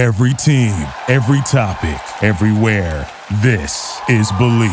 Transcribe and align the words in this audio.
Every 0.00 0.32
team, 0.32 0.72
every 1.08 1.42
topic, 1.42 2.00
everywhere. 2.22 3.06
This 3.42 4.00
is 4.08 4.32
Believe. 4.32 4.70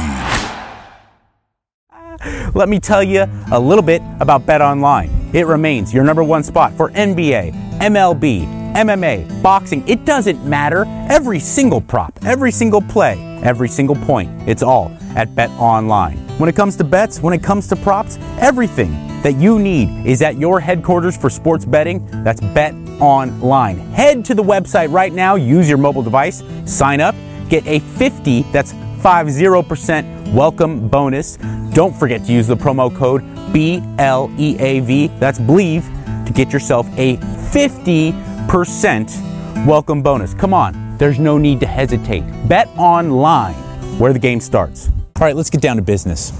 Let 2.55 2.69
me 2.69 2.79
tell 2.79 3.03
you 3.03 3.25
a 3.51 3.59
little 3.59 3.83
bit 3.83 4.01
about 4.21 4.45
Bet 4.45 4.61
Online. 4.61 5.11
It 5.33 5.45
remains 5.45 5.93
your 5.93 6.05
number 6.05 6.23
one 6.23 6.43
spot 6.43 6.71
for 6.71 6.91
NBA, 6.91 7.51
MLB, 7.79 8.73
MMA, 8.73 9.43
boxing. 9.43 9.85
It 9.85 10.05
doesn't 10.05 10.45
matter. 10.45 10.85
Every 11.09 11.41
single 11.41 11.81
prop, 11.81 12.17
every 12.23 12.53
single 12.53 12.81
play, 12.81 13.19
every 13.43 13.67
single 13.67 13.97
point. 13.97 14.31
It's 14.47 14.63
all 14.63 14.97
at 15.17 15.35
Bet 15.35 15.49
Online. 15.59 16.26
When 16.37 16.47
it 16.47 16.55
comes 16.55 16.75
to 16.75 16.83
bets, 16.83 17.19
when 17.19 17.33
it 17.33 17.41
comes 17.41 17.65
to 17.69 17.75
props, 17.75 18.19
everything 18.39 18.91
that 19.23 19.37
you 19.37 19.57
need 19.57 20.05
is 20.05 20.21
at 20.21 20.37
your 20.37 20.59
headquarters 20.59 21.17
for 21.17 21.31
sports 21.31 21.65
betting. 21.65 22.05
That's 22.23 22.39
Bet 22.39 22.75
Online. 23.01 23.79
Head 23.79 24.23
to 24.25 24.35
the 24.35 24.43
website 24.43 24.91
right 24.91 25.11
now, 25.11 25.33
use 25.33 25.67
your 25.67 25.79
mobile 25.79 26.03
device, 26.03 26.43
sign 26.65 27.01
up, 27.01 27.15
get 27.49 27.65
a 27.65 27.79
50, 27.79 28.43
that's 28.51 28.73
50% 28.73 30.31
welcome 30.31 30.87
bonus. 30.87 31.37
Don't 31.73 31.95
forget 31.95 32.23
to 32.25 32.31
use 32.31 32.45
the 32.45 32.55
promo 32.55 32.95
code 32.95 33.23
BLEAV, 33.51 35.19
that's 35.19 35.39
Believe, 35.39 35.85
to 36.27 36.33
get 36.35 36.53
yourself 36.53 36.85
a 36.99 37.17
50% 37.17 39.65
welcome 39.65 40.03
bonus. 40.03 40.35
Come 40.35 40.53
on, 40.53 40.97
there's 40.99 41.17
no 41.17 41.39
need 41.39 41.59
to 41.61 41.65
hesitate. 41.65 42.21
Bet 42.47 42.69
online, 42.77 43.55
where 43.97 44.13
the 44.13 44.19
game 44.19 44.39
starts. 44.39 44.91
All 45.17 45.25
right, 45.25 45.35
let's 45.35 45.49
get 45.49 45.61
down 45.61 45.77
to 45.77 45.81
business. 45.81 46.31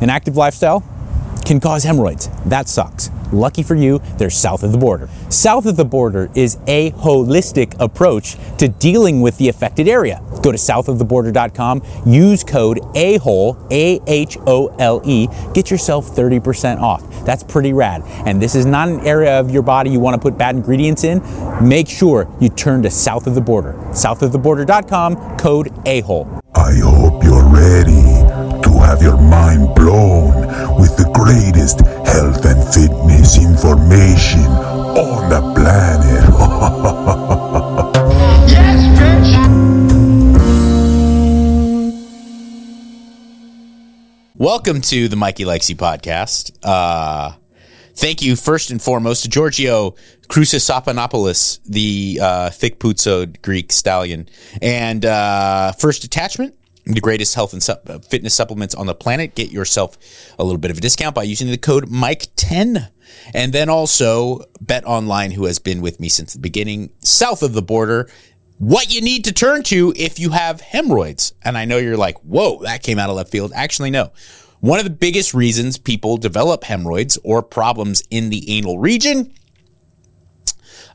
An 0.00 0.08
active 0.08 0.36
lifestyle 0.36 0.84
can 1.44 1.58
cause 1.58 1.82
hemorrhoids. 1.82 2.30
That 2.46 2.68
sucks. 2.68 3.10
Lucky 3.32 3.64
for 3.64 3.74
you, 3.74 3.98
they're 4.18 4.30
south 4.30 4.62
of 4.62 4.70
the 4.70 4.78
border. 4.78 5.08
South 5.30 5.66
of 5.66 5.76
the 5.76 5.84
border 5.84 6.30
is 6.36 6.56
a 6.68 6.92
holistic 6.92 7.74
approach 7.80 8.36
to 8.58 8.68
dealing 8.68 9.20
with 9.20 9.36
the 9.38 9.48
affected 9.48 9.88
area. 9.88 10.22
Go 10.42 10.52
to 10.52 10.58
southoftheborder.com, 10.58 11.82
use 12.06 12.44
code 12.44 12.78
AHOLE, 12.94 13.66
A 13.72 14.00
H 14.06 14.38
O 14.46 14.68
L 14.78 15.02
E, 15.04 15.26
get 15.52 15.68
yourself 15.68 16.06
30% 16.06 16.80
off. 16.80 17.02
That's 17.24 17.42
pretty 17.42 17.72
rad. 17.72 18.02
And 18.26 18.40
this 18.40 18.54
is 18.54 18.64
not 18.64 18.88
an 18.88 19.00
area 19.00 19.40
of 19.40 19.50
your 19.50 19.62
body 19.62 19.90
you 19.90 19.98
want 19.98 20.14
to 20.14 20.20
put 20.20 20.38
bad 20.38 20.54
ingredients 20.54 21.02
in. 21.02 21.20
Make 21.66 21.88
sure 21.88 22.28
you 22.40 22.48
turn 22.48 22.82
to 22.84 22.90
south 22.90 23.26
of 23.26 23.34
the 23.34 23.40
border. 23.40 23.72
Southoftheborder.com, 23.90 25.36
code 25.36 25.72
AHOLE. 25.84 26.40
I 26.54 26.76
hope 26.76 27.24
you're 27.24 27.44
ready 27.48 27.99
have 28.90 29.00
your 29.02 29.16
mind 29.16 29.72
blown 29.76 30.34
with 30.80 30.96
the 30.96 31.08
greatest 31.14 31.78
health 32.08 32.44
and 32.44 32.60
fitness 32.74 33.38
information 33.38 34.40
on 34.98 35.30
the 35.30 35.40
planet. 35.54 36.26
Yes, 38.50 38.82
bitch! 38.98 39.30
Welcome 44.34 44.80
to 44.80 45.06
the 45.06 45.14
Mikey 45.14 45.44
Likes 45.44 45.70
You 45.70 45.76
podcast. 45.76 46.50
Uh, 46.64 47.34
thank 47.94 48.22
you 48.22 48.34
first 48.34 48.72
and 48.72 48.82
foremost 48.82 49.22
to 49.22 49.28
Giorgio 49.28 49.94
Crucisapanopoulos, 50.28 51.60
the 51.64 52.18
uh, 52.20 52.50
thick 52.50 52.80
putzoed 52.80 53.40
Greek 53.42 53.70
stallion, 53.70 54.28
and 54.60 55.04
uh, 55.04 55.70
First 55.72 56.02
Detachment, 56.02 56.56
the 56.84 57.00
greatest 57.00 57.34
health 57.34 57.52
and 57.52 58.04
fitness 58.04 58.34
supplements 58.34 58.74
on 58.74 58.86
the 58.86 58.94
planet. 58.94 59.34
Get 59.34 59.50
yourself 59.50 59.96
a 60.38 60.44
little 60.44 60.58
bit 60.58 60.70
of 60.70 60.78
a 60.78 60.80
discount 60.80 61.14
by 61.14 61.24
using 61.24 61.50
the 61.50 61.58
code 61.58 61.88
Mike10. 61.88 62.90
And 63.34 63.52
then 63.52 63.68
also 63.68 64.40
Bet 64.60 64.84
Online, 64.86 65.32
who 65.32 65.44
has 65.46 65.58
been 65.58 65.80
with 65.80 66.00
me 66.00 66.08
since 66.08 66.32
the 66.32 66.38
beginning, 66.38 66.90
south 67.00 67.42
of 67.42 67.52
the 67.52 67.62
border. 67.62 68.08
What 68.58 68.94
you 68.94 69.00
need 69.00 69.24
to 69.24 69.32
turn 69.32 69.62
to 69.64 69.92
if 69.96 70.18
you 70.18 70.30
have 70.30 70.60
hemorrhoids. 70.60 71.34
And 71.42 71.56
I 71.56 71.64
know 71.64 71.78
you're 71.78 71.96
like, 71.96 72.18
whoa, 72.18 72.62
that 72.62 72.82
came 72.82 72.98
out 72.98 73.10
of 73.10 73.16
left 73.16 73.30
field. 73.30 73.52
Actually, 73.54 73.90
no. 73.90 74.12
One 74.60 74.78
of 74.78 74.84
the 74.84 74.90
biggest 74.90 75.32
reasons 75.32 75.78
people 75.78 76.18
develop 76.18 76.64
hemorrhoids 76.64 77.18
or 77.24 77.42
problems 77.42 78.02
in 78.10 78.28
the 78.28 78.58
anal 78.58 78.78
region 78.78 79.32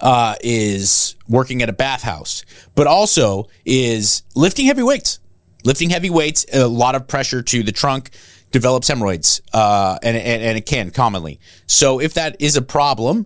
uh, 0.01 0.35
is 0.41 1.15
working 1.27 1.61
at 1.61 1.69
a 1.69 1.73
bathhouse, 1.73 2.45
but 2.75 2.85
also 2.85 3.47
is 3.65 4.23
lifting 4.35 4.67
heavy 4.67 4.83
weights. 4.83 5.19
Lifting 5.65 5.89
heavy 5.89 6.09
weights, 6.09 6.45
a 6.53 6.67
lot 6.67 6.95
of 6.95 7.07
pressure 7.07 7.41
to 7.41 7.63
the 7.63 7.71
trunk 7.71 8.11
develops 8.51 8.87
hemorrhoids, 8.87 9.41
uh, 9.51 9.97
and, 10.01 10.15
and, 10.15 10.43
and 10.43 10.57
it 10.57 10.65
can 10.65 10.91
commonly. 10.91 11.39
So 11.67 11.99
if 11.99 12.13
that 12.13 12.37
is 12.39 12.55
a 12.55 12.61
problem, 12.61 13.25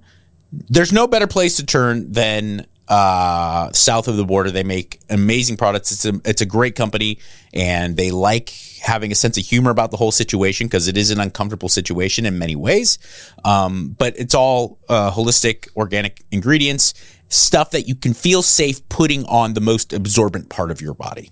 there's 0.51 0.91
no 0.91 1.05
better 1.05 1.27
place 1.27 1.57
to 1.57 1.65
turn 1.65 2.11
than 2.11 2.65
uh, 2.87 3.71
south 3.73 4.07
of 4.07 4.17
the 4.17 4.25
border. 4.25 4.49
They 4.49 4.63
make 4.63 4.99
amazing 5.09 5.57
products. 5.57 5.91
It's 5.91 6.05
a 6.05 6.19
it's 6.25 6.41
a 6.41 6.45
great 6.45 6.75
company, 6.75 7.19
and 7.53 7.95
they 7.95 8.09
like 8.09 8.51
having 8.81 9.11
a 9.11 9.15
sense 9.15 9.37
of 9.37 9.45
humor 9.45 9.69
about 9.69 9.91
the 9.91 9.97
whole 9.97 10.11
situation 10.11 10.65
because 10.65 10.87
it 10.87 10.97
is 10.97 11.11
an 11.11 11.19
uncomfortable 11.19 11.69
situation 11.69 12.25
in 12.25 12.39
many 12.39 12.55
ways. 12.55 12.97
Um, 13.45 13.95
but 13.99 14.17
it's 14.17 14.33
all 14.33 14.79
uh, 14.89 15.11
holistic, 15.11 15.67
organic 15.75 16.23
ingredients, 16.31 16.93
stuff 17.27 17.71
that 17.71 17.87
you 17.87 17.93
can 17.93 18.13
feel 18.13 18.41
safe 18.41 18.87
putting 18.89 19.25
on 19.25 19.53
the 19.53 19.61
most 19.61 19.93
absorbent 19.93 20.49
part 20.49 20.71
of 20.71 20.81
your 20.81 20.95
body. 20.95 21.31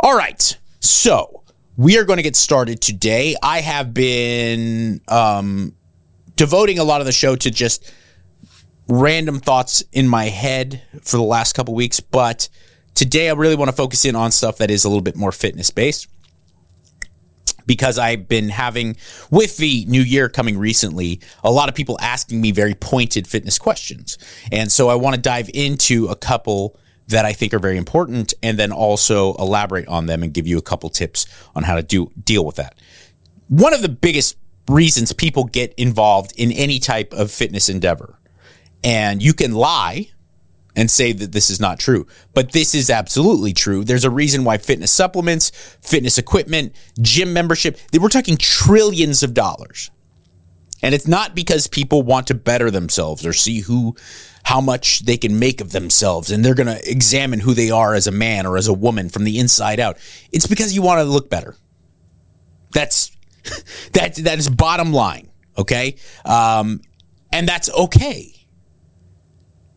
All 0.00 0.16
right, 0.16 0.56
so 0.80 1.42
we 1.76 1.98
are 1.98 2.04
going 2.04 2.18
to 2.18 2.22
get 2.22 2.36
started 2.36 2.80
today. 2.80 3.34
I 3.42 3.60
have 3.60 3.94
been 3.94 5.00
um, 5.08 5.74
devoting 6.36 6.78
a 6.78 6.84
lot 6.84 7.00
of 7.00 7.06
the 7.06 7.12
show 7.12 7.36
to 7.36 7.50
just 7.50 7.92
random 8.88 9.40
thoughts 9.40 9.82
in 9.92 10.08
my 10.08 10.26
head 10.26 10.82
for 11.02 11.16
the 11.16 11.22
last 11.22 11.54
couple 11.54 11.74
weeks, 11.74 12.00
but 12.00 12.48
today 12.94 13.30
I 13.30 13.32
really 13.32 13.56
want 13.56 13.70
to 13.70 13.76
focus 13.76 14.04
in 14.04 14.16
on 14.16 14.32
stuff 14.32 14.58
that 14.58 14.70
is 14.70 14.84
a 14.84 14.88
little 14.88 15.02
bit 15.02 15.16
more 15.16 15.32
fitness 15.32 15.70
based 15.70 16.08
because 17.66 17.98
I've 17.98 18.28
been 18.28 18.48
having 18.48 18.96
with 19.30 19.56
the 19.56 19.84
new 19.86 20.02
year 20.02 20.28
coming 20.28 20.58
recently, 20.58 21.20
a 21.44 21.50
lot 21.50 21.68
of 21.68 21.74
people 21.74 21.98
asking 22.00 22.40
me 22.40 22.50
very 22.50 22.74
pointed 22.74 23.26
fitness 23.26 23.58
questions. 23.58 24.18
And 24.50 24.70
so 24.70 24.88
I 24.88 24.94
want 24.94 25.14
to 25.14 25.20
dive 25.20 25.48
into 25.54 26.08
a 26.08 26.16
couple 26.16 26.76
that 27.12 27.24
I 27.24 27.32
think 27.32 27.54
are 27.54 27.58
very 27.58 27.78
important 27.78 28.34
and 28.42 28.58
then 28.58 28.72
also 28.72 29.34
elaborate 29.34 29.88
on 29.88 30.06
them 30.06 30.22
and 30.22 30.34
give 30.34 30.46
you 30.46 30.58
a 30.58 30.62
couple 30.62 30.90
tips 30.90 31.26
on 31.54 31.62
how 31.62 31.76
to 31.76 31.82
do 31.82 32.10
deal 32.22 32.44
with 32.44 32.56
that. 32.56 32.74
One 33.48 33.72
of 33.72 33.82
the 33.82 33.88
biggest 33.88 34.36
reasons 34.68 35.12
people 35.12 35.44
get 35.44 35.72
involved 35.74 36.32
in 36.36 36.52
any 36.52 36.78
type 36.78 37.12
of 37.12 37.30
fitness 37.30 37.68
endeavor 37.68 38.18
and 38.84 39.22
you 39.22 39.32
can 39.32 39.52
lie 39.52 40.08
and 40.74 40.90
say 40.90 41.12
that 41.12 41.32
this 41.32 41.50
is 41.50 41.60
not 41.60 41.78
true, 41.78 42.06
but 42.32 42.52
this 42.52 42.74
is 42.74 42.88
absolutely 42.90 43.52
true. 43.52 43.84
There's 43.84 44.04
a 44.04 44.10
reason 44.10 44.44
why 44.44 44.58
fitness 44.58 44.90
supplements, 44.90 45.50
fitness 45.82 46.18
equipment, 46.18 46.74
gym 47.00 47.32
membership, 47.32 47.78
we're 47.92 48.08
talking 48.08 48.36
trillions 48.36 49.22
of 49.22 49.34
dollars. 49.34 49.90
And 50.82 50.94
it's 50.94 51.06
not 51.06 51.34
because 51.34 51.66
people 51.66 52.02
want 52.02 52.26
to 52.26 52.34
better 52.34 52.70
themselves 52.70 53.24
or 53.24 53.32
see 53.32 53.60
who 53.60 53.96
how 54.44 54.60
much 54.60 55.00
they 55.04 55.16
can 55.16 55.38
make 55.38 55.60
of 55.60 55.70
themselves 55.70 56.30
and 56.30 56.44
they're 56.44 56.56
going 56.56 56.66
to 56.66 56.90
examine 56.90 57.38
who 57.38 57.54
they 57.54 57.70
are 57.70 57.94
as 57.94 58.08
a 58.08 58.12
man 58.12 58.44
or 58.44 58.56
as 58.56 58.66
a 58.66 58.72
woman 58.72 59.08
from 59.08 59.22
the 59.22 59.38
inside 59.38 59.78
out. 59.78 59.96
It's 60.32 60.48
because 60.48 60.74
you 60.74 60.82
want 60.82 60.98
to 60.98 61.04
look 61.04 61.30
better. 61.30 61.54
That's 62.72 63.16
that 63.92 64.16
that 64.16 64.38
is 64.38 64.48
bottom 64.48 64.92
line, 64.92 65.30
okay? 65.56 65.96
Um, 66.24 66.80
and 67.32 67.48
that's 67.48 67.70
okay 67.70 68.32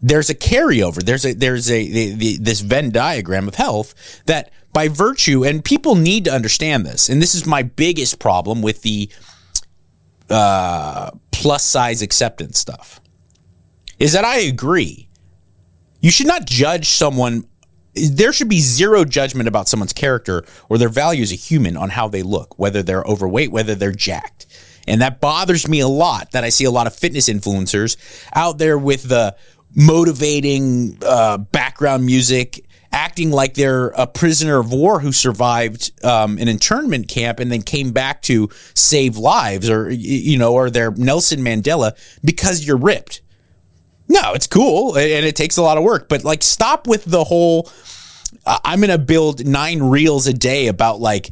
there's 0.06 0.30
a 0.30 0.36
carryover. 0.36 1.04
There's 1.04 1.26
a 1.26 1.34
there's 1.34 1.72
a 1.72 1.88
the, 1.88 2.12
the, 2.14 2.38
this 2.38 2.62
Venn 2.62 2.92
diagram 2.92 3.48
of 3.48 3.56
health 3.56 4.22
that 4.28 4.52
by 4.72 4.88
virtue 4.88 5.44
and 5.44 5.66
people 5.66 5.96
need 5.96 6.26
to 6.26 6.32
understand 6.32 6.86
this. 6.86 7.10
And 7.10 7.22
this 7.22 7.34
is 7.34 7.48
my 7.48 7.64
biggest 7.64 8.20
problem 8.20 8.62
with 8.62 8.84
the 8.84 9.10
uh, 10.30 11.12
plus 11.32 11.64
size 11.64 12.02
acceptance 12.02 12.60
stuff. 12.60 13.02
Is 14.00 14.14
that 14.14 14.26
I 14.26 14.40
agree. 14.40 15.08
You 16.02 16.12
should 16.12 16.28
not 16.28 16.46
judge 16.46 16.88
someone. 16.90 17.46
There 17.94 18.34
should 18.34 18.50
be 18.50 18.60
zero 18.60 19.06
judgment 19.06 19.48
about 19.48 19.68
someone's 19.68 19.94
character 19.94 20.44
or 20.70 20.78
their 20.78 20.90
value 20.90 21.24
as 21.24 21.32
a 21.32 21.36
human 21.36 21.78
on 21.78 21.90
how 21.90 22.08
they 22.10 22.24
look, 22.24 22.60
whether 22.60 22.84
they're 22.84 23.04
overweight, 23.04 23.52
whether 23.52 23.74
they're 23.74 23.92
jacked. 23.92 24.46
And 24.88 25.02
that 25.02 25.20
bothers 25.22 25.68
me 25.68 25.80
a 25.80 25.88
lot 25.88 26.32
that 26.32 26.44
I 26.44 26.50
see 26.50 26.66
a 26.66 26.72
lot 26.72 26.88
of 26.88 26.96
fitness 26.96 27.30
influencers 27.30 27.98
out 28.34 28.58
there 28.58 28.78
with 28.78 29.04
the 29.04 29.36
motivating 29.74 30.98
uh, 31.04 31.38
background 31.38 32.06
music, 32.06 32.66
acting 32.96 33.30
like 33.30 33.56
they're 33.56 33.90
a 33.90 34.08
prisoner 34.08 34.58
of 34.58 34.72
war 34.72 35.02
who 35.02 35.12
survived 35.12 35.92
um, 36.04 36.38
an 36.38 36.48
internment 36.48 37.10
camp 37.10 37.42
and 37.42 37.52
then 37.52 37.62
came 37.62 37.92
back 37.92 38.22
to 38.24 38.50
save 38.74 39.18
lives, 39.18 39.70
or 39.70 39.92
you 39.92 40.38
know, 40.38 40.54
or 40.54 40.70
they're 40.70 40.92
Nelson 40.92 41.42
Mandela 41.42 41.92
because 42.24 42.66
you're 42.66 42.78
ripped. 42.78 43.22
No, 44.08 44.34
it's 44.34 44.48
cool 44.48 44.96
and 44.96 45.26
it 45.26 45.36
takes 45.36 45.58
a 45.58 45.62
lot 45.62 45.78
of 45.78 45.84
work, 45.84 46.08
but 46.08 46.24
like, 46.24 46.42
stop 46.42 46.88
with 46.88 47.04
the 47.06 47.24
whole. 47.24 47.70
Uh, 48.46 48.60
I'm 48.64 48.80
gonna 48.80 48.98
build 48.98 49.46
nine 49.46 49.84
reels 49.84 50.26
a 50.28 50.34
day 50.34 50.68
about 50.68 51.00
like 51.00 51.32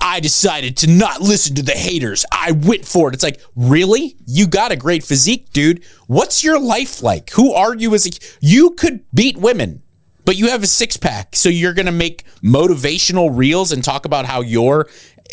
I 0.00 0.20
decided 0.20 0.78
to 0.78 0.86
not 0.88 1.20
listen 1.20 1.54
to 1.56 1.62
the 1.62 1.72
haters. 1.72 2.24
I 2.32 2.52
went 2.52 2.84
for 2.86 3.08
it. 3.08 3.14
It's 3.14 3.22
like, 3.22 3.40
really? 3.54 4.16
You 4.26 4.46
got 4.46 4.72
a 4.72 4.76
great 4.76 5.04
physique, 5.04 5.52
dude. 5.52 5.84
What's 6.06 6.42
your 6.42 6.58
life 6.58 7.02
like? 7.02 7.30
Who 7.30 7.52
are 7.52 7.74
you 7.74 7.94
as 7.94 8.06
a 8.06 8.10
you 8.40 8.70
could 8.70 9.04
beat 9.14 9.36
women. 9.36 9.81
But 10.24 10.36
you 10.36 10.48
have 10.48 10.62
a 10.62 10.66
six 10.66 10.96
pack. 10.96 11.34
So 11.36 11.48
you're 11.48 11.74
going 11.74 11.86
to 11.86 11.92
make 11.92 12.24
motivational 12.42 13.30
reels 13.36 13.72
and 13.72 13.82
talk 13.82 14.04
about 14.04 14.26
how 14.26 14.40
you're 14.40 14.88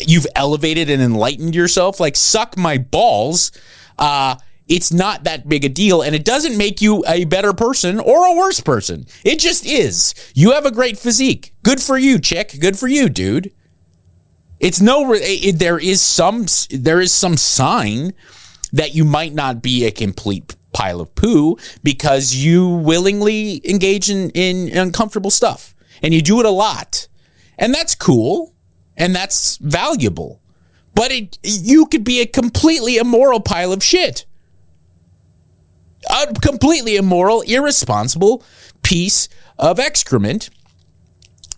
you've 0.06 0.26
elevated 0.34 0.88
and 0.90 1.02
enlightened 1.02 1.54
yourself. 1.54 2.00
Like 2.00 2.16
suck 2.16 2.56
my 2.56 2.78
balls. 2.78 3.52
Uh, 3.98 4.36
it's 4.68 4.92
not 4.92 5.24
that 5.24 5.48
big 5.48 5.64
a 5.64 5.68
deal 5.68 6.00
and 6.00 6.14
it 6.14 6.24
doesn't 6.24 6.56
make 6.56 6.80
you 6.80 7.04
a 7.06 7.24
better 7.24 7.52
person 7.52 7.98
or 7.98 8.26
a 8.26 8.36
worse 8.36 8.60
person. 8.60 9.04
It 9.24 9.40
just 9.40 9.66
is. 9.66 10.14
You 10.34 10.52
have 10.52 10.64
a 10.64 10.70
great 10.70 10.96
physique. 10.96 11.52
Good 11.64 11.82
for 11.82 11.98
you, 11.98 12.20
chick. 12.20 12.56
Good 12.60 12.78
for 12.78 12.86
you, 12.86 13.08
dude. 13.08 13.52
It's 14.60 14.80
no 14.80 15.12
it, 15.14 15.58
there 15.58 15.78
is 15.78 16.00
some 16.02 16.46
there 16.70 17.00
is 17.00 17.12
some 17.12 17.36
sign 17.36 18.12
that 18.72 18.94
you 18.94 19.04
might 19.04 19.34
not 19.34 19.62
be 19.62 19.84
a 19.84 19.90
complete 19.90 20.54
pile 20.72 21.00
of 21.00 21.14
poo 21.14 21.56
because 21.82 22.34
you 22.34 22.68
willingly 22.68 23.60
engage 23.68 24.10
in, 24.10 24.30
in 24.30 24.76
uncomfortable 24.76 25.30
stuff 25.30 25.74
and 26.02 26.14
you 26.14 26.22
do 26.22 26.40
it 26.40 26.46
a 26.46 26.50
lot. 26.50 27.08
And 27.58 27.74
that's 27.74 27.94
cool 27.94 28.54
and 28.96 29.14
that's 29.14 29.56
valuable. 29.58 30.40
But 30.94 31.12
it, 31.12 31.38
you 31.42 31.86
could 31.86 32.04
be 32.04 32.20
a 32.20 32.26
completely 32.26 32.96
immoral 32.96 33.40
pile 33.40 33.72
of 33.72 33.82
shit 33.82 34.26
a 36.08 36.32
completely 36.34 36.96
immoral, 36.96 37.42
irresponsible 37.42 38.42
piece 38.82 39.28
of 39.58 39.78
excrement. 39.78 40.50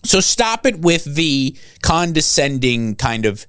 So 0.05 0.21
stop 0.21 0.67
it 0.67 0.81
with 0.81 1.05
the 1.05 1.57
condescending 1.83 2.97
kind 2.97 3.25
of 3.25 3.47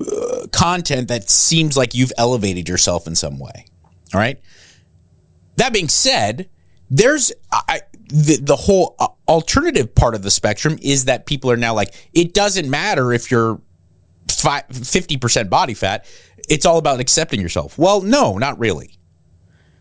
uh, 0.00 0.46
content 0.50 1.08
that 1.08 1.30
seems 1.30 1.76
like 1.76 1.94
you've 1.94 2.12
elevated 2.18 2.68
yourself 2.68 3.06
in 3.06 3.14
some 3.14 3.38
way. 3.38 3.66
All 4.12 4.20
right. 4.20 4.40
That 5.58 5.72
being 5.72 5.88
said, 5.88 6.48
there's 6.88 7.32
I, 7.52 7.82
the 8.08 8.38
the 8.40 8.56
whole 8.56 8.94
uh, 8.98 9.08
alternative 9.26 9.94
part 9.94 10.14
of 10.14 10.22
the 10.22 10.30
spectrum 10.30 10.78
is 10.80 11.04
that 11.06 11.26
people 11.26 11.50
are 11.50 11.56
now 11.56 11.74
like 11.74 11.94
it 12.14 12.32
doesn't 12.32 12.70
matter 12.70 13.12
if 13.12 13.30
you're 13.30 13.60
fifty 14.70 15.16
percent 15.16 15.50
body 15.50 15.74
fat. 15.74 16.06
It's 16.48 16.64
all 16.64 16.78
about 16.78 17.00
accepting 17.00 17.40
yourself. 17.40 17.76
Well, 17.76 18.00
no, 18.00 18.38
not 18.38 18.58
really 18.58 18.92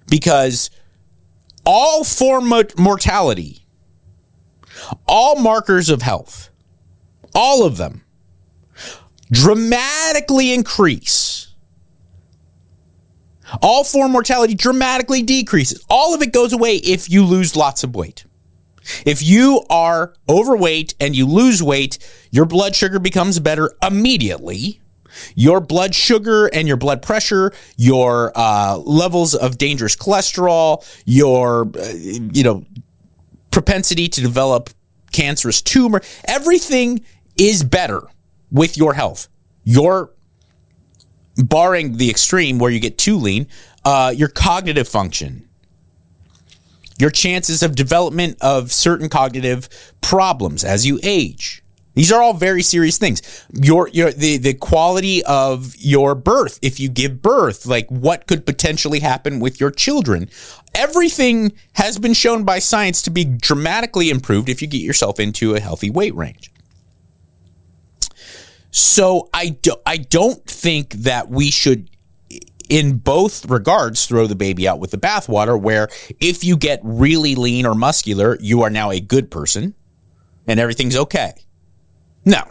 because 0.09 0.71
all 1.65 2.03
form 2.03 2.51
of 2.51 2.77
mortality, 2.77 3.65
all 5.07 5.35
markers 5.39 5.89
of 5.89 6.01
health, 6.01 6.49
all 7.35 7.63
of 7.63 7.77
them 7.77 8.03
dramatically 9.31 10.53
increase. 10.53 11.46
All 13.61 13.83
form 13.83 14.11
mortality 14.11 14.55
dramatically 14.55 15.21
decreases. 15.21 15.83
All 15.89 16.13
of 16.13 16.21
it 16.21 16.33
goes 16.33 16.53
away 16.53 16.77
if 16.77 17.09
you 17.09 17.23
lose 17.25 17.55
lots 17.55 17.83
of 17.83 17.95
weight. 17.95 18.25
If 19.05 19.21
you 19.21 19.63
are 19.69 20.13
overweight 20.29 20.95
and 20.99 21.15
you 21.15 21.25
lose 21.25 21.61
weight, 21.61 21.97
your 22.31 22.45
blood 22.45 22.75
sugar 22.75 22.99
becomes 22.99 23.39
better 23.39 23.71
immediately 23.81 24.81
your 25.35 25.59
blood 25.59 25.95
sugar 25.95 26.47
and 26.47 26.67
your 26.67 26.77
blood 26.77 27.01
pressure, 27.01 27.53
your 27.75 28.31
uh, 28.35 28.77
levels 28.77 29.35
of 29.35 29.57
dangerous 29.57 29.95
cholesterol, 29.95 30.85
your 31.05 31.69
uh, 31.77 31.93
you 31.93 32.43
know 32.43 32.65
propensity 33.51 34.07
to 34.07 34.21
develop 34.21 34.69
cancerous 35.11 35.61
tumor, 35.61 36.01
everything 36.25 37.03
is 37.37 37.63
better 37.63 38.03
with 38.51 38.77
your 38.77 38.93
health. 38.93 39.27
Your 39.63 40.11
barring 41.37 41.97
the 41.97 42.09
extreme 42.09 42.59
where 42.59 42.71
you 42.71 42.79
get 42.79 42.97
too 42.97 43.17
lean, 43.17 43.47
uh, 43.85 44.13
your 44.15 44.27
cognitive 44.27 44.87
function, 44.87 45.47
your 46.99 47.09
chances 47.09 47.63
of 47.63 47.75
development 47.75 48.37
of 48.41 48.71
certain 48.71 49.09
cognitive 49.09 49.69
problems 50.01 50.63
as 50.63 50.85
you 50.85 50.99
age 51.03 51.63
these 51.97 52.11
are 52.11 52.21
all 52.21 52.35
very 52.35 52.61
serious 52.61 52.99
things. 52.99 53.23
Your 53.51 53.87
your 53.87 54.11
the 54.11 54.37
the 54.37 54.53
quality 54.53 55.25
of 55.25 55.75
your 55.79 56.13
birth, 56.13 56.59
if 56.61 56.79
you 56.79 56.89
give 56.89 57.23
birth, 57.23 57.65
like 57.65 57.89
what 57.89 58.27
could 58.27 58.45
potentially 58.45 58.99
happen 58.99 59.39
with 59.39 59.59
your 59.59 59.71
children. 59.71 60.29
Everything 60.75 61.53
has 61.73 61.97
been 61.97 62.13
shown 62.13 62.43
by 62.43 62.59
science 62.59 63.01
to 63.01 63.09
be 63.09 63.25
dramatically 63.25 64.11
improved 64.11 64.47
if 64.47 64.61
you 64.61 64.67
get 64.67 64.81
yourself 64.81 65.19
into 65.19 65.55
a 65.55 65.59
healthy 65.59 65.89
weight 65.89 66.13
range. 66.13 66.51
So 68.77 69.27
I 69.33 69.49
do, 69.49 69.73
I 69.87 69.97
don't 69.97 70.45
think 70.45 70.93
that 70.93 71.31
we 71.31 71.49
should 71.49 71.89
in 72.69 72.99
both 72.99 73.49
regards 73.49 74.05
throw 74.05 74.27
the 74.27 74.35
baby 74.35 74.67
out 74.67 74.77
with 74.77 74.91
the 74.91 74.99
bathwater 74.99 75.59
where 75.59 75.89
if 76.19 76.43
you 76.43 76.55
get 76.55 76.79
really 76.83 77.33
lean 77.33 77.65
or 77.65 77.73
muscular, 77.73 78.37
you 78.39 78.61
are 78.61 78.69
now 78.69 78.91
a 78.91 78.99
good 78.99 79.31
person 79.31 79.73
and 80.45 80.59
everything's 80.59 80.95
okay. 80.95 81.33
No. 82.23 82.43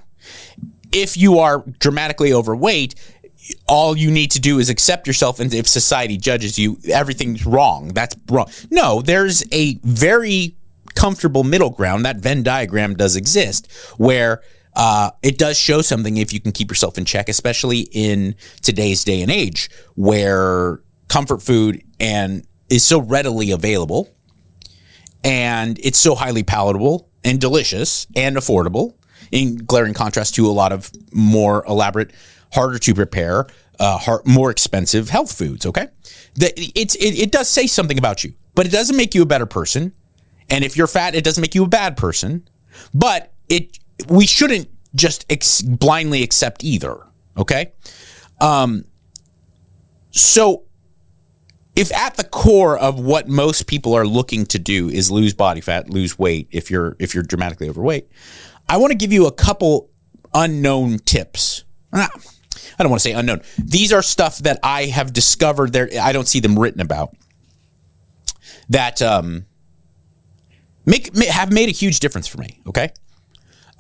If 0.91 1.17
you 1.17 1.39
are 1.39 1.65
dramatically 1.79 2.33
overweight, 2.33 2.97
all 3.69 3.97
you 3.97 4.11
need 4.11 4.33
to 4.33 4.41
do 4.41 4.59
is 4.59 4.69
accept 4.69 5.07
yourself 5.07 5.39
and 5.39 5.55
if 5.55 5.69
society 5.69 6.17
judges 6.17 6.59
you 6.59 6.77
everything's 6.89 7.47
wrong 7.47 7.87
that's 7.95 8.17
wrong 8.29 8.51
no 8.73 9.01
there's 9.01 9.45
a 9.53 9.77
very 9.85 10.57
comfortable 10.97 11.45
middle 11.45 11.71
ground 11.71 12.05
that 12.05 12.17
venn 12.17 12.43
diagram 12.43 12.97
does 12.97 13.15
exist 13.15 13.71
where 13.99 14.43
uh, 14.77 15.11
it 15.23 15.39
does 15.39 15.59
show 15.59 15.83
something 15.83 16.17
if 16.17 16.33
you 16.33 16.41
can 16.41 16.53
keep 16.53 16.71
yourself 16.71 16.97
in 16.99 17.05
check 17.05 17.29
especially 17.29 17.89
in 17.93 18.35
today's 18.63 19.03
day 19.05 19.23
and 19.23 19.31
age 19.31 19.69
where 19.95 20.81
comfort 21.09 21.43
food 21.43 21.83
and 21.99 22.47
is 22.69 22.85
so 22.85 23.01
readily 23.01 23.51
available 23.51 24.09
and 25.25 25.79
it's 25.83 25.99
so 25.99 26.15
highly 26.15 26.45
palatable 26.45 27.09
and 27.25 27.41
delicious 27.41 28.07
and 28.15 28.37
affordable 28.37 28.95
in 29.33 29.57
glaring 29.57 29.95
contrast 29.95 30.37
to 30.37 30.47
a 30.47 30.53
lot 30.53 30.73
of 30.73 30.91
more 31.13 31.65
elaborate, 31.67 32.13
harder 32.53 32.79
to 32.79 32.95
prepare, 32.95 33.47
uh, 33.81 33.99
hard, 33.99 34.27
more 34.27 34.51
expensive 34.51 35.11
health 35.11 35.37
foods. 35.37 35.67
Okay, 35.67 35.89
it's 36.39 36.95
it, 36.95 37.19
it 37.19 37.33
does 37.33 37.49
say 37.49 37.67
something 37.67 37.99
about 37.99 38.25
you, 38.25 38.35
but 38.55 38.67
it 38.67 38.71
doesn't 38.71 38.97
make 38.97 39.15
you 39.15 39.23
a 39.23 39.27
better 39.27 39.47
person. 39.47 39.93
And 40.49 40.65
if 40.65 40.77
you're 40.77 40.87
fat, 40.87 41.17
it 41.17 41.25
doesn't 41.25 41.41
make 41.41 41.57
you 41.57 41.65
a 41.65 41.69
bad 41.69 41.97
person. 41.97 42.49
But 42.95 43.33
it 43.49 43.79
we 44.09 44.27
shouldn't 44.27 44.69
just 44.95 45.27
ex- 45.31 45.63
blindly 45.63 46.23
accept 46.23 46.65
either. 46.65 46.99
Okay, 47.37 47.73
um, 48.41 48.85
so 50.11 50.65
if 51.75 51.93
at 51.95 52.17
the 52.17 52.25
core 52.25 52.79
of 52.79 52.99
what 52.99 53.29
most 53.29 53.67
people 53.67 53.95
are 53.95 54.07
looking 54.07 54.47
to 54.47 54.59
do 54.59 54.89
is 54.89 55.11
lose 55.11 55.35
body 55.35 55.61
fat, 55.61 55.91
lose 55.91 56.19
weight, 56.19 56.49
if 56.51 56.71
you're 56.71 56.97
if 56.99 57.15
you're 57.15 57.25
dramatically 57.25 57.69
overweight, 57.69 58.09
I 58.69 58.79
want 58.79 58.93
to 58.93 58.97
give 58.97 59.13
you 59.13 59.27
a 59.27 59.33
couple 59.33 59.91
unknown 60.35 60.99
tips. 60.99 61.65
I 61.93 62.09
don't 62.83 62.91
want 62.91 63.01
to 63.01 63.09
say 63.09 63.13
unknown. 63.13 63.43
These 63.59 63.93
are 63.93 64.03
stuff 64.03 64.39
that 64.39 64.59
I 64.63 64.87
have 64.87 65.13
discovered 65.13 65.73
there. 65.73 65.89
I 66.01 66.13
don't 66.13 66.29
see 66.29 66.41
them 66.41 66.59
written 66.59 66.81
about 66.81 67.15
that 68.69 69.01
um, 69.03 69.47
make 70.85 71.15
have 71.17 71.53
made 71.53 71.69
a 71.69 71.73
huge 71.73 72.01
difference 72.01 72.27
for 72.27 72.39
me. 72.39 72.61
Okay. 72.67 72.93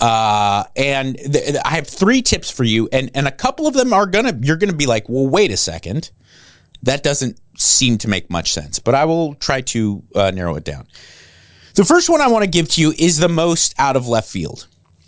Uh, 0.00 0.64
and 0.76 1.16
th- 1.16 1.56
I 1.64 1.70
have 1.70 1.86
three 1.86 2.22
tips 2.22 2.50
for 2.50 2.64
you, 2.64 2.88
and 2.92 3.10
and 3.14 3.26
a 3.26 3.32
couple 3.32 3.66
of 3.66 3.74
them 3.74 3.92
are 3.92 4.06
gonna 4.06 4.38
you're 4.42 4.56
gonna 4.56 4.74
be 4.74 4.86
like, 4.86 5.08
well, 5.08 5.26
wait 5.26 5.50
a 5.50 5.56
second, 5.56 6.10
that 6.82 7.02
doesn't 7.02 7.40
seem 7.56 7.98
to 7.98 8.08
make 8.08 8.30
much 8.30 8.52
sense. 8.52 8.78
But 8.78 8.94
I 8.94 9.06
will 9.06 9.34
try 9.34 9.62
to 9.62 10.02
uh, 10.14 10.30
narrow 10.32 10.56
it 10.56 10.64
down. 10.64 10.86
The 11.74 11.84
first 11.84 12.08
one 12.10 12.20
I 12.20 12.28
want 12.28 12.44
to 12.44 12.50
give 12.50 12.68
to 12.70 12.80
you 12.80 12.92
is 12.98 13.18
the 13.18 13.28
most 13.28 13.74
out 13.78 13.96
of 13.96 14.06
left 14.06 14.28
field 14.28 14.66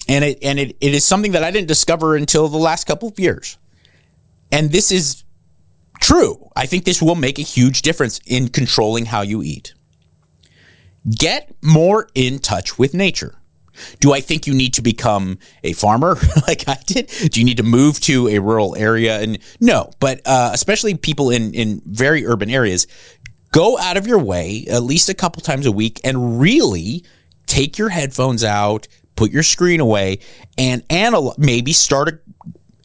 and 0.08 0.24
it 0.24 0.38
and 0.42 0.58
it, 0.58 0.76
it 0.80 0.94
is 0.94 1.04
something 1.04 1.32
that 1.32 1.44
I 1.44 1.50
didn't 1.50 1.68
discover 1.68 2.16
until 2.16 2.48
the 2.48 2.58
last 2.58 2.86
couple 2.86 3.08
of 3.08 3.18
years. 3.18 3.58
And 4.50 4.72
this 4.72 4.90
is 4.90 5.24
true. 6.00 6.48
I 6.56 6.66
think 6.66 6.84
this 6.84 7.02
will 7.02 7.14
make 7.14 7.38
a 7.38 7.42
huge 7.42 7.82
difference 7.82 8.18
in 8.26 8.48
controlling 8.48 9.06
how 9.06 9.20
you 9.20 9.42
eat. 9.42 9.74
Get 11.08 11.54
more 11.62 12.08
in 12.14 12.38
touch 12.38 12.78
with 12.78 12.94
nature. 12.94 13.34
Do 14.00 14.12
I 14.12 14.20
think 14.20 14.46
you 14.46 14.54
need 14.54 14.74
to 14.74 14.82
become 14.82 15.38
a 15.62 15.72
farmer 15.72 16.16
like 16.46 16.68
I 16.68 16.78
did? 16.86 17.08
Do 17.30 17.40
you 17.40 17.46
need 17.46 17.58
to 17.58 17.62
move 17.62 18.00
to 18.00 18.28
a 18.28 18.38
rural 18.38 18.76
area? 18.76 19.20
And 19.20 19.38
no, 19.60 19.90
but 20.00 20.20
uh, 20.26 20.50
especially 20.52 20.94
people 20.96 21.30
in 21.30 21.54
in 21.54 21.82
very 21.84 22.26
urban 22.26 22.50
areas, 22.50 22.86
go 23.52 23.78
out 23.78 23.96
of 23.96 24.06
your 24.06 24.18
way 24.18 24.66
at 24.70 24.82
least 24.82 25.08
a 25.08 25.14
couple 25.14 25.42
times 25.42 25.66
a 25.66 25.72
week 25.72 26.00
and 26.04 26.40
really 26.40 27.04
take 27.46 27.78
your 27.78 27.88
headphones 27.88 28.44
out, 28.44 28.86
put 29.16 29.30
your 29.30 29.42
screen 29.42 29.80
away 29.80 30.20
and 30.56 30.82
analyze, 30.90 31.38
maybe 31.38 31.72
start 31.72 32.08
a 32.08 32.18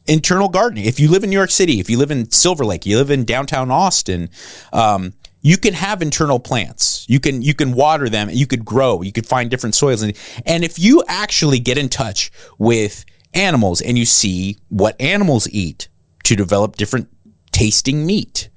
internal 0.06 0.48
gardening. 0.48 0.84
If 0.84 1.00
you 1.00 1.08
live 1.08 1.24
in 1.24 1.30
New 1.30 1.36
York 1.36 1.50
City, 1.50 1.80
if 1.80 1.88
you 1.88 1.98
live 1.98 2.10
in 2.10 2.30
Silver 2.30 2.64
Lake, 2.64 2.86
you 2.86 2.98
live 2.98 3.10
in 3.10 3.24
downtown 3.24 3.70
Austin, 3.70 4.30
um, 4.72 5.14
you 5.44 5.58
can 5.58 5.74
have 5.74 6.00
internal 6.00 6.40
plants. 6.40 7.04
You 7.06 7.20
can 7.20 7.42
you 7.42 7.54
can 7.54 7.72
water 7.72 8.08
them. 8.08 8.30
You 8.30 8.46
could 8.46 8.64
grow. 8.64 9.02
You 9.02 9.12
could 9.12 9.26
find 9.26 9.50
different 9.50 9.74
soils, 9.74 10.02
and 10.02 10.16
and 10.46 10.64
if 10.64 10.78
you 10.78 11.04
actually 11.06 11.60
get 11.60 11.76
in 11.76 11.90
touch 11.90 12.32
with 12.58 13.04
animals 13.34 13.82
and 13.82 13.98
you 13.98 14.06
see 14.06 14.56
what 14.70 14.98
animals 14.98 15.46
eat 15.50 15.88
to 16.24 16.34
develop 16.34 16.76
different 16.76 17.08
tasting 17.52 18.06
meat, 18.06 18.48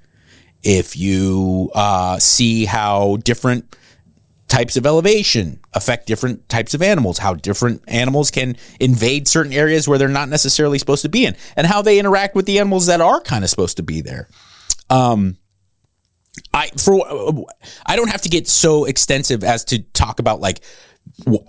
if 0.63 0.95
you 0.95 1.69
uh, 1.75 2.19
see 2.19 2.63
how 2.63 3.17
different 3.17 3.75
types 4.47 4.77
of 4.77 4.85
elevation 4.85 5.59
affect 5.73 6.07
different 6.07 6.47
types 6.47 6.73
of 6.73 6.81
animals, 6.81 7.17
how 7.17 7.33
different 7.33 7.83
animals 7.89 8.31
can 8.31 8.55
invade 8.79 9.27
certain 9.27 9.51
areas 9.51 9.89
where 9.89 9.97
they're 9.97 10.07
not 10.07 10.29
necessarily 10.29 10.79
supposed 10.79 11.01
to 11.01 11.09
be 11.09 11.25
in, 11.25 11.35
and 11.57 11.67
how 11.67 11.81
they 11.81 11.99
interact 11.99 12.33
with 12.33 12.45
the 12.45 12.59
animals 12.59 12.85
that 12.85 13.01
are 13.01 13.19
kind 13.19 13.43
of 13.43 13.49
supposed 13.49 13.75
to 13.75 13.83
be 13.83 13.99
there. 13.99 14.29
Um, 14.89 15.37
I 16.57 16.69
for 16.77 17.45
I 17.85 17.95
don't 17.95 18.09
have 18.09 18.21
to 18.23 18.29
get 18.29 18.47
so 18.47 18.85
extensive 18.85 19.43
as 19.43 19.63
to 19.65 19.79
talk 19.79 20.19
about 20.19 20.41
like 20.41 20.61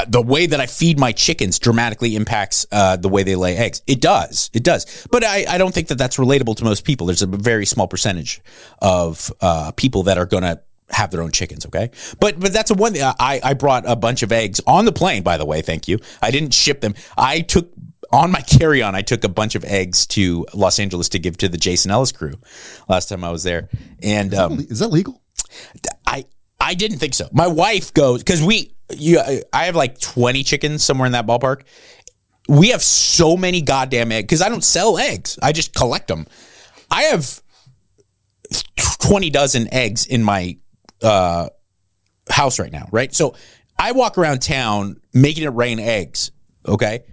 the 0.07 0.23
way 0.23 0.47
that 0.47 0.61
I 0.61 0.67
feed 0.67 0.99
my 0.99 1.13
chickens 1.13 1.59
dramatically 1.59 2.15
impacts 2.15 2.67
uh, 2.71 2.97
the 2.97 3.09
way 3.09 3.23
they 3.23 3.35
lay 3.35 3.57
eggs. 3.57 3.83
It 3.87 4.01
does, 4.01 4.51
it 4.53 4.63
does, 4.63 5.07
but 5.11 5.25
I, 5.25 5.47
I 5.49 5.59
don't 5.59 5.75
think 5.75 5.89
that 5.89 5.99
that's 5.99 6.17
relatable 6.17 6.57
to 6.57 6.65
most 6.65 6.85
people. 6.85 7.07
There's 7.07 7.23
a 7.23 7.27
very 7.27 7.67
small 7.67 7.89
percentage 7.89 8.41
of 8.81 9.33
uh, 9.41 9.73
people 9.73 10.05
that 10.05 10.17
are 10.17 10.27
going 10.27 10.45
to 10.45 10.61
have 10.91 11.11
their 11.11 11.23
own 11.23 11.33
chickens. 11.33 11.67
Okay, 11.67 11.91
but 12.21 12.39
but 12.39 12.53
that's 12.53 12.71
a 12.71 12.75
one. 12.75 12.95
I 12.97 13.41
I 13.43 13.55
brought 13.55 13.85
a 13.87 13.97
bunch 13.97 14.23
of 14.23 14.33
eggs 14.33 14.61
on 14.67 14.85
the 14.85 14.93
plane. 14.93 15.23
By 15.23 15.37
the 15.37 15.45
way, 15.45 15.63
thank 15.63 15.89
you. 15.89 15.99
I 16.23 16.31
didn't 16.31 16.55
ship 16.55 16.81
them. 16.81 16.95
I 17.17 17.41
took 17.41 17.71
on 18.11 18.31
my 18.31 18.41
carry 18.41 18.83
on, 18.83 18.95
I 18.95 19.03
took 19.03 19.25
a 19.25 19.29
bunch 19.29 19.55
of 19.55 19.65
eggs 19.65 20.07
to 20.09 20.47
Los 20.55 20.79
Angeles 20.79 21.09
to 21.11 21.19
give 21.19 21.37
to 21.39 21.49
the 21.49 21.59
Jason 21.59 21.91
Ellis 21.91 22.13
crew 22.13 22.35
last 22.89 23.09
time 23.09 23.23
I 23.25 23.31
was 23.31 23.43
there. 23.43 23.69
And 24.03 24.35
um, 24.35 24.61
Is 24.61 24.79
that 24.79 24.89
legal? 24.89 25.23
I 26.07 26.25
I 26.61 26.75
didn't 26.75 26.99
think 26.99 27.15
so. 27.15 27.29
My 27.33 27.47
wife 27.47 27.93
goes 27.95 28.23
because 28.23 28.43
we 28.43 28.73
you 28.91 29.21
I 29.53 29.65
have 29.65 29.77
like 29.77 30.01
twenty 30.01 30.43
chickens 30.43 30.83
somewhere 30.83 31.07
in 31.07 31.13
that 31.13 31.27
ballpark. 31.27 31.63
We 32.49 32.71
have 32.71 32.83
so 32.83 33.37
many 33.37 33.61
goddamn 33.61 34.11
eggs 34.11 34.25
because 34.25 34.43
I 34.43 34.49
don't 34.49 34.65
sell 34.65 34.99
eggs. 34.99 35.39
I 35.43 35.53
just 35.53 35.75
collect 35.75 36.09
them. 36.09 36.27
I 36.91 37.03
have 37.05 37.43
twenty 39.01 39.31
dozen 39.31 39.73
eggs 39.73 40.07
in 40.07 40.23
my 40.23 40.57
uh, 41.03 41.49
house 42.31 42.59
right 42.59 42.73
now. 42.73 42.89
Right, 42.91 43.15
so 43.15 43.35
I 43.79 43.93
walk 43.93 44.19
around 44.19 44.41
town 44.41 45.01
making 45.13 45.45
it 45.45 45.49
rain 45.49 45.79
eggs. 45.79 46.31
Okay, 46.67 47.05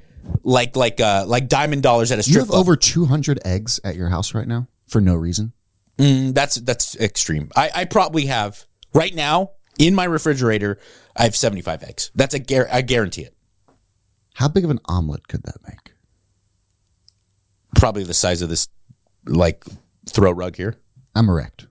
like 0.43 0.75
like 0.75 0.99
uh 0.99 1.25
like 1.27 1.47
diamond 1.47 1.83
dollars 1.83 2.11
at 2.11 2.19
a 2.19 2.23
strip. 2.23 2.33
You 2.33 2.39
have 2.41 2.49
club. 2.49 2.61
over 2.61 2.75
200 2.75 3.39
eggs 3.45 3.79
at 3.83 3.95
your 3.95 4.09
house 4.09 4.33
right 4.33 4.47
now 4.47 4.67
for 4.87 5.01
no 5.01 5.15
reason. 5.15 5.53
Mm, 5.97 6.33
that's 6.33 6.55
that's 6.55 6.95
extreme. 6.97 7.49
I, 7.55 7.71
I 7.73 7.85
probably 7.85 8.25
have 8.25 8.65
right 8.93 9.13
now 9.13 9.51
in 9.79 9.95
my 9.95 10.03
refrigerator. 10.03 10.77
I 11.15 11.23
have 11.23 11.35
seventy 11.35 11.61
five 11.61 11.83
eggs. 11.83 12.11
That's 12.15 12.33
a 12.33 12.39
gar- 12.39 12.67
I 12.71 12.81
guarantee 12.81 13.21
it. 13.21 13.33
How 14.33 14.49
big 14.49 14.65
of 14.65 14.69
an 14.69 14.79
omelet 14.85 15.27
could 15.29 15.43
that 15.43 15.55
make? 15.65 15.93
Probably 17.75 18.03
the 18.03 18.13
size 18.13 18.41
of 18.41 18.49
this 18.49 18.67
like 19.25 19.63
throw 20.07 20.31
rug 20.31 20.57
here. 20.57 20.75
I'm 21.15 21.29
erect. 21.29 21.67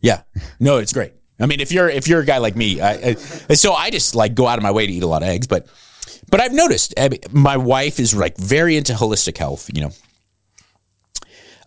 Yeah, 0.00 0.22
no, 0.58 0.78
it's 0.78 0.92
great. 0.92 1.12
I 1.38 1.44
mean, 1.44 1.60
if 1.60 1.70
you're 1.70 1.90
if 1.90 2.08
you're 2.08 2.20
a 2.20 2.24
guy 2.24 2.38
like 2.38 2.56
me, 2.56 2.80
I, 2.80 3.16
I, 3.50 3.54
so 3.54 3.74
I 3.74 3.90
just 3.90 4.14
like 4.14 4.34
go 4.34 4.46
out 4.46 4.58
of 4.58 4.62
my 4.62 4.70
way 4.70 4.86
to 4.86 4.92
eat 4.92 5.02
a 5.02 5.06
lot 5.06 5.22
of 5.22 5.28
eggs. 5.28 5.46
But 5.46 5.66
but 6.30 6.40
I've 6.40 6.52
noticed 6.52 6.94
I 6.98 7.08
mean, 7.08 7.20
my 7.32 7.56
wife 7.56 8.00
is 8.00 8.14
like 8.14 8.36
very 8.36 8.76
into 8.76 8.92
holistic 8.94 9.38
health. 9.38 9.70
You 9.72 9.82
know. 9.82 9.90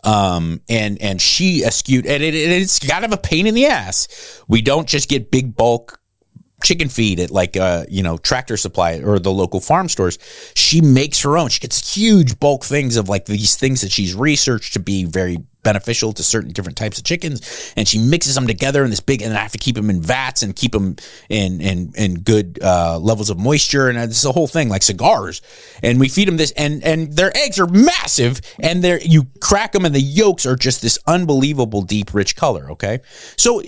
Um 0.04 0.62
and 0.70 1.01
and 1.01 1.22
she 1.22 1.63
eschewed 1.66 2.06
and 2.06 2.24
it, 2.24 2.34
it's 2.34 2.80
kind 2.80 3.04
of 3.04 3.12
a 3.12 3.18
pain 3.18 3.48
in 3.48 3.54
the 3.54 3.66
ass. 3.66 4.42
We 4.48 4.62
don't 4.62 4.88
just 4.88 5.10
get 5.10 5.32
big 5.32 5.56
bulk 5.56 6.00
chicken 6.63 6.89
feed 6.89 7.20
at 7.20 7.32
like 7.32 7.56
uh 7.56 7.86
you 7.89 8.04
know 8.04 8.18
tractor 8.18 8.58
supply 8.58 9.00
or 9.00 9.18
the 9.18 9.32
local 9.32 9.62
farm 9.62 9.88
stores 9.88 10.20
she 10.56 10.82
makes 10.82 11.22
her 11.22 11.38
own 11.38 11.48
she 11.48 11.62
gets 11.62 11.96
huge 11.96 12.38
bulk 12.39 12.66
things 12.66 12.98
of 12.98 13.08
like 13.08 13.25
these 13.25 13.56
things 13.56 13.80
that 13.80 13.92
she's 13.92 14.13
researched 14.13 14.74
to 14.74 14.80
be 14.80 15.06
very 15.06 15.38
beneficial 15.63 16.13
to 16.13 16.24
certain 16.24 16.51
different 16.51 16.78
types 16.78 16.98
of 16.98 17.04
chickens 17.04 17.74
and 17.75 17.88
she 17.88 17.98
mixes 17.98 18.36
them 18.36 18.48
together 18.48 18.84
in 18.84 18.89
this 18.89 19.00
big 19.00 19.22
and 19.22 19.34
I 19.34 19.42
have 19.42 19.51
to 19.51 19.58
keep 19.58 19.75
them 19.75 19.89
in 19.89 20.01
vats 20.01 20.42
and 20.42 20.56
keep 20.56 20.72
them 20.72 20.96
in 21.28 21.60
in 21.60 21.92
in 21.96 22.22
good 22.22 22.60
uh 22.62 22.98
levels 22.98 23.30
of 23.30 23.38
moisture 23.38 23.89
and 23.89 23.98
it's 23.98 24.22
the 24.22 24.32
whole 24.32 24.48
thing 24.48 24.70
like 24.70 24.84
cigars 24.84 25.42
and 25.84 26.00
we 26.00 26.08
feed 26.08 26.28
them 26.28 26.38
this 26.38 26.51
and 26.51 26.84
and 26.84 27.13
their 27.13 27.36
eggs 27.36 27.60
are 27.60 27.68
massive 27.68 28.39
and 28.60 28.84
they're 28.84 29.01
you 29.01 29.28
crack 29.42 29.74
them 29.74 29.86
and 29.86 29.94
the 29.94 30.01
yolks 30.01 30.46
are 30.46 30.56
just 30.56 30.82
this 30.82 30.98
unbelievable 31.08 31.82
deep 31.82 32.13
rich 32.13 32.36
color 32.36 32.72
okay 32.72 33.00
so 33.36 33.62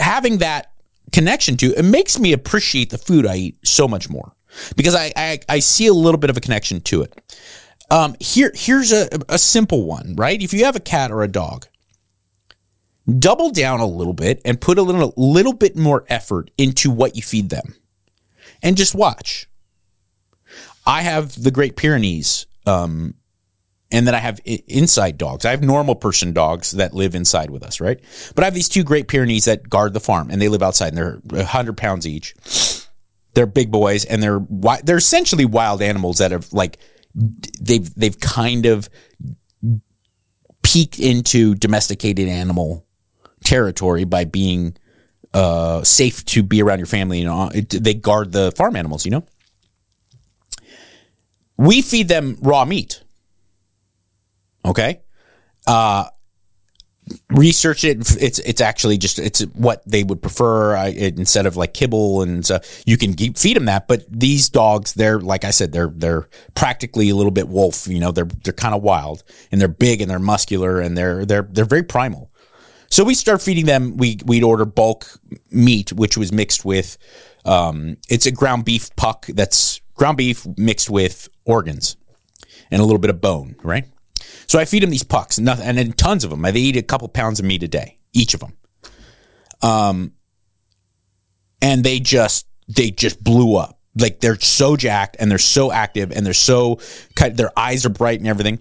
having 0.00 0.38
that 0.38 0.70
connection 1.14 1.56
to, 1.58 1.72
it 1.78 1.84
makes 1.84 2.18
me 2.18 2.32
appreciate 2.32 2.90
the 2.90 2.98
food 2.98 3.26
I 3.26 3.36
eat 3.36 3.58
so 3.64 3.88
much 3.88 4.10
more 4.10 4.32
because 4.76 4.94
I 4.94 5.12
I, 5.16 5.40
I 5.48 5.58
see 5.60 5.86
a 5.86 5.94
little 5.94 6.18
bit 6.18 6.28
of 6.28 6.36
a 6.36 6.40
connection 6.40 6.80
to 6.82 7.02
it. 7.02 7.14
Um, 7.90 8.16
here 8.18 8.52
here's 8.54 8.92
a, 8.92 9.08
a 9.28 9.38
simple 9.38 9.84
one, 9.84 10.14
right? 10.16 10.40
If 10.40 10.52
you 10.52 10.64
have 10.64 10.76
a 10.76 10.80
cat 10.80 11.10
or 11.10 11.22
a 11.22 11.28
dog, 11.28 11.66
double 13.18 13.50
down 13.50 13.80
a 13.80 13.86
little 13.86 14.14
bit 14.14 14.40
and 14.44 14.60
put 14.60 14.78
a 14.78 14.82
little 14.82 15.12
little 15.16 15.52
bit 15.52 15.76
more 15.76 16.04
effort 16.08 16.50
into 16.56 16.90
what 16.90 17.16
you 17.16 17.22
feed 17.22 17.50
them, 17.50 17.74
and 18.62 18.76
just 18.76 18.94
watch. 18.94 19.48
I 20.86 21.02
have 21.02 21.42
the 21.42 21.50
Great 21.50 21.76
Pyrenees 21.76 22.46
um, 22.66 23.14
and 23.90 24.06
then 24.06 24.14
I 24.14 24.18
have 24.18 24.40
inside 24.44 25.18
dogs. 25.18 25.44
I 25.44 25.50
have 25.50 25.62
normal 25.62 25.94
person 25.94 26.32
dogs 26.32 26.72
that 26.72 26.94
live 26.94 27.14
inside 27.14 27.50
with 27.50 27.62
us, 27.62 27.80
right? 27.80 28.00
But 28.34 28.42
I 28.42 28.46
have 28.46 28.54
these 28.54 28.68
two 28.68 28.82
Great 28.82 29.06
Pyrenees 29.06 29.44
that 29.44 29.68
guard 29.68 29.92
the 29.92 30.00
farm, 30.00 30.30
and 30.30 30.42
they 30.42 30.48
live 30.48 30.62
outside, 30.62 30.94
and 30.94 31.22
they're 31.30 31.44
hundred 31.44 31.76
pounds 31.76 32.06
each. 32.06 32.34
They're 33.34 33.46
big 33.46 33.70
boys, 33.70 34.04
and 34.04 34.22
they're 34.22 34.44
they're 34.82 34.96
essentially 34.96 35.44
wild 35.44 35.80
animals 35.80 36.18
that 36.18 36.32
have 36.32 36.52
like 36.52 36.78
they've 37.14 37.94
they've 37.94 38.18
kind 38.18 38.66
of 38.66 38.88
peeked 40.62 40.98
into 40.98 41.54
domesticated 41.54 42.28
animal 42.28 42.86
territory 43.44 44.04
by 44.04 44.24
being 44.24 44.76
uh, 45.32 45.82
safe 45.82 46.24
to 46.24 46.42
be 46.42 46.62
around 46.62 46.78
your 46.78 46.86
family. 46.86 47.20
You 47.20 47.26
know, 47.26 47.50
they 47.50 47.94
guard 47.94 48.32
the 48.32 48.52
farm 48.52 48.76
animals. 48.76 49.04
You 49.04 49.12
know, 49.12 49.26
we 51.56 51.82
feed 51.82 52.08
them 52.08 52.36
raw 52.40 52.64
meat. 52.64 53.02
Okay. 54.64 55.02
Uh, 55.66 56.06
research 57.30 57.84
it. 57.84 57.98
It's 58.20 58.38
it's 58.38 58.60
actually 58.60 58.98
just 58.98 59.18
it's 59.18 59.42
what 59.54 59.82
they 59.86 60.04
would 60.04 60.22
prefer 60.22 60.76
I, 60.76 60.88
it, 60.88 61.18
instead 61.18 61.46
of 61.46 61.56
like 61.56 61.74
kibble 61.74 62.22
and 62.22 62.44
so 62.44 62.60
you 62.86 62.96
can 62.96 63.14
keep, 63.14 63.36
feed 63.36 63.56
them 63.56 63.66
that. 63.66 63.88
But 63.88 64.04
these 64.10 64.48
dogs, 64.48 64.94
they're 64.94 65.20
like 65.20 65.44
I 65.44 65.50
said, 65.50 65.72
they're 65.72 65.92
they're 65.94 66.28
practically 66.54 67.10
a 67.10 67.16
little 67.16 67.32
bit 67.32 67.48
wolf. 67.48 67.86
You 67.86 68.00
know, 68.00 68.12
they're 68.12 68.28
they're 68.44 68.52
kind 68.52 68.74
of 68.74 68.82
wild 68.82 69.22
and 69.52 69.60
they're 69.60 69.68
big 69.68 70.00
and 70.00 70.10
they're 70.10 70.18
muscular 70.18 70.80
and 70.80 70.96
they're 70.96 71.24
they're 71.24 71.48
they're 71.50 71.64
very 71.64 71.82
primal. 71.82 72.30
So 72.90 73.02
we 73.02 73.14
start 73.14 73.42
feeding 73.42 73.66
them. 73.66 73.96
We 73.96 74.20
we'd 74.24 74.44
order 74.44 74.64
bulk 74.64 75.18
meat, 75.50 75.92
which 75.92 76.16
was 76.16 76.32
mixed 76.32 76.64
with, 76.64 76.96
um, 77.44 77.96
it's 78.08 78.26
a 78.26 78.30
ground 78.30 78.64
beef 78.64 78.94
puck 78.96 79.26
that's 79.26 79.80
ground 79.94 80.16
beef 80.16 80.46
mixed 80.56 80.88
with 80.88 81.28
organs 81.44 81.96
and 82.70 82.80
a 82.80 82.84
little 82.84 83.00
bit 83.00 83.10
of 83.10 83.20
bone, 83.20 83.56
right? 83.62 83.86
So 84.46 84.58
I 84.58 84.64
feed 84.64 84.82
them 84.82 84.90
these 84.90 85.02
pucks, 85.02 85.38
nothing, 85.38 85.66
and 85.66 85.78
then 85.78 85.92
tons 85.92 86.24
of 86.24 86.30
them. 86.30 86.42
They 86.42 86.52
eat 86.60 86.76
a 86.76 86.82
couple 86.82 87.08
pounds 87.08 87.40
of 87.40 87.46
meat 87.46 87.62
a 87.62 87.68
day, 87.68 87.98
each 88.12 88.34
of 88.34 88.40
them. 88.40 88.56
Um, 89.62 90.12
and 91.62 91.82
they 91.82 92.00
just 92.00 92.46
they 92.68 92.90
just 92.90 93.22
blew 93.22 93.56
up. 93.56 93.78
Like 93.96 94.20
they're 94.20 94.38
so 94.38 94.76
jacked 94.76 95.16
and 95.18 95.30
they're 95.30 95.38
so 95.38 95.72
active 95.72 96.12
and 96.12 96.26
they're 96.26 96.34
so. 96.34 96.80
Their 97.16 97.58
eyes 97.58 97.86
are 97.86 97.90
bright 97.90 98.18
and 98.18 98.28
everything. 98.28 98.58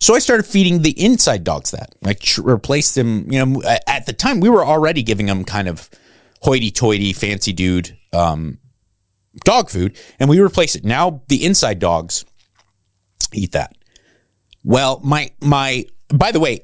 So 0.00 0.14
I 0.14 0.18
started 0.18 0.44
feeding 0.44 0.82
the 0.82 0.92
inside 1.02 1.44
dogs 1.44 1.72
that, 1.72 1.94
tr- 2.20 2.42
replaced 2.42 2.94
them. 2.94 3.30
You 3.30 3.44
know, 3.44 3.62
at 3.86 4.06
the 4.06 4.12
time 4.12 4.40
we 4.40 4.48
were 4.48 4.64
already 4.64 5.02
giving 5.02 5.26
them 5.26 5.44
kind 5.44 5.68
of 5.68 5.90
hoity-toity, 6.42 7.12
fancy 7.12 7.52
dude 7.52 7.98
um, 8.12 8.58
dog 9.44 9.68
food, 9.68 9.98
and 10.18 10.30
we 10.30 10.40
replaced 10.40 10.76
it. 10.76 10.84
Now 10.84 11.22
the 11.28 11.44
inside 11.44 11.78
dogs 11.80 12.24
eat 13.32 13.52
that. 13.52 13.76
Well, 14.64 15.00
my 15.02 15.30
my 15.40 15.86
by 16.08 16.32
the 16.32 16.40
way, 16.40 16.60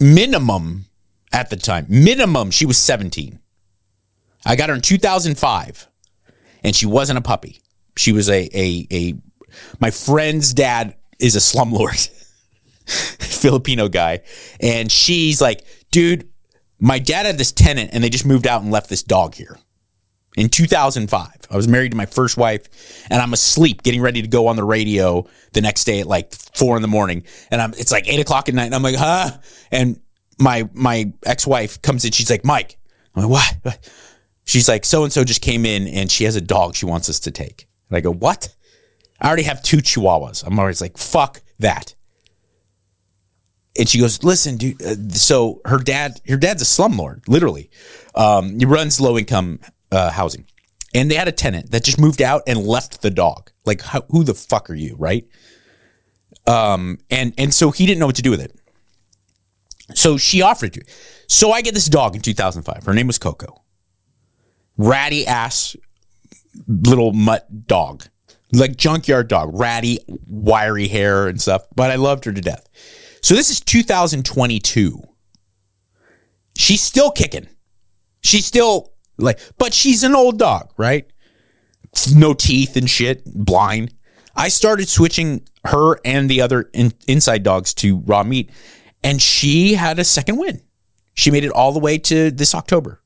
minimum 0.00 0.86
at 1.32 1.50
the 1.50 1.56
time, 1.56 1.86
minimum 1.88 2.50
she 2.50 2.66
was 2.66 2.78
17. 2.78 3.38
I 4.46 4.56
got 4.56 4.68
her 4.68 4.74
in 4.74 4.80
2005 4.80 5.88
and 6.64 6.74
she 6.74 6.86
wasn't 6.86 7.18
a 7.18 7.22
puppy. 7.22 7.60
She 7.96 8.12
was 8.12 8.28
a 8.28 8.48
a 8.54 8.86
a 8.90 9.14
my 9.80 9.90
friend's 9.90 10.54
dad 10.54 10.96
is 11.18 11.36
a 11.36 11.40
slumlord. 11.40 12.08
Filipino 12.86 13.88
guy 13.88 14.20
and 14.60 14.90
she's 14.90 15.40
like, 15.40 15.64
"Dude, 15.90 16.28
my 16.78 16.98
dad 16.98 17.26
had 17.26 17.36
this 17.36 17.52
tenant 17.52 17.90
and 17.92 18.02
they 18.02 18.08
just 18.08 18.24
moved 18.24 18.46
out 18.46 18.62
and 18.62 18.70
left 18.70 18.88
this 18.88 19.02
dog 19.02 19.34
here." 19.34 19.58
In 20.38 20.48
2005. 20.48 21.28
I 21.50 21.56
was 21.56 21.66
married 21.66 21.90
to 21.90 21.96
my 21.96 22.06
first 22.06 22.36
wife, 22.36 22.68
and 23.10 23.20
I'm 23.20 23.32
asleep, 23.32 23.82
getting 23.82 24.00
ready 24.00 24.22
to 24.22 24.28
go 24.28 24.46
on 24.46 24.54
the 24.54 24.62
radio 24.62 25.26
the 25.52 25.60
next 25.60 25.84
day 25.84 26.00
at 26.00 26.06
like 26.06 26.32
four 26.32 26.76
in 26.76 26.82
the 26.82 26.88
morning, 26.88 27.24
and 27.50 27.60
I'm 27.60 27.72
it's 27.72 27.90
like 27.90 28.08
eight 28.08 28.20
o'clock 28.20 28.48
at 28.48 28.54
night, 28.54 28.66
and 28.66 28.74
I'm 28.74 28.82
like, 28.82 28.94
huh? 28.96 29.30
And 29.72 30.00
my 30.38 30.68
my 30.72 31.12
ex 31.26 31.44
wife 31.44 31.82
comes 31.82 32.04
in, 32.04 32.12
she's 32.12 32.30
like, 32.30 32.44
Mike, 32.44 32.78
I'm 33.14 33.28
like, 33.28 33.56
what? 33.64 33.90
She's 34.44 34.68
like, 34.68 34.84
so 34.84 35.04
and 35.04 35.12
so 35.12 35.24
just 35.24 35.42
came 35.42 35.66
in, 35.66 35.88
and 35.88 36.10
she 36.10 36.24
has 36.24 36.36
a 36.36 36.40
dog 36.40 36.76
she 36.76 36.86
wants 36.86 37.10
us 37.10 37.20
to 37.20 37.32
take, 37.32 37.66
and 37.90 37.96
I 37.96 38.00
go, 38.00 38.12
what? 38.12 38.54
I 39.20 39.26
already 39.26 39.42
have 39.42 39.62
two 39.62 39.78
chihuahuas. 39.78 40.46
I'm 40.46 40.58
always 40.58 40.80
like, 40.80 40.96
fuck 40.96 41.42
that. 41.58 41.96
And 43.76 43.88
she 43.88 43.98
goes, 43.98 44.22
listen, 44.22 44.56
dude. 44.56 44.80
Uh, 44.82 44.94
so 45.10 45.60
her 45.64 45.78
dad, 45.78 46.20
her 46.28 46.36
dad's 46.36 46.62
a 46.62 46.64
slumlord, 46.64 47.26
literally. 47.28 47.70
Um, 48.14 48.58
he 48.58 48.64
runs 48.64 49.00
low 49.00 49.18
income 49.18 49.60
uh, 49.90 50.10
housing, 50.10 50.46
and 50.94 51.10
they 51.10 51.14
had 51.14 51.28
a 51.28 51.32
tenant 51.32 51.70
that 51.70 51.84
just 51.84 52.00
moved 52.00 52.22
out 52.22 52.42
and 52.46 52.60
left 52.60 53.02
the 53.02 53.10
dog. 53.10 53.50
Like, 53.64 53.82
how, 53.82 54.02
who 54.10 54.24
the 54.24 54.34
fuck 54.34 54.70
are 54.70 54.74
you, 54.74 54.96
right? 54.98 55.26
Um, 56.46 56.98
and 57.10 57.34
and 57.36 57.52
so 57.52 57.70
he 57.70 57.86
didn't 57.86 58.00
know 58.00 58.06
what 58.06 58.16
to 58.16 58.22
do 58.22 58.30
with 58.30 58.40
it. 58.40 58.58
So 59.94 60.16
she 60.16 60.42
offered 60.42 60.74
to. 60.74 60.82
So 61.26 61.52
I 61.52 61.62
get 61.62 61.74
this 61.74 61.86
dog 61.86 62.14
in 62.14 62.22
2005. 62.22 62.84
Her 62.84 62.94
name 62.94 63.06
was 63.06 63.18
Coco. 63.18 63.62
Ratty 64.76 65.26
ass 65.26 65.76
little 66.66 67.12
mutt 67.12 67.66
dog, 67.66 68.04
like 68.52 68.76
junkyard 68.76 69.28
dog, 69.28 69.50
ratty, 69.52 69.98
wiry 70.26 70.88
hair 70.88 71.28
and 71.28 71.40
stuff. 71.40 71.66
But 71.74 71.90
I 71.90 71.96
loved 71.96 72.24
her 72.24 72.32
to 72.32 72.40
death. 72.40 72.66
So 73.22 73.34
this 73.34 73.50
is 73.50 73.60
2022. 73.60 75.02
She's 76.56 76.80
still 76.80 77.10
kicking. 77.10 77.48
She's 78.20 78.46
still 78.46 78.92
like, 79.18 79.38
but 79.58 79.74
she's 79.74 80.04
an 80.04 80.14
old 80.14 80.38
dog, 80.38 80.72
right? 80.76 81.06
No 82.14 82.34
teeth 82.34 82.76
and 82.76 82.88
shit, 82.88 83.22
blind. 83.24 83.94
I 84.36 84.48
started 84.48 84.88
switching 84.88 85.46
her 85.64 85.98
and 86.04 86.30
the 86.30 86.40
other 86.40 86.70
in, 86.72 86.92
inside 87.08 87.42
dogs 87.42 87.74
to 87.74 87.98
raw 87.98 88.22
meat, 88.22 88.50
and 89.02 89.20
she 89.20 89.74
had 89.74 89.98
a 89.98 90.04
second 90.04 90.36
win. 90.36 90.60
She 91.14 91.30
made 91.30 91.44
it 91.44 91.50
all 91.50 91.72
the 91.72 91.80
way 91.80 91.98
to 91.98 92.30
this 92.30 92.54
October. 92.54 93.02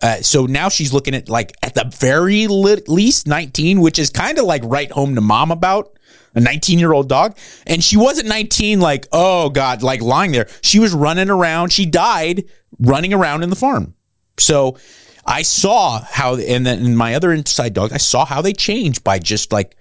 Uh, 0.00 0.16
so 0.16 0.46
now 0.46 0.68
she's 0.68 0.92
looking 0.92 1.14
at 1.14 1.28
like 1.28 1.52
at 1.62 1.74
the 1.74 1.84
very 1.96 2.46
li- 2.46 2.82
least 2.88 3.26
19, 3.26 3.80
which 3.80 3.98
is 3.98 4.10
kind 4.10 4.38
of 4.38 4.44
like 4.44 4.62
right 4.64 4.90
home 4.90 5.14
to 5.14 5.20
mom 5.20 5.50
about 5.50 5.96
a 6.34 6.40
19 6.40 6.78
year 6.78 6.92
old 6.92 7.08
dog. 7.08 7.36
And 7.66 7.84
she 7.84 7.96
wasn't 7.96 8.28
19, 8.28 8.80
like, 8.80 9.06
oh 9.12 9.50
God, 9.50 9.82
like 9.82 10.00
lying 10.00 10.32
there. 10.32 10.48
She 10.62 10.78
was 10.78 10.92
running 10.92 11.30
around. 11.30 11.72
She 11.72 11.86
died 11.86 12.44
running 12.80 13.12
around 13.12 13.42
in 13.42 13.50
the 13.50 13.56
farm. 13.56 13.94
So 14.38 14.76
I 15.24 15.42
saw 15.42 16.00
how, 16.00 16.36
and 16.36 16.66
then 16.66 16.84
in 16.84 16.96
my 16.96 17.14
other 17.14 17.32
inside 17.32 17.74
dog, 17.74 17.92
I 17.92 17.98
saw 17.98 18.24
how 18.24 18.42
they 18.42 18.52
changed 18.52 19.04
by 19.04 19.18
just 19.18 19.52
like 19.52 19.76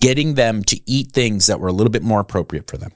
getting 0.00 0.34
them 0.34 0.62
to 0.64 0.80
eat 0.86 1.12
things 1.12 1.46
that 1.46 1.60
were 1.60 1.68
a 1.68 1.72
little 1.72 1.90
bit 1.90 2.02
more 2.02 2.20
appropriate 2.20 2.68
for 2.68 2.76
them. 2.76 2.92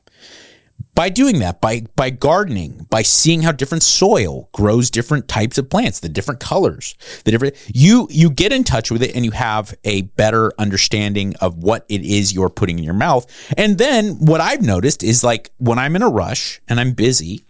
By 0.95 1.11
doing 1.11 1.39
that 1.39 1.61
by 1.61 1.83
by 1.95 2.11
gardening 2.11 2.87
by 2.91 3.03
seeing 3.03 3.43
how 3.43 3.53
different 3.53 3.85
soil 3.85 4.49
grows 4.53 4.91
different 4.91 5.29
types 5.29 5.57
of 5.57 5.71
plants 5.71 6.01
the 6.01 6.09
different 6.09 6.41
colors 6.41 6.97
the 7.25 7.31
different 7.31 7.55
you 7.73 8.09
you 8.11 8.31
get 8.31 8.53
in 8.53 8.65
touch 8.65 8.91
with 8.91 9.03
it 9.05 9.15
and 9.15 9.25
you 9.25 9.31
have 9.31 9.75
a 9.85 10.03
better 10.03 10.53
understanding 10.59 11.37
of 11.37 11.57
what 11.57 11.87
it 11.89 12.03
is 12.03 12.33
you're 12.33 12.49
putting 12.49 12.79
in 12.79 12.85
your 12.85 12.95
mouth. 12.95 13.27
And 13.57 13.79
then 13.79 14.25
what 14.25 14.41
i've 14.41 14.63
noticed 14.63 15.05
is 15.05 15.23
like 15.23 15.53
when 15.59 15.79
i'm 15.79 15.95
in 15.95 16.03
a 16.03 16.09
rush 16.09 16.61
and 16.69 16.81
i'm 16.81 16.93
busy 16.93 17.45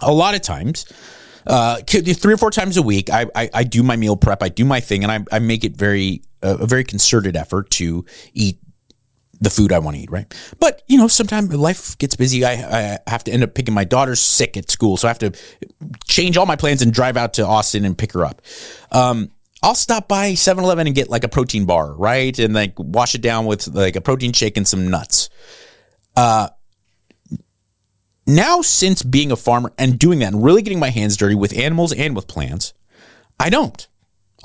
a 0.00 0.12
lot 0.12 0.34
of 0.34 0.42
times 0.42 0.84
uh, 1.46 1.80
three 1.86 2.34
or 2.34 2.36
four 2.36 2.50
times 2.50 2.76
a 2.76 2.82
week, 2.82 3.10
I, 3.10 3.26
I, 3.34 3.50
I 3.52 3.64
do 3.64 3.82
my 3.82 3.96
meal 3.96 4.16
prep. 4.16 4.42
I 4.42 4.48
do 4.48 4.64
my 4.64 4.80
thing, 4.80 5.04
and 5.04 5.12
I, 5.12 5.24
I 5.36 5.38
make 5.38 5.64
it 5.64 5.76
very 5.76 6.22
a 6.42 6.66
very 6.66 6.84
concerted 6.84 7.36
effort 7.36 7.70
to 7.70 8.04
eat 8.34 8.58
the 9.40 9.50
food 9.50 9.72
I 9.72 9.78
want 9.78 9.96
to 9.96 10.02
eat, 10.02 10.10
right? 10.10 10.32
But 10.58 10.82
you 10.86 10.98
know, 10.98 11.08
sometimes 11.08 11.54
life 11.54 11.96
gets 11.98 12.16
busy. 12.16 12.44
I, 12.44 12.52
I 12.52 12.98
have 13.06 13.24
to 13.24 13.32
end 13.32 13.42
up 13.42 13.54
picking 13.54 13.74
my 13.74 13.84
daughter's 13.84 14.20
sick 14.20 14.56
at 14.56 14.70
school, 14.70 14.96
so 14.96 15.08
I 15.08 15.10
have 15.10 15.18
to 15.20 15.32
change 16.06 16.36
all 16.36 16.46
my 16.46 16.56
plans 16.56 16.82
and 16.82 16.92
drive 16.92 17.16
out 17.16 17.34
to 17.34 17.46
Austin 17.46 17.84
and 17.84 17.96
pick 17.96 18.12
her 18.12 18.24
up. 18.24 18.42
Um, 18.92 19.30
I'll 19.62 19.74
stop 19.74 20.06
by 20.06 20.32
7-Eleven 20.32 20.86
and 20.86 20.94
get 20.94 21.08
like 21.08 21.24
a 21.24 21.28
protein 21.28 21.64
bar, 21.64 21.92
right? 21.94 22.38
And 22.38 22.54
like 22.54 22.74
wash 22.76 23.14
it 23.14 23.22
down 23.22 23.46
with 23.46 23.66
like 23.68 23.96
a 23.96 24.00
protein 24.00 24.32
shake 24.32 24.56
and 24.56 24.68
some 24.68 24.88
nuts. 24.88 25.28
Uh, 26.14 26.48
now 28.26 28.62
since 28.62 29.02
being 29.02 29.30
a 29.30 29.36
farmer 29.36 29.72
and 29.78 29.98
doing 29.98 30.18
that 30.20 30.32
and 30.32 30.44
really 30.44 30.62
getting 30.62 30.80
my 30.80 30.90
hands 30.90 31.16
dirty 31.16 31.34
with 31.34 31.56
animals 31.56 31.92
and 31.92 32.16
with 32.16 32.26
plants, 32.26 32.74
I 33.38 33.50
don't. 33.50 33.86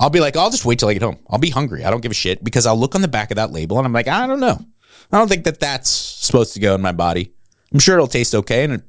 I'll 0.00 0.10
be 0.10 0.20
like, 0.20 0.36
I'll 0.36 0.50
just 0.50 0.64
wait 0.64 0.78
till 0.78 0.88
I 0.88 0.94
get 0.94 1.02
home. 1.02 1.18
I'll 1.28 1.38
be 1.38 1.50
hungry. 1.50 1.84
I 1.84 1.90
don't 1.90 2.00
give 2.00 2.10
a 2.10 2.14
shit 2.14 2.42
because 2.42 2.66
I'll 2.66 2.78
look 2.78 2.94
on 2.94 3.02
the 3.02 3.08
back 3.08 3.30
of 3.30 3.36
that 3.36 3.52
label 3.52 3.78
and 3.78 3.86
I'm 3.86 3.92
like, 3.92 4.08
I 4.08 4.26
don't 4.26 4.40
know. 4.40 4.58
I 5.10 5.18
don't 5.18 5.28
think 5.28 5.44
that 5.44 5.60
that's 5.60 5.90
supposed 5.90 6.54
to 6.54 6.60
go 6.60 6.74
in 6.74 6.80
my 6.80 6.92
body. 6.92 7.32
I'm 7.72 7.78
sure 7.78 7.96
it'll 7.96 8.06
taste 8.06 8.34
okay 8.34 8.64
and 8.64 8.74
it 8.74 8.82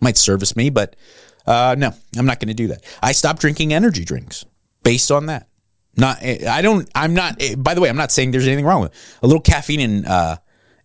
might 0.00 0.16
service 0.16 0.56
me, 0.56 0.70
but 0.70 0.96
uh, 1.46 1.76
no, 1.78 1.92
I'm 2.16 2.26
not 2.26 2.40
going 2.40 2.48
to 2.48 2.54
do 2.54 2.68
that. 2.68 2.84
I 3.02 3.12
stopped 3.12 3.40
drinking 3.40 3.72
energy 3.72 4.04
drinks 4.04 4.44
based 4.82 5.10
on 5.10 5.26
that. 5.26 5.48
Not, 5.96 6.22
I 6.22 6.62
don't, 6.62 6.88
I'm 6.94 7.14
not, 7.14 7.40
by 7.56 7.74
the 7.74 7.80
way, 7.80 7.88
I'm 7.88 7.96
not 7.96 8.12
saying 8.12 8.30
there's 8.30 8.46
anything 8.46 8.64
wrong 8.64 8.82
with 8.82 8.92
it. 8.92 8.98
A 9.22 9.26
little 9.26 9.42
caffeine 9.42 9.80
and, 9.80 10.06
uh, 10.06 10.36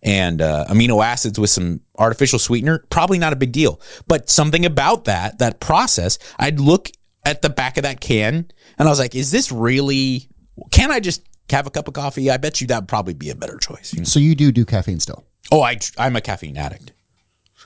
and 0.04 0.42
uh, 0.42 0.66
amino 0.68 1.02
acids 1.04 1.38
with 1.38 1.50
some 1.50 1.80
artificial 1.98 2.38
sweetener, 2.38 2.84
probably 2.90 3.18
not 3.18 3.32
a 3.32 3.36
big 3.36 3.52
deal. 3.52 3.80
But 4.06 4.28
something 4.28 4.64
about 4.66 5.06
that, 5.06 5.38
that 5.38 5.60
process, 5.60 6.18
I'd 6.38 6.60
look 6.60 6.90
at 7.24 7.42
the 7.42 7.48
back 7.48 7.78
of 7.78 7.82
that 7.84 8.00
can 8.00 8.50
and 8.78 8.88
I 8.88 8.90
was 8.90 8.98
like, 8.98 9.14
is 9.14 9.30
this 9.30 9.50
really, 9.50 10.28
can 10.70 10.90
I 10.90 11.00
just 11.00 11.22
have 11.50 11.66
a 11.66 11.70
cup 11.70 11.88
of 11.88 11.94
coffee? 11.94 12.30
I 12.30 12.36
bet 12.36 12.60
you 12.60 12.66
that 12.68 12.82
would 12.82 12.88
probably 12.88 13.14
be 13.14 13.30
a 13.30 13.34
better 13.34 13.56
choice. 13.56 13.94
you 13.94 14.00
know? 14.00 14.04
So 14.04 14.20
you 14.20 14.34
do 14.34 14.52
do 14.52 14.64
caffeine 14.64 15.00
still? 15.00 15.24
Oh, 15.50 15.62
I, 15.62 15.78
I'm 15.98 16.16
a 16.16 16.20
caffeine 16.20 16.56
addict. 16.56 16.92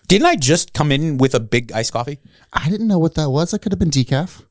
Didn't 0.07 0.27
I 0.27 0.37
just 0.37 0.73
come 0.73 0.91
in 0.91 1.19
with 1.19 1.35
a 1.35 1.41
big 1.41 1.73
iced 1.73 1.93
coffee? 1.93 2.19
I 2.53 2.69
didn't 2.71 2.89
know 2.89 2.99
what 2.99 3.15
that 3.17 3.31
was. 3.31 3.51
That 3.51 3.61
could 3.61 3.73
have 3.73 3.79
been 3.79 3.91
decaf. 3.91 4.43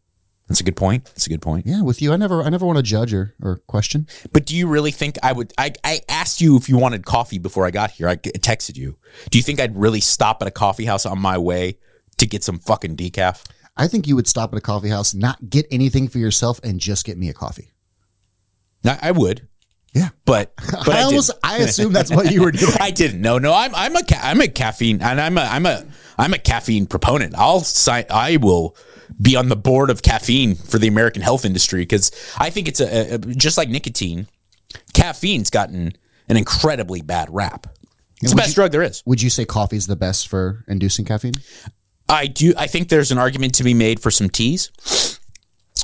That's 0.48 0.62
a 0.62 0.64
good 0.64 0.78
point. 0.78 1.06
That's 1.06 1.26
a 1.26 1.30
good 1.30 1.42
point. 1.42 1.66
Yeah, 1.66 1.82
with 1.82 2.02
you, 2.02 2.14
I 2.14 2.16
never, 2.16 2.42
I 2.42 2.50
never 2.50 2.66
want 2.66 2.78
to 2.78 2.84
judge 2.84 3.14
or, 3.14 3.36
or 3.42 3.58
question. 3.68 4.08
But 4.32 4.46
do 4.46 4.56
you 4.56 4.68
really 4.68 4.92
think 4.92 5.18
I 5.22 5.34
would? 5.34 5.54
I, 5.58 5.74
I 5.84 6.02
asked 6.08 6.40
you 6.40 6.56
if 6.56 6.70
you 6.70 6.78
wanted 6.78 7.06
coffee 7.06 7.38
before 7.38 7.66
I 7.66 7.72
got 7.72 7.92
here. 7.92 8.08
I 8.08 8.16
texted 8.16 8.78
you. 8.78 8.98
Do 9.30 9.38
you 9.38 9.44
think 9.44 9.60
I'd 9.60 9.76
really 9.76 10.00
stop 10.00 10.42
at 10.42 10.48
a 10.48 10.52
coffee 10.52 10.86
house 10.86 11.06
on 11.06 11.20
my 11.20 11.38
way 11.38 11.80
to 12.18 12.26
get 12.26 12.44
some 12.46 12.60
fucking 12.60 12.96
decaf? 12.96 13.44
I 13.76 13.88
think 13.88 14.08
you 14.08 14.16
would 14.16 14.28
stop 14.28 14.54
at 14.54 14.58
a 14.58 14.62
coffee 14.62 14.90
house, 14.90 15.14
not 15.14 15.50
get 15.50 15.68
anything 15.70 16.08
for 16.08 16.18
yourself, 16.18 16.60
and 16.64 16.80
just 16.80 17.06
get 17.06 17.18
me 17.18 17.28
a 17.30 17.34
coffee. 17.34 17.74
I, 18.86 18.98
I 19.02 19.12
would, 19.12 19.48
Yeah, 19.94 20.10
but 20.26 20.56
but 20.72 20.90
I, 20.90 21.00
I, 21.00 21.04
almost, 21.04 21.28
didn't. 21.28 21.40
I 21.44 21.58
assume 21.58 21.94
that's 21.94 22.10
what 22.10 22.32
you 22.32 22.42
were 22.42 22.52
doing. 22.54 22.74
I 22.80 22.92
didn't. 22.92 23.22
No, 23.22 23.38
no. 23.38 23.54
I'm 23.54 23.76
I'm 23.76 23.96
a 23.96 24.04
ca- 24.04 24.22
I'm 24.24 24.40
a 24.42 24.48
caffeine 24.48 25.02
and 25.02 25.20
I'm 25.20 25.38
a 25.38 25.42
I'm 25.42 25.66
a 25.66 25.86
I'm 26.18 26.34
a 26.34 26.38
caffeine 26.40 26.88
proponent. 26.88 27.36
I'll 27.38 27.60
sign. 27.60 28.06
I 28.10 28.38
will 28.38 28.76
be 29.22 29.36
on 29.36 29.50
the 29.50 29.56
board 29.56 29.89
of 29.89 30.02
caffeine 30.02 30.56
for 30.56 30.78
the 30.78 30.88
American 30.88 31.22
health 31.22 31.46
industry 31.46 31.82
because 31.82 32.12
I 32.38 32.50
think 32.50 32.67
it's 32.67 32.80
a, 32.80 33.15
a 33.15 33.17
just 33.17 33.58
like 33.58 33.70
nicotine. 33.70 34.28
Caffeine's 34.93 35.50
gotten 35.50 35.93
an 36.30 36.38
incredibly 36.38 37.02
bad 37.02 37.30
rap. 37.32 37.67
It's 38.22 38.32
the 38.32 38.36
best 38.38 38.50
you- 38.50 38.56
drug 38.56 38.72
there 38.72 38.84
is. 38.84 39.04
Would 39.06 39.22
you 39.22 39.30
say 39.30 39.46
coffee 39.46 39.78
is 39.78 39.88
the 39.88 39.96
best 39.96 40.28
for 40.28 40.63
inducing 40.67 41.06
caffeine? 41.06 41.34
I 42.10 42.28
do. 42.28 42.54
I 42.58 42.67
think 42.67 42.89
there's 42.89 43.12
an 43.12 43.17
argument 43.17 43.56
to 43.56 43.63
be 43.63 43.74
made 43.74 44.00
for 44.00 44.12
some 44.12 44.30
teas, 44.30 45.20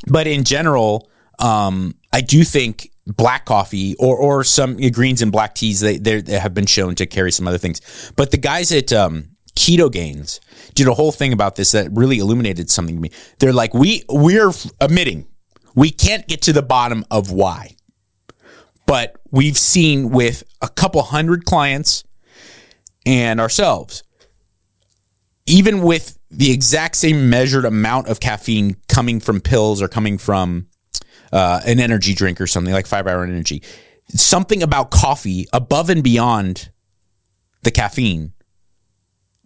but 0.07 0.25
in 0.25 0.45
general, 0.45 1.09
um, 1.39 1.95
I 2.13 2.21
do 2.21 2.43
think 2.43 2.89
black 3.05 3.45
coffee 3.45 3.95
or 3.99 4.15
or 4.15 4.43
some 4.45 4.77
greens 4.91 5.21
and 5.21 5.31
black 5.31 5.53
teas 5.55 5.81
they 5.81 5.97
they 5.97 6.21
they 6.21 6.39
have 6.39 6.53
been 6.53 6.65
shown 6.65 6.95
to 6.95 7.05
carry 7.05 7.31
some 7.31 7.47
other 7.47 7.57
things. 7.57 7.81
But 8.15 8.31
the 8.31 8.37
guys 8.37 8.71
at 8.71 8.93
um, 8.93 9.32
Ketogains 9.55 10.39
did 10.73 10.87
a 10.87 10.93
whole 10.93 11.11
thing 11.11 11.33
about 11.33 11.55
this 11.55 11.71
that 11.71 11.91
really 11.91 12.19
illuminated 12.19 12.69
something 12.69 12.95
to 12.95 13.01
me. 13.01 13.11
They're 13.39 13.53
like, 13.53 13.73
we 13.73 14.03
we're 14.09 14.51
admitting 14.79 15.27
we 15.75 15.89
can't 15.89 16.27
get 16.27 16.41
to 16.43 16.53
the 16.53 16.61
bottom 16.61 17.05
of 17.09 17.31
why, 17.31 17.75
but 18.85 19.17
we've 19.31 19.57
seen 19.57 20.09
with 20.09 20.43
a 20.61 20.69
couple 20.69 21.01
hundred 21.03 21.45
clients 21.45 22.03
and 23.05 23.39
ourselves 23.39 24.03
even 25.45 25.81
with 25.81 26.17
the 26.31 26.51
exact 26.51 26.95
same 26.95 27.29
measured 27.29 27.65
amount 27.65 28.07
of 28.07 28.19
caffeine 28.19 28.75
coming 28.87 29.19
from 29.19 29.41
pills 29.41 29.81
or 29.81 29.87
coming 29.87 30.17
from 30.17 30.67
uh, 31.31 31.61
an 31.65 31.79
energy 31.79 32.13
drink 32.13 32.39
or 32.39 32.47
something 32.47 32.73
like 32.73 32.87
five 32.87 33.07
hour 33.07 33.23
energy, 33.23 33.61
something 34.09 34.63
about 34.63 34.91
coffee 34.91 35.47
above 35.53 35.89
and 35.89 36.03
beyond 36.03 36.69
the 37.63 37.71
caffeine 37.71 38.33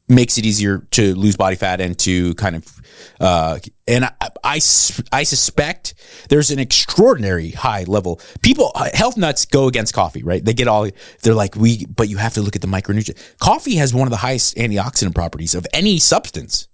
makes 0.09 0.37
it 0.37 0.45
easier 0.45 0.79
to 0.91 1.15
lose 1.15 1.35
body 1.35 1.55
fat 1.55 1.81
and 1.81 1.97
to 1.99 2.33
kind 2.35 2.55
of 2.55 2.81
uh, 3.19 3.59
and 3.87 4.05
I, 4.05 4.11
I, 4.43 4.55
I 5.11 5.23
suspect 5.23 5.93
there's 6.29 6.51
an 6.51 6.59
extraordinary 6.59 7.49
high 7.51 7.83
level. 7.83 8.21
People 8.41 8.71
uh, 8.75 8.89
health 8.93 9.17
nuts 9.17 9.45
go 9.45 9.67
against 9.67 9.93
coffee 9.93 10.23
right? 10.23 10.43
They 10.43 10.53
get 10.53 10.67
all 10.67 10.89
they're 11.23 11.33
like 11.33 11.55
we 11.55 11.85
but 11.85 12.09
you 12.09 12.17
have 12.17 12.33
to 12.35 12.41
look 12.41 12.55
at 12.55 12.61
the 12.61 12.67
micronutrient 12.67 13.37
coffee 13.39 13.75
has 13.75 13.93
one 13.93 14.07
of 14.07 14.11
the 14.11 14.17
highest 14.17 14.55
antioxidant 14.55 15.15
properties 15.15 15.55
of 15.55 15.67
any 15.73 15.99
substance. 15.99 16.67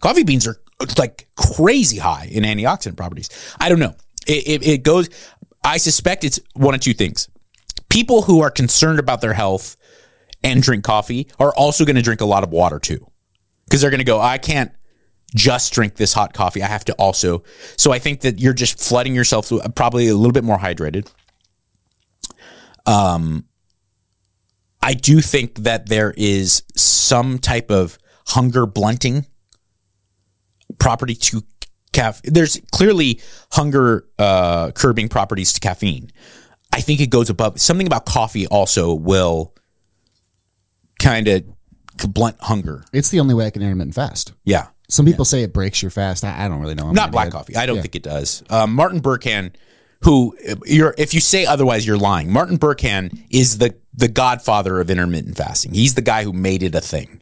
Coffee 0.00 0.24
beans 0.24 0.46
are 0.46 0.56
like 0.98 1.28
crazy 1.36 1.98
high 1.98 2.28
in 2.30 2.44
antioxidant 2.44 2.96
properties. 2.96 3.28
I 3.60 3.68
don't 3.68 3.80
know. 3.80 3.94
It, 4.26 4.62
it, 4.62 4.66
it 4.66 4.82
goes 4.82 5.08
i 5.64 5.76
suspect 5.76 6.24
it's 6.24 6.40
one 6.54 6.74
of 6.74 6.80
two 6.80 6.94
things. 6.94 7.28
People 7.88 8.22
who 8.22 8.40
are 8.40 8.50
concerned 8.50 8.98
about 8.98 9.20
their 9.20 9.34
health 9.34 9.76
and 10.42 10.62
drink 10.62 10.84
coffee 10.84 11.28
are 11.38 11.52
also 11.54 11.84
going 11.84 11.96
to 11.96 12.02
drink 12.02 12.20
a 12.20 12.26
lot 12.26 12.42
of 12.42 12.50
water 12.50 12.78
too. 12.78 13.06
Because 13.64 13.80
they're 13.80 13.90
going 13.90 13.98
to 13.98 14.04
go, 14.04 14.20
I 14.20 14.38
can't 14.38 14.72
just 15.34 15.72
drink 15.72 15.94
this 15.94 16.12
hot 16.12 16.32
coffee. 16.32 16.62
I 16.62 16.66
have 16.66 16.84
to 16.86 16.94
also. 16.94 17.44
So 17.76 17.92
I 17.92 17.98
think 17.98 18.22
that 18.22 18.40
you're 18.40 18.52
just 18.52 18.80
flooding 18.80 19.14
yourself 19.14 19.50
with 19.50 19.74
probably 19.74 20.08
a 20.08 20.14
little 20.14 20.32
bit 20.32 20.44
more 20.44 20.58
hydrated. 20.58 21.10
Um, 22.86 23.44
I 24.82 24.94
do 24.94 25.20
think 25.20 25.58
that 25.60 25.88
there 25.88 26.12
is 26.16 26.62
some 26.74 27.38
type 27.38 27.70
of 27.70 27.98
hunger 28.26 28.66
blunting 28.66 29.26
property 30.78 31.14
to 31.14 31.42
Caf- 31.92 32.22
there's 32.22 32.60
clearly 32.70 33.20
hunger 33.50 34.06
uh, 34.18 34.70
curbing 34.72 35.08
properties 35.08 35.52
to 35.54 35.60
caffeine. 35.60 36.10
I 36.72 36.80
think 36.80 37.00
it 37.00 37.10
goes 37.10 37.30
above 37.30 37.60
something 37.60 37.86
about 37.86 38.06
coffee 38.06 38.46
also 38.46 38.94
will 38.94 39.54
kind 41.00 41.26
of 41.26 41.44
blunt 42.14 42.36
hunger. 42.40 42.84
It's 42.92 43.08
the 43.08 43.18
only 43.20 43.34
way 43.34 43.46
I 43.46 43.50
can 43.50 43.62
intermittent 43.62 43.94
fast. 43.96 44.32
Yeah. 44.44 44.68
Some 44.88 45.06
people 45.06 45.24
say 45.24 45.42
it 45.42 45.52
breaks 45.52 45.82
your 45.82 45.90
fast. 45.90 46.24
I, 46.24 46.44
I 46.44 46.48
don't 46.48 46.60
really 46.60 46.74
know. 46.74 46.86
I'm 46.88 46.94
not 46.94 47.10
black 47.12 47.30
coffee. 47.30 47.56
I 47.56 47.66
don't 47.66 47.76
Yeah. 47.76 47.82
think 47.82 47.96
it 47.96 48.02
does. 48.02 48.42
Um, 48.50 48.74
Martin 48.74 49.00
Berkhan, 49.00 49.52
who 50.02 50.36
you're, 50.64 50.94
if 50.98 51.14
you 51.14 51.20
say 51.20 51.44
otherwise, 51.46 51.86
you're 51.86 51.98
lying. 51.98 52.32
Martin 52.32 52.58
Berkhan 52.58 53.24
is 53.30 53.58
the 53.58 53.74
the 53.92 54.08
godfather 54.08 54.80
of 54.80 54.88
intermittent 54.88 55.36
fasting. 55.36 55.74
He's 55.74 55.94
the 55.94 56.00
guy 56.00 56.22
who 56.22 56.32
made 56.32 56.62
it 56.62 56.74
a 56.76 56.80
thing. 56.80 57.20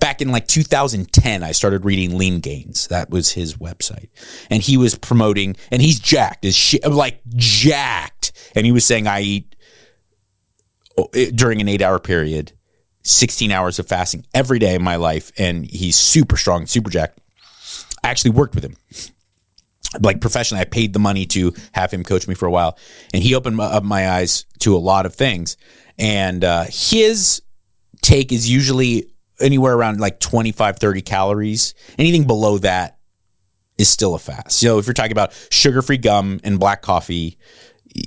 Back 0.00 0.20
in 0.20 0.30
like 0.30 0.46
2010, 0.46 1.42
I 1.42 1.52
started 1.52 1.84
reading 1.86 2.10
Leangains. 2.12 2.88
That 2.88 3.08
was 3.10 3.32
his 3.32 3.56
website, 3.56 4.08
and 4.50 4.62
he 4.62 4.76
was 4.76 4.94
promoting. 4.94 5.56
And 5.70 5.80
he's 5.82 5.98
jacked, 5.98 6.44
is 6.44 6.54
shit, 6.54 6.86
like 6.88 7.20
jacked, 7.36 8.32
and 8.54 8.64
he 8.66 8.70
was 8.72 8.84
saying 8.84 9.06
I 9.06 9.22
eat 9.22 9.56
oh, 10.98 11.08
during 11.34 11.60
an 11.60 11.68
eight 11.68 11.82
hour 11.82 11.98
period. 11.98 12.52
16 13.02 13.50
hours 13.50 13.78
of 13.78 13.86
fasting 13.86 14.26
every 14.34 14.58
day 14.58 14.74
of 14.74 14.82
my 14.82 14.96
life, 14.96 15.32
and 15.38 15.64
he's 15.64 15.96
super 15.96 16.36
strong, 16.36 16.66
super 16.66 16.90
jacked. 16.90 17.18
I 18.02 18.08
actually 18.08 18.32
worked 18.32 18.54
with 18.54 18.64
him 18.64 18.76
like 20.00 20.20
professionally. 20.20 20.60
I 20.60 20.64
paid 20.64 20.92
the 20.92 20.98
money 20.98 21.26
to 21.26 21.52
have 21.72 21.90
him 21.90 22.04
coach 22.04 22.28
me 22.28 22.34
for 22.34 22.46
a 22.46 22.50
while, 22.50 22.78
and 23.12 23.22
he 23.22 23.34
opened 23.34 23.60
up 23.60 23.82
my 23.82 24.10
eyes 24.10 24.44
to 24.60 24.76
a 24.76 24.78
lot 24.78 25.06
of 25.06 25.14
things. 25.14 25.56
And 25.98 26.44
uh, 26.44 26.64
his 26.68 27.42
take 28.02 28.32
is 28.32 28.48
usually 28.48 29.10
anywhere 29.40 29.74
around 29.74 30.00
like 30.00 30.20
25, 30.20 30.78
30 30.78 31.02
calories. 31.02 31.74
Anything 31.98 32.26
below 32.26 32.58
that 32.58 32.98
is 33.78 33.88
still 33.88 34.14
a 34.14 34.18
fast. 34.18 34.58
So 34.58 34.78
if 34.78 34.86
you're 34.86 34.94
talking 34.94 35.12
about 35.12 35.32
sugar 35.50 35.82
free 35.82 35.98
gum 35.98 36.40
and 36.44 36.60
black 36.60 36.82
coffee, 36.82 37.38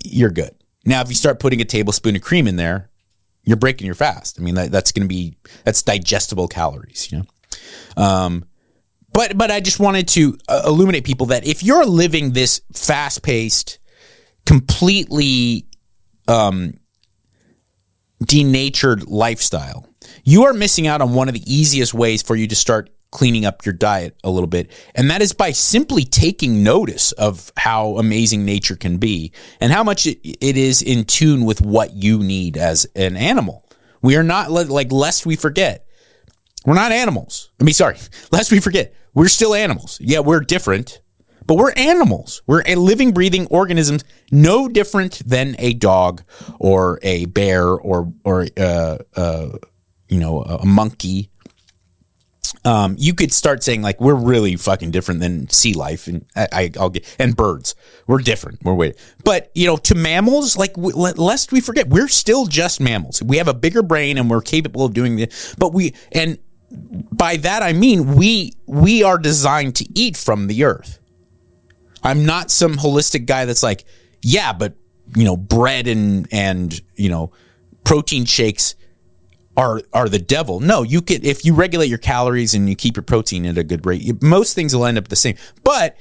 you're 0.06 0.30
good. 0.30 0.56
Now, 0.86 1.02
if 1.02 1.10
you 1.10 1.16
start 1.16 1.40
putting 1.40 1.62
a 1.62 1.66
tablespoon 1.66 2.16
of 2.16 2.22
cream 2.22 2.48
in 2.48 2.58
there, 2.58 2.90
you're 3.44 3.58
breaking 3.58 3.86
your 3.86 3.96
fast. 3.96 4.40
I 4.40 4.44
mean, 4.44 4.56
that, 4.56 4.72
that's 4.72 4.92
going 4.92 5.08
to 5.08 5.14
be 5.14 5.36
that's 5.64 5.84
digestible 5.84 6.48
calories, 6.48 7.12
you 7.12 7.20
know. 7.20 8.04
Um, 8.04 8.46
but 9.12 9.38
but 9.38 9.52
I 9.52 9.60
just 9.60 9.80
wanted 9.80 10.08
to 10.10 10.38
uh, 10.48 10.64
illuminate 10.66 11.04
people 11.04 11.28
that 11.28 11.46
if 11.46 11.64
you're 11.64 11.86
living 11.86 12.34
this 12.34 12.62
fast 12.74 13.22
paced, 13.22 13.80
completely 14.46 15.68
um, 16.28 16.74
denatured 18.26 19.08
lifestyle, 19.08 19.88
you 20.24 20.46
are 20.46 20.54
missing 20.54 20.88
out 20.88 21.02
on 21.02 21.14
one 21.14 21.28
of 21.28 21.34
the 21.34 21.54
easiest 21.54 21.94
ways 21.94 22.22
for 22.22 22.36
you 22.36 22.48
to 22.48 22.56
start 22.56 22.90
cleaning 23.14 23.46
up 23.46 23.66
your 23.66 23.74
diet 23.74 24.18
a 24.24 24.30
little 24.30 24.48
bit. 24.48 24.72
And 24.96 25.10
that 25.12 25.22
is 25.22 25.34
by 25.34 25.52
simply 25.52 26.04
taking 26.04 26.64
notice 26.64 27.12
of 27.14 27.54
how 27.56 27.98
amazing 27.98 28.44
nature 28.44 28.76
can 28.76 28.98
be 28.98 29.32
and 29.62 29.72
how 29.72 29.84
much 29.84 30.08
it, 30.08 30.20
it 30.24 30.58
is 30.58 30.82
in 30.82 31.06
tune 31.06 31.46
with 31.46 31.62
what 31.62 31.94
you 31.94 32.20
need 32.20 32.58
as 32.58 32.88
an 32.96 33.16
animal. 33.16 33.70
We 34.02 34.18
are 34.18 34.24
not 34.24 34.52
like, 34.52 34.92
lest 34.92 35.26
we 35.26 35.36
forget, 35.36 35.88
we're 36.66 36.74
not 36.74 36.92
animals. 36.92 37.52
I 37.62 37.64
mean, 37.64 37.74
sorry, 37.74 37.98
lest 38.32 38.52
we 38.52 38.60
forget, 38.60 38.94
we're 39.14 39.28
still 39.28 39.54
animals. 39.54 40.00
Yeah, 40.02 40.20
we're 40.20 40.40
different, 40.40 41.00
but 41.46 41.56
we're 41.56 41.74
animals. 41.74 42.42
We're 42.48 42.64
a 42.66 42.76
living, 42.76 43.12
breathing 43.12 43.46
organisms, 43.48 44.04
no 44.32 44.68
different 44.68 45.22
than 45.26 45.56
a 45.60 45.74
dog 45.74 46.24
or 46.60 47.00
a 47.04 47.26
bear 47.26 47.70
or 47.70 48.12
or 48.24 48.48
uh, 48.58 48.98
uh, 49.16 49.50
you 50.10 50.20
know 50.20 50.42
a, 50.42 50.58
a 50.58 50.66
monkey. 50.66 51.30
Um, 52.66 52.96
you 52.98 53.14
could 53.14 53.34
start 53.34 53.64
saying 53.64 53.82
like 53.82 54.00
we're 54.00 54.16
really 54.16 54.56
fucking 54.56 54.92
different 54.92 55.20
than 55.20 55.50
sea 55.50 55.74
life, 55.74 56.08
and 56.08 56.26
I, 56.36 56.48
I, 56.52 56.72
I'll 56.80 56.90
get 56.90 57.16
and 57.20 57.36
birds. 57.36 57.76
We're 58.08 58.20
different. 58.20 58.64
We're 58.64 58.74
way, 58.74 58.94
but 59.24 59.52
you 59.54 59.68
know, 59.68 59.78
to 59.78 59.96
mammals, 59.96 60.58
like 60.58 60.74
lest 60.76 61.52
we 61.52 61.62
forget, 61.62 61.90
we're 61.90 62.08
still 62.08 62.46
just 62.46 62.80
mammals. 62.80 63.22
We 63.22 63.38
have 63.38 63.48
a 63.48 63.54
bigger 63.54 63.84
brain 63.84 64.18
and 64.18 64.30
we're 64.30 64.42
capable 64.42 64.86
of 64.86 64.94
doing 64.94 65.18
this. 65.18 65.56
But 65.58 65.74
we 65.74 65.94
and 66.12 66.38
by 67.12 67.38
that 67.38 67.62
I 67.62 67.74
mean 67.74 68.16
we 68.16 68.54
we 68.66 69.04
are 69.04 69.18
designed 69.18 69.76
to 69.76 69.86
eat 69.94 70.18
from 70.18 70.48
the 70.48 70.64
earth. 70.64 71.00
I'm 72.04 72.26
not 72.26 72.52
some 72.52 72.76
holistic 72.76 73.26
guy 73.26 73.46
that's 73.46 73.64
like, 73.64 73.86
yeah, 74.22 74.54
but 74.54 74.74
you 75.16 75.24
know, 75.24 75.38
bread 75.38 75.88
and 75.88 76.28
and 76.32 76.80
you 76.96 77.10
know, 77.10 77.32
protein 77.84 78.26
shakes 78.26 78.76
are 79.56 79.82
are 79.94 80.10
the 80.10 80.20
devil. 80.20 80.60
No, 80.60 80.84
you 80.84 81.02
can 81.02 81.24
if 81.24 81.46
you 81.46 81.54
regulate 81.54 81.88
your 81.88 82.00
calories 82.00 82.54
and 82.54 82.70
you 82.70 82.76
keep 82.76 82.96
your 82.96 83.04
protein 83.04 83.46
at 83.46 83.58
a 83.58 83.64
good 83.64 83.86
rate, 83.86 84.22
most 84.22 84.56
things 84.56 84.76
will 84.76 84.86
end 84.86 84.98
up 84.98 85.10
the 85.10 85.16
same. 85.16 85.36
But 85.64 85.98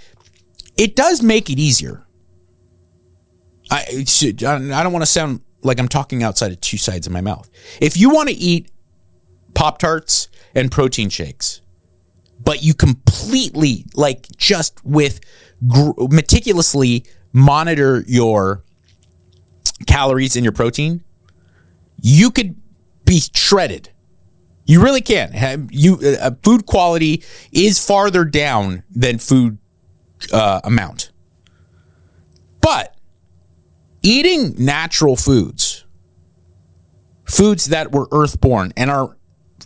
it 0.77 0.97
does 0.97 1.23
make 1.23 1.51
it 1.51 1.59
easier. 1.59 2.07
I 3.71 4.05
should, 4.07 4.43
I 4.45 4.83
don't 4.83 4.93
want 4.93 5.03
to 5.03 5.11
sound 5.11 5.41
like 5.63 5.79
I'm 5.79 5.89
talking 5.89 6.23
outside 6.23 6.53
of 6.53 6.61
two 6.61 6.77
sides 6.77 7.07
of 7.07 7.13
my 7.13 7.21
mouth. 7.21 7.49
If 7.81 7.97
you 7.97 8.11
want 8.11 8.29
to 8.29 8.35
eat 8.35 8.71
Pop 9.55 9.79
Tarts 9.79 10.29
and 10.55 10.71
protein 10.71 11.09
shakes, 11.09 11.63
but 12.39 12.63
you 12.63 12.75
completely 12.75 13.87
like 13.95 14.27
just 14.37 14.85
with 14.85 15.21
gr- 15.67 15.93
meticulously 16.11 17.07
monitor 17.33 18.05
your 18.07 18.63
calories 19.87 20.37
and 20.37 20.45
your 20.45 20.53
protein, 20.53 21.03
you 22.01 22.31
could 22.31 22.57
be 23.13 23.21
shredded. 23.35 23.91
You 24.65 24.83
really 24.83 25.03
can. 25.03 25.69
You 25.71 25.99
uh, 26.19 26.31
food 26.43 26.65
quality 26.65 27.23
is 27.53 27.85
farther 27.85 28.25
down 28.25 28.85
than 28.91 29.19
food 29.19 29.59
uh, 30.33 30.61
amount. 30.65 31.13
But 32.63 32.97
eating 34.03 34.55
natural 34.57 35.17
foods, 35.17 35.85
foods 37.25 37.67
that 37.67 37.93
were 37.93 38.09
earthborn 38.13 38.73
and 38.77 38.91
are 38.91 39.17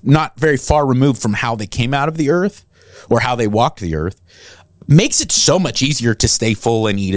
not 0.02 0.40
very 0.40 0.56
far 0.56 0.85
removed 0.85 1.22
from 1.22 1.35
how 1.35 1.54
they 1.54 1.66
came 1.68 1.94
out 1.94 2.09
of 2.09 2.16
the 2.16 2.30
earth 2.30 2.64
or 3.09 3.20
how 3.20 3.37
they 3.37 3.46
walked 3.46 3.78
the 3.80 3.94
earth, 3.94 4.20
makes 4.88 5.20
it 5.20 5.30
so 5.30 5.59
much 5.59 5.82
easier 5.82 6.14
to 6.14 6.26
stay 6.26 6.54
full 6.54 6.88
and 6.88 6.98
eat 6.98 7.14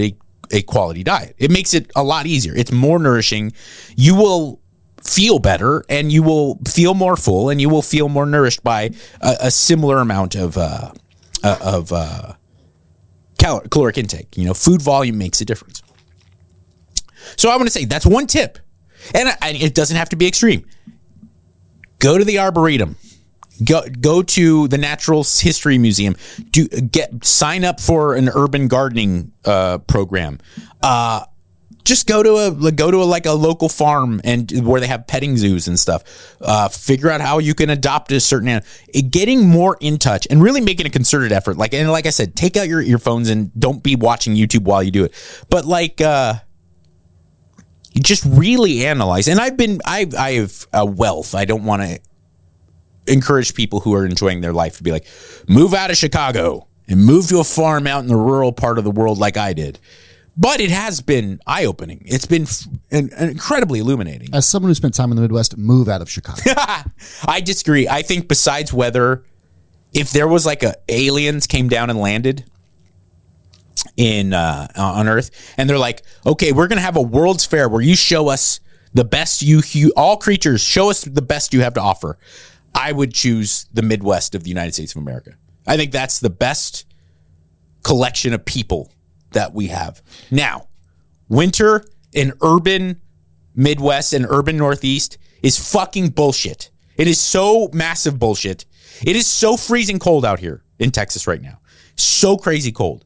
a, 0.52 0.58
a 0.58 0.62
quality 0.62 1.04
diet. 1.04 1.34
It 1.40 1.50
makes 1.50 1.74
it 1.74 1.90
a 1.96 2.04
lot 2.04 2.28
easier. 2.28 2.56
It's 2.56 2.72
more 2.72 3.00
nourishing. 3.00 3.54
You 3.96 4.16
will 4.16 4.62
feel 5.04 5.40
better 5.40 5.84
and 5.90 6.12
you 6.12 6.24
will 6.24 6.60
feel 6.68 6.94
more 6.94 7.16
full 7.16 7.50
and 7.50 7.60
you 7.62 7.70
will 7.70 7.82
feel 7.82 8.10
more 8.10 8.26
nourished 8.26 8.64
by 8.64 8.92
a, 9.22 9.38
a 9.42 9.52
similar 9.52 9.98
amount 10.00 10.36
of 10.36 10.58
uh, 10.58 10.92
uh, 11.44 11.58
of 11.62 11.92
uh, 11.92 12.34
cal- 13.38 13.62
caloric 13.62 13.98
intake. 13.98 14.38
You 14.38 14.46
know, 14.46 14.54
food 14.54 14.82
volume 14.82 15.18
makes 15.18 15.42
a 15.42 15.46
difference. 15.46 15.82
So 17.38 17.50
I 17.50 17.56
want 17.56 17.68
to 17.68 17.72
say 17.72 17.86
that's 17.86 18.06
one 18.06 18.28
tip, 18.28 18.60
and, 19.14 19.30
and 19.42 19.58
it 19.58 19.76
doesn't 19.76 19.98
have 19.98 20.10
to 20.10 20.16
be 20.16 20.28
extreme. 20.28 20.66
Go 22.00 22.18
to 22.18 22.24
the 22.24 22.40
arboretum. 22.40 22.96
Go 23.64 23.82
go 23.90 24.24
to 24.24 24.70
the 24.70 24.78
Natural 24.78 25.20
History 25.24 25.78
Museum. 25.78 26.16
Do 26.52 26.68
get 26.68 27.26
sign 27.26 27.66
up 27.66 27.82
for 27.82 28.16
an 28.16 28.30
urban 28.30 28.70
gardening 28.70 29.34
uh, 29.44 29.80
program. 29.80 30.40
Just 31.84 32.08
go 32.08 32.22
to 32.22 32.36
a 32.68 32.72
go 32.72 32.92
to 32.92 32.98
a, 32.98 33.06
like 33.06 33.26
a 33.26 33.32
local 33.32 33.70
farm 33.70 34.22
and 34.24 34.52
where 34.66 34.80
they 34.82 34.88
have 34.88 35.08
petting 35.08 35.38
zoos 35.38 35.68
and 35.68 35.80
stuff. 35.80 36.04
Uh, 36.42 36.68
figure 36.70 37.10
out 37.10 37.22
how 37.22 37.40
you 37.40 37.54
can 37.54 37.70
adopt 37.70 38.12
a 38.12 38.20
certain 38.20 38.48
animal. 38.48 38.68
Getting 39.10 39.48
more 39.48 39.78
in 39.80 39.98
touch 39.98 40.28
and 40.30 40.42
really 40.42 40.62
making 40.62 40.86
a 40.86 40.90
concerted 40.90 41.32
effort. 41.32 41.58
Like 41.58 41.74
and 41.74 41.92
like 41.92 42.06
I 42.06 42.12
said, 42.12 42.36
take 42.36 42.58
out 42.58 42.68
your 42.68 42.82
earphones 42.82 43.30
and 43.30 43.52
don't 43.60 43.82
be 43.82 43.96
watching 43.96 44.36
YouTube 44.36 44.64
while 44.64 44.84
you 44.84 44.92
do 44.92 45.04
it. 45.06 45.14
But 45.50 45.66
like. 45.66 46.02
uh 46.02 46.36
you 47.92 48.04
just 48.04 48.24
really 48.26 48.86
analyze 48.86 49.28
and 49.28 49.40
i've 49.40 49.58
been 49.58 49.82
i 49.84 50.06
i 50.18 50.34
have 50.34 50.68
a 50.74 50.86
wealth 50.86 51.34
i 51.34 51.44
don't 51.44 51.64
want 51.66 51.82
to 51.82 52.00
encourage 53.12 53.56
people 53.56 53.80
who 53.80 53.96
are 53.96 54.06
enjoying 54.06 54.42
their 54.42 54.54
life 54.54 54.78
to 54.78 54.84
be 54.84 54.92
like 54.92 55.08
move 55.48 55.74
out 55.74 55.90
of 55.90 55.98
chicago 55.98 56.68
and 56.88 57.04
move 57.04 57.28
to 57.28 57.40
a 57.40 57.44
farm 57.44 57.88
out 57.88 58.02
in 58.02 58.08
the 58.08 58.16
rural 58.16 58.52
part 58.54 58.78
of 58.78 58.84
the 58.84 58.92
world 58.92 59.18
like 59.18 59.38
i 59.38 59.54
did 59.54 59.80
but 60.40 60.60
it 60.60 60.72
has 60.72 61.02
been 61.02 61.40
eye-opening 61.46 62.02
it's 62.06 62.26
been 62.26 62.44
f- 62.44 62.66
in- 62.90 63.12
incredibly 63.18 63.80
illuminating 63.80 64.34
As 64.34 64.48
someone 64.48 64.70
who 64.70 64.76
spent 64.76 64.94
time 64.94 65.12
in 65.12 65.16
the 65.18 65.22
Midwest, 65.22 65.58
move 65.58 65.88
out 65.88 66.02
of 66.02 66.10
Chicago. 66.10 66.42
i 67.28 67.42
disagree 67.42 67.88
i 67.88 68.02
think 68.02 68.28
besides 68.28 68.74
weather 68.74 69.24
if 69.94 70.12
there 70.12 70.28
was 70.28 70.46
like 70.46 70.64
a 70.64 70.76
aliens 70.88 71.48
came 71.48 71.68
down 71.68 71.90
and 71.90 72.00
landed 72.00 72.46
in 73.98 74.34
uh, 74.34 74.68
on 74.76 75.08
Earth, 75.08 75.32
and 75.58 75.70
they're 75.70 75.78
like, 75.80 76.04
okay, 76.26 76.52
we're 76.52 76.68
gonna 76.68 76.82
have 76.82 76.96
a 76.98 77.02
World's 77.02 77.46
Fair 77.46 77.68
where 77.70 77.82
you 77.82 77.96
show 77.96 78.28
us 78.30 78.60
the 78.94 79.06
best 79.06 79.42
you, 79.42 79.62
you 79.72 79.92
all 79.96 80.18
creatures 80.18 80.62
show 80.62 80.90
us 80.90 81.04
the 81.04 81.22
best 81.22 81.54
you 81.54 81.62
have 81.62 81.74
to 81.76 81.82
offer. 81.82 82.18
I 82.74 82.92
would 82.92 83.14
choose 83.14 83.68
the 83.74 83.82
Midwest 83.82 84.36
of 84.36 84.44
the 84.44 84.50
United 84.50 84.74
States 84.74 84.96
of 84.96 85.02
America. 85.02 85.32
I 85.68 85.76
think 85.78 85.92
that's 85.92 86.20
the 86.20 86.30
best 86.30 86.86
collection 87.84 88.34
of 88.34 88.46
people 88.46 88.92
that 89.32 89.54
we 89.54 89.68
have 89.68 90.02
now. 90.32 90.68
Winter 91.28 91.86
in 92.14 92.34
urban 92.42 93.02
Midwest 93.56 94.14
and 94.14 94.26
urban 94.30 94.58
Northeast 94.58 95.18
is 95.44 95.72
fucking 95.72 96.10
bullshit. 96.10 96.72
It 96.98 97.08
is 97.08 97.20
so 97.20 97.70
massive 97.74 98.20
bullshit. 98.20 98.66
It 99.06 99.16
is 99.16 99.28
so 99.28 99.56
freezing 99.58 100.00
cold 100.00 100.26
out 100.26 100.40
here 100.40 100.64
in 100.80 100.92
Texas 100.92 101.28
right 101.28 101.42
now. 101.42 101.60
So 101.96 102.38
crazy 102.38 102.72
cold. 102.72 103.06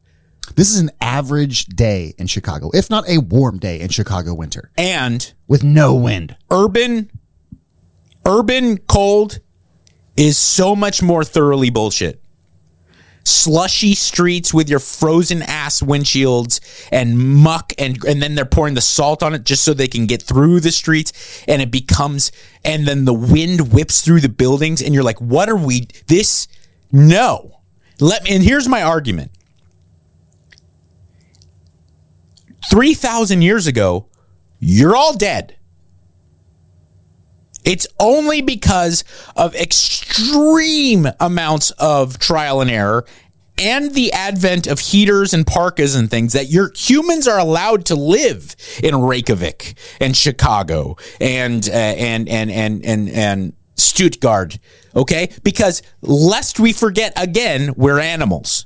This 0.56 0.72
is 0.72 0.80
an 0.80 0.92
average 1.02 1.66
day 1.68 2.14
in 2.18 2.28
Chicago, 2.28 2.70
if 2.74 2.90
not 2.90 3.08
a 3.08 3.20
warm 3.20 3.60
day 3.60 3.80
in 3.80 3.90
Chicago 3.90 4.34
winter 4.34 4.72
And 4.78 5.34
with 5.48 5.64
no 5.64 5.96
wind. 5.96 6.36
urban 6.52 7.10
urban 8.26 8.78
cold 8.78 9.40
is 10.16 10.38
so 10.38 10.76
much 10.76 11.02
more 11.02 11.24
thoroughly 11.24 11.70
bullshit. 11.70 12.23
Slushy 13.26 13.96
streets 13.96 14.54
with 14.54 14.70
your 14.70 14.80
frozen 14.80 15.42
ass 15.42 15.82
windshields 15.82 16.60
and 16.92 17.18
muck 17.18 17.74
and 17.78 18.04
and 18.04 18.22
then 18.22 18.36
they're 18.36 18.46
pouring 18.46 18.74
the 18.74 18.82
salt 18.82 19.24
on 19.24 19.34
it 19.34 19.44
just 19.46 19.64
so 19.64 19.74
they 19.74 19.88
can 19.88 20.06
get 20.06 20.22
through 20.22 20.60
the 20.60 20.72
streets 20.72 21.44
and 21.48 21.62
it 21.62 21.72
becomes 21.72 22.32
and 22.66 22.86
then 22.86 23.06
the 23.06 23.14
wind 23.14 23.72
whips 23.74 24.02
through 24.02 24.20
the 24.20 24.30
buildings 24.30 24.82
and 24.82 24.94
you're 24.94 25.04
like 25.04 25.22
what 25.22 25.50
are 25.50 25.56
we 25.56 25.88
this 26.08 26.48
no. 26.92 27.62
Let 28.00 28.24
me 28.24 28.36
and 28.36 28.44
here's 28.44 28.68
my 28.68 28.82
argument. 28.82 29.32
3000 32.70 33.42
years 33.42 33.68
ago 33.68 34.08
you're 34.60 34.96
all 34.96 35.16
dead. 35.16 35.58
It's 37.64 37.88
only 38.00 38.42
because 38.42 39.04
of 39.36 39.56
extreme 39.56 41.08
amounts 41.20 41.72
of 41.72 42.20
trial 42.20 42.62
and 42.62 42.70
error 42.70 43.06
and 43.58 43.94
the 43.94 44.12
advent 44.12 44.68
of 44.68 44.80
heaters 44.80 45.34
and 45.34 45.46
parkas 45.46 45.96
and 45.96 46.10
things 46.10 46.34
that 46.34 46.50
your 46.50 46.72
humans 46.76 47.28
are 47.28 47.40
allowed 47.40 47.86
to 47.86 47.96
live 47.96 48.56
in 48.82 48.96
Reykjavik 48.96 49.76
and 50.00 50.18
Chicago 50.18 50.98
and 51.22 51.68
uh, 51.70 51.72
and 51.72 52.28
and 52.28 52.52
and 52.52 52.84
and 52.84 53.10
and 53.10 53.54
Stuttgart, 53.76 54.58
okay? 54.96 55.30
Because 55.44 55.82
lest 56.02 56.60
we 56.60 56.74
forget 56.74 57.14
again, 57.16 57.74
we're 57.76 58.00
animals. 58.00 58.66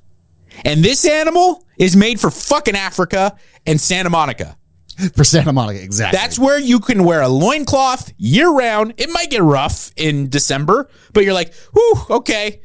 And 0.66 0.84
this 0.84 1.06
animal 1.06 1.66
is 1.78 1.96
made 1.96 2.20
for 2.20 2.32
fucking 2.32 2.76
Africa 2.76 3.38
and 3.66 3.80
Santa 3.80 4.10
Monica. 4.10 4.58
For 5.16 5.24
Santa 5.24 5.54
Monica, 5.54 5.82
exactly. 5.82 6.18
That's 6.18 6.40
where 6.40 6.60
you 6.60 6.80
can 6.80 7.04
wear 7.04 7.22
a 7.22 7.28
loincloth 7.28 8.14
year 8.18 8.50
round. 8.50 8.96
It 8.98 9.10
might 9.12 9.30
get 9.30 9.44
rough 9.44 9.92
in 9.96 10.30
December, 10.30 10.90
but 11.14 11.24
you're 11.24 11.34
like, 11.34 11.54
whew, 11.74 12.06
okay. 12.10 12.62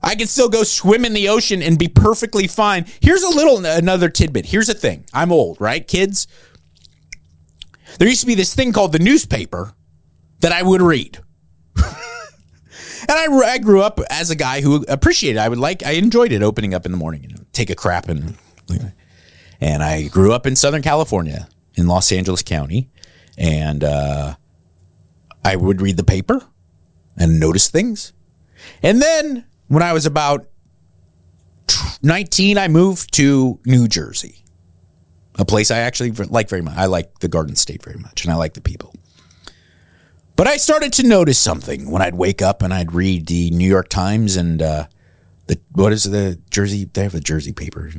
I 0.00 0.14
can 0.14 0.26
still 0.26 0.48
go 0.48 0.62
swim 0.62 1.04
in 1.04 1.14
the 1.14 1.28
ocean 1.30 1.62
and 1.62 1.78
be 1.78 1.88
perfectly 1.88 2.46
fine. 2.46 2.84
Here's 3.00 3.22
a 3.22 3.28
little 3.28 3.64
another 3.64 4.08
tidbit. 4.08 4.46
Here's 4.46 4.68
a 4.68 4.74
thing. 4.74 5.06
I'm 5.14 5.32
old, 5.32 5.60
right, 5.60 5.86
kids? 5.86 6.28
There 7.98 8.08
used 8.08 8.20
to 8.20 8.26
be 8.26 8.34
this 8.34 8.54
thing 8.54 8.72
called 8.72 8.92
the 8.92 8.98
newspaper 8.98 9.72
that 10.40 10.52
I 10.52 10.62
would 10.62 10.82
read. 10.82 11.18
and 11.76 11.86
I, 13.08 13.26
I 13.46 13.58
grew 13.58 13.80
up 13.80 13.98
as 14.10 14.30
a 14.30 14.36
guy 14.36 14.60
who 14.60 14.84
appreciated 14.88 15.38
it. 15.38 15.40
I 15.40 15.48
would 15.48 15.58
like 15.58 15.82
I 15.82 15.92
enjoyed 15.92 16.32
it 16.32 16.42
opening 16.42 16.74
up 16.74 16.86
in 16.86 16.92
the 16.92 16.98
morning, 16.98 17.26
know, 17.30 17.44
take 17.52 17.70
a 17.70 17.74
crap 17.74 18.08
and 18.08 18.36
and 19.60 19.82
I 19.82 20.08
grew 20.08 20.32
up 20.32 20.46
in 20.46 20.54
Southern 20.54 20.82
California 20.82 21.48
in 21.74 21.86
Los 21.86 22.12
Angeles 22.12 22.42
County, 22.42 22.90
and 23.36 23.82
uh, 23.82 24.34
I 25.44 25.56
would 25.56 25.80
read 25.80 25.96
the 25.96 26.04
paper 26.04 26.42
and 27.16 27.38
notice 27.38 27.68
things. 27.68 28.12
And 28.82 29.00
then 29.00 29.44
when 29.68 29.82
I 29.82 29.92
was 29.92 30.06
about 30.06 30.46
19, 32.02 32.58
I 32.58 32.68
moved 32.68 33.12
to 33.14 33.60
New 33.66 33.88
Jersey, 33.88 34.44
a 35.38 35.44
place 35.44 35.70
I 35.70 35.78
actually 35.78 36.12
like 36.12 36.48
very 36.48 36.62
much. 36.62 36.76
I 36.76 36.86
like 36.86 37.18
the 37.20 37.28
Garden 37.28 37.56
State 37.56 37.82
very 37.82 37.98
much, 37.98 38.24
and 38.24 38.32
I 38.32 38.36
like 38.36 38.54
the 38.54 38.60
people. 38.60 38.94
But 40.36 40.48
I 40.48 40.56
started 40.56 40.92
to 40.94 41.06
notice 41.06 41.38
something 41.38 41.90
when 41.90 42.02
I'd 42.02 42.16
wake 42.16 42.42
up 42.42 42.62
and 42.62 42.74
I'd 42.74 42.92
read 42.92 43.26
the 43.26 43.50
New 43.50 43.68
York 43.68 43.88
Times 43.88 44.36
and 44.36 44.60
uh, 44.60 44.86
the 45.46 45.60
what 45.72 45.92
is 45.92 46.04
the 46.04 46.40
Jersey? 46.50 46.84
They 46.84 47.02
have 47.02 47.14
a 47.14 47.20
Jersey 47.20 47.52
paper, 47.52 47.90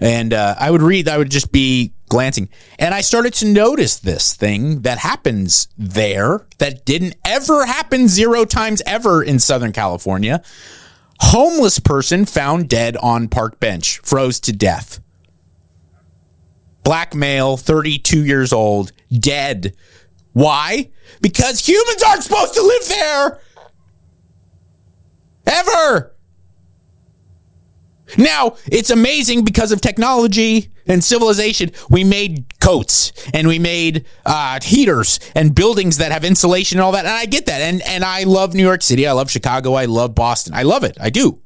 and 0.00 0.32
uh, 0.32 0.54
I 0.58 0.70
would 0.70 0.82
read. 0.82 1.08
I 1.08 1.18
would 1.18 1.30
just 1.30 1.52
be 1.52 1.92
glancing, 2.08 2.48
and 2.78 2.94
I 2.94 3.00
started 3.00 3.34
to 3.34 3.46
notice 3.46 3.98
this 3.98 4.34
thing 4.34 4.82
that 4.82 4.98
happens 4.98 5.68
there 5.76 6.46
that 6.58 6.84
didn't 6.84 7.14
ever 7.24 7.66
happen 7.66 8.08
zero 8.08 8.44
times 8.44 8.82
ever 8.86 9.22
in 9.22 9.38
Southern 9.38 9.72
California. 9.72 10.42
Homeless 11.20 11.78
person 11.78 12.24
found 12.24 12.68
dead 12.68 12.96
on 12.96 13.28
park 13.28 13.60
bench, 13.60 13.98
froze 13.98 14.40
to 14.40 14.52
death. 14.52 15.00
Black 16.84 17.14
male, 17.14 17.56
32 17.56 18.24
years 18.24 18.52
old, 18.52 18.92
dead. 19.12 19.74
Why? 20.32 20.90
Because 21.20 21.66
humans 21.66 22.02
aren't 22.02 22.22
supposed 22.22 22.54
to 22.54 22.62
live 22.62 22.88
there. 22.88 23.40
Ever. 25.46 26.14
Now, 28.16 28.56
it's 28.66 28.90
amazing 28.90 29.44
because 29.44 29.72
of 29.72 29.80
technology 29.80 30.70
and 30.88 31.04
civilization. 31.04 31.70
We 31.88 32.02
made 32.02 32.58
coats 32.60 33.12
and 33.32 33.46
we 33.46 33.58
made 33.58 34.06
uh, 34.26 34.58
heaters 34.62 35.20
and 35.34 35.54
buildings 35.54 35.98
that 35.98 36.10
have 36.10 36.24
insulation 36.24 36.78
and 36.78 36.84
all 36.84 36.92
that. 36.92 37.04
And 37.04 37.14
I 37.14 37.26
get 37.26 37.46
that. 37.46 37.60
And, 37.60 37.82
and 37.82 38.04
I 38.04 38.24
love 38.24 38.54
New 38.54 38.62
York 38.64 38.82
City. 38.82 39.06
I 39.06 39.12
love 39.12 39.30
Chicago. 39.30 39.74
I 39.74 39.84
love 39.84 40.14
Boston. 40.14 40.54
I 40.54 40.62
love 40.62 40.84
it. 40.84 40.96
I 41.00 41.10
do. 41.10 41.40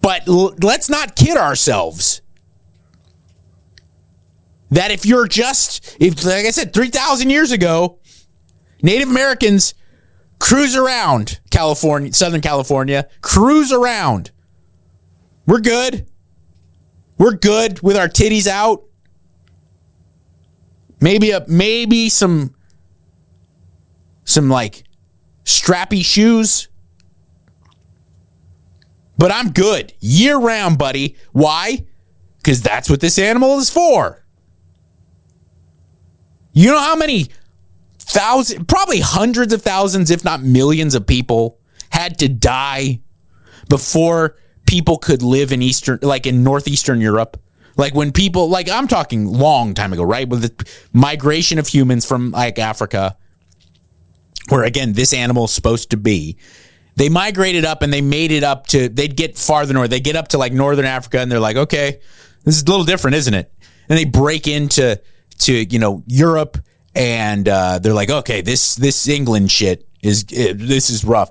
But 0.00 0.26
l- 0.28 0.54
let's 0.62 0.88
not 0.88 1.16
kid 1.16 1.36
ourselves 1.36 2.22
that 4.70 4.90
if 4.90 5.04
you're 5.04 5.26
just, 5.26 5.96
if 6.00 6.24
like 6.24 6.46
I 6.46 6.50
said, 6.50 6.72
3,000 6.72 7.28
years 7.28 7.50
ago, 7.50 7.98
Native 8.82 9.08
Americans 9.10 9.74
cruise 10.38 10.76
around 10.76 11.40
California, 11.50 12.12
Southern 12.12 12.40
California, 12.40 13.08
cruise 13.20 13.72
around. 13.72 14.30
We're 15.46 15.60
good. 15.60 16.06
We're 17.20 17.32
good 17.32 17.82
with 17.82 17.98
our 17.98 18.08
titties 18.08 18.46
out. 18.46 18.84
Maybe 21.02 21.32
a 21.32 21.44
maybe 21.46 22.08
some 22.08 22.54
some 24.24 24.48
like 24.48 24.84
strappy 25.44 26.02
shoes. 26.02 26.68
But 29.18 29.30
I'm 29.32 29.50
good 29.50 29.92
year 30.00 30.38
round, 30.38 30.78
buddy. 30.78 31.14
Why? 31.32 31.84
Cuz 32.42 32.62
that's 32.62 32.88
what 32.88 33.00
this 33.00 33.18
animal 33.18 33.58
is 33.58 33.68
for. 33.68 34.24
You 36.54 36.70
know 36.70 36.80
how 36.80 36.96
many 36.96 37.28
thousands, 37.98 38.64
probably 38.64 39.00
hundreds 39.00 39.52
of 39.52 39.60
thousands, 39.60 40.10
if 40.10 40.24
not 40.24 40.42
millions 40.42 40.94
of 40.94 41.06
people 41.06 41.58
had 41.90 42.18
to 42.20 42.28
die 42.28 43.02
before 43.68 44.36
people 44.70 44.98
could 44.98 45.22
live 45.22 45.52
in 45.52 45.62
Eastern, 45.62 45.98
like 46.00 46.26
in 46.26 46.44
Northeastern 46.44 47.00
Europe? 47.00 47.40
Like 47.76 47.94
when 47.94 48.12
people, 48.12 48.48
like 48.48 48.70
I'm 48.70 48.86
talking 48.86 49.26
long 49.26 49.74
time 49.74 49.92
ago, 49.92 50.02
right? 50.02 50.28
With 50.28 50.42
the 50.42 50.70
migration 50.92 51.58
of 51.58 51.66
humans 51.66 52.06
from 52.06 52.30
like 52.30 52.58
Africa, 52.58 53.16
where 54.48 54.64
again, 54.64 54.92
this 54.92 55.12
animal 55.12 55.44
is 55.44 55.52
supposed 55.52 55.90
to 55.90 55.96
be. 55.96 56.36
They 56.96 57.08
migrated 57.08 57.64
up 57.64 57.82
and 57.82 57.92
they 57.92 58.00
made 58.00 58.30
it 58.30 58.44
up 58.44 58.66
to, 58.68 58.88
they'd 58.88 59.16
get 59.16 59.36
farther 59.36 59.74
north. 59.74 59.90
They 59.90 60.00
get 60.00 60.16
up 60.16 60.28
to 60.28 60.38
like 60.38 60.52
Northern 60.52 60.84
Africa 60.84 61.18
and 61.18 61.30
they're 61.30 61.40
like, 61.40 61.56
okay, 61.56 62.00
this 62.44 62.56
is 62.56 62.62
a 62.62 62.66
little 62.66 62.84
different, 62.84 63.16
isn't 63.16 63.34
it? 63.34 63.52
And 63.88 63.98
they 63.98 64.04
break 64.04 64.46
into, 64.46 65.00
to 65.40 65.64
you 65.64 65.78
know 65.78 66.02
Europe, 66.06 66.58
and 66.94 67.48
uh, 67.48 67.78
they're 67.78 67.94
like, 67.94 68.10
okay, 68.10 68.40
this 68.40 68.76
this 68.76 69.08
England 69.08 69.50
shit 69.50 69.88
is 70.02 70.24
eh, 70.32 70.52
this 70.54 70.90
is 70.90 71.04
rough, 71.04 71.30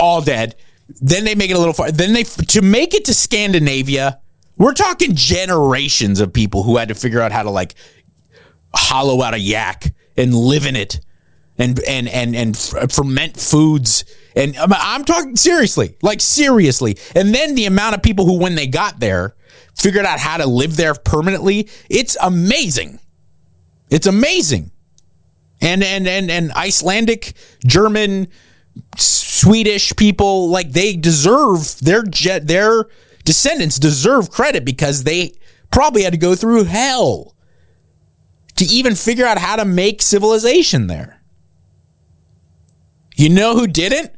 all 0.00 0.20
dead. 0.20 0.56
Then 1.00 1.24
they 1.24 1.34
make 1.34 1.50
it 1.50 1.56
a 1.56 1.58
little 1.58 1.74
far. 1.74 1.90
Then 1.90 2.12
they 2.12 2.24
to 2.24 2.62
make 2.62 2.94
it 2.94 3.04
to 3.06 3.14
Scandinavia. 3.14 4.20
We're 4.56 4.74
talking 4.74 5.14
generations 5.14 6.20
of 6.20 6.32
people 6.32 6.62
who 6.62 6.76
had 6.76 6.88
to 6.88 6.94
figure 6.94 7.20
out 7.20 7.32
how 7.32 7.42
to 7.42 7.50
like 7.50 7.74
hollow 8.74 9.22
out 9.22 9.34
a 9.34 9.38
yak 9.38 9.94
and 10.16 10.34
live 10.34 10.66
in 10.66 10.76
it, 10.76 11.00
and 11.58 11.78
and 11.80 12.08
and 12.08 12.36
and 12.36 12.56
ferment 12.92 13.38
foods. 13.38 14.04
And 14.36 14.56
I'm, 14.56 14.72
I'm 14.72 15.04
talking 15.04 15.36
seriously, 15.36 15.96
like 16.02 16.20
seriously. 16.20 16.98
And 17.14 17.34
then 17.34 17.54
the 17.54 17.66
amount 17.66 17.94
of 17.94 18.02
people 18.02 18.26
who, 18.26 18.38
when 18.38 18.54
they 18.54 18.66
got 18.66 19.00
there, 19.00 19.34
figured 19.74 20.04
out 20.04 20.20
how 20.20 20.36
to 20.36 20.46
live 20.46 20.76
there 20.76 20.94
permanently. 20.94 21.68
It's 21.88 22.16
amazing. 22.20 23.00
It's 23.90 24.06
amazing. 24.06 24.70
And 25.60 25.82
and 25.82 26.06
and 26.06 26.30
and 26.30 26.52
Icelandic, 26.52 27.34
German, 27.66 28.28
Swedish 28.96 29.94
people 29.96 30.48
like 30.48 30.72
they 30.72 30.94
deserve 30.96 31.78
their 31.80 32.02
jet 32.02 32.46
their 32.46 32.86
descendants 33.24 33.78
deserve 33.78 34.30
credit 34.30 34.64
because 34.64 35.04
they 35.04 35.32
probably 35.70 36.02
had 36.02 36.12
to 36.12 36.18
go 36.18 36.34
through 36.34 36.64
hell 36.64 37.34
to 38.56 38.64
even 38.64 38.94
figure 38.94 39.24
out 39.24 39.38
how 39.38 39.56
to 39.56 39.64
make 39.64 40.02
civilization 40.02 40.86
there. 40.86 41.22
You 43.16 43.28
know 43.28 43.56
who 43.56 43.66
didn't? 43.66 44.12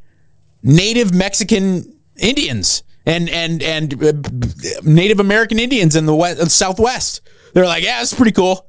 Native 0.62 1.12
Mexican 1.14 1.98
Indians 2.16 2.83
and 3.05 3.29
and 3.29 3.62
and 3.62 4.03
uh, 4.03 4.12
Native 4.83 5.20
American 5.20 5.59
Indians 5.59 5.96
in 5.96 6.07
the 6.07 6.14
west, 6.14 6.51
Southwest. 6.51 7.20
They're 7.53 7.66
like, 7.66 7.83
yeah, 7.85 8.01
it's 8.01 8.14
pretty 8.14 8.33
cool. 8.33 8.68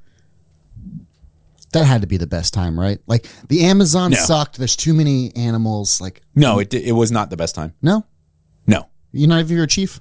That 1.73 1.85
had 1.85 2.01
to 2.01 2.07
be 2.07 2.17
the 2.17 2.27
best 2.27 2.53
time, 2.53 2.79
right? 2.79 2.99
Like 3.07 3.27
the 3.49 3.65
Amazon 3.65 4.11
No. 4.11 4.17
sucked. 4.17 4.57
There's 4.57 4.75
too 4.75 4.93
many 4.93 5.35
animals. 5.35 5.99
Like 5.99 6.21
No, 6.35 6.59
it 6.59 6.73
it 6.73 6.93
was 6.93 7.11
not 7.11 7.29
the 7.29 7.37
best 7.37 7.55
time. 7.55 7.73
no, 7.81 8.05
No, 8.67 8.87
you're 9.11 9.27
not 9.29 9.39
even 9.41 9.57
your 9.57 9.67
chief. 9.67 9.99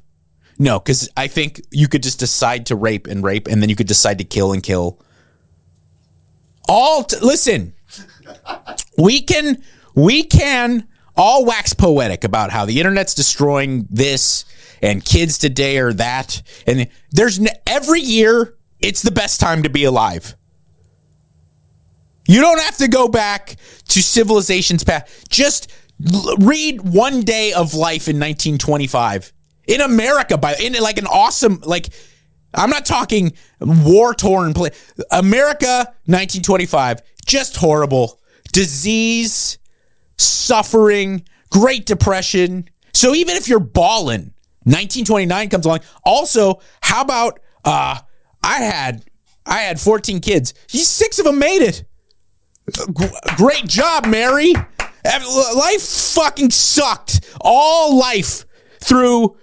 No, 0.59 0.79
because 0.79 1.09
I 1.17 1.27
think 1.29 1.61
you 1.71 1.89
could 1.89 2.03
just 2.03 2.21
decide 2.21 2.67
to 2.67 2.77
rape 2.77 3.07
and 3.07 3.25
rape, 3.25 3.49
and 3.49 3.61
then 3.63 3.69
you 3.71 3.75
could 3.77 3.89
decide 3.89 4.19
to 4.19 4.25
kill 4.25 4.53
and 4.53 4.63
kill. 4.63 5.01
All 6.69 7.03
t- 7.05 7.17
listen, 7.21 7.75
we 8.97 9.21
can 9.23 9.63
we 9.95 10.23
can 10.23 10.87
all 11.17 11.45
wax 11.45 11.73
poetic 11.75 12.23
about 12.25 12.51
how 12.51 12.65
the 12.65 12.79
internet's 12.79 13.15
destroying 13.15 13.87
this 13.91 14.45
and 14.81 15.05
kids 15.05 15.39
today 15.39 15.79
are 15.79 15.93
that, 15.95 16.43
and 16.67 16.89
there's 17.11 17.39
n- 17.39 17.49
every 17.67 18.01
year 18.01 18.55
it's 18.81 19.03
the 19.03 19.11
best 19.11 19.41
time 19.41 19.63
to 19.63 19.71
be 19.71 19.85
alive. 19.85 20.37
You 22.27 22.41
don't 22.41 22.61
have 22.61 22.77
to 22.79 22.89
go 22.89 23.09
back 23.09 23.57
to 23.89 24.03
civilization's 24.03 24.85
past. 24.85 25.31
Just 25.31 25.73
l- 26.13 26.37
read 26.39 26.81
one 26.83 27.23
day 27.23 27.53
of 27.53 27.75
life 27.75 28.09
in 28.09 28.17
1925 28.17 29.33
in 29.67 29.81
America 29.81 30.39
by 30.39 30.55
in 30.55 30.75
like 30.75 30.99
an 30.99 31.07
awesome 31.07 31.61
like 31.65 31.89
I'm 32.55 32.71
not 32.71 32.85
talking 32.85 33.33
war 33.61 34.15
torn 34.15 34.55
place. 34.55 34.95
America 35.11 35.87
1925 36.07 37.03
just 37.27 37.57
horrible. 37.57 38.21
Disease, 38.53 39.59
suffering, 40.19 41.25
Great 41.51 41.87
Depression. 41.87 42.69
So 42.93 43.15
even 43.15 43.37
if 43.37 43.49
you're 43.49 43.61
balling, 43.61 44.35
1929 44.65 45.49
comes 45.49 45.67
along. 45.67 45.81
Also, 46.05 46.61
how 46.83 47.03
about 47.03 47.41
uh 47.65 47.99
I 48.43 48.59
had 48.59 49.05
I 49.47 49.59
had 49.59 49.81
14 49.81 50.21
kids. 50.21 50.55
Six 50.69 51.19
of 51.19 51.25
them 51.25 51.39
made 51.39 51.63
it. 51.63 51.85
Great 53.37 53.67
job, 53.67 54.07
Mary. 54.07 54.53
Life 55.05 55.83
fucking 55.83 56.51
sucked. 56.51 57.21
All 57.41 57.99
life 57.99 58.45
through 58.81 59.37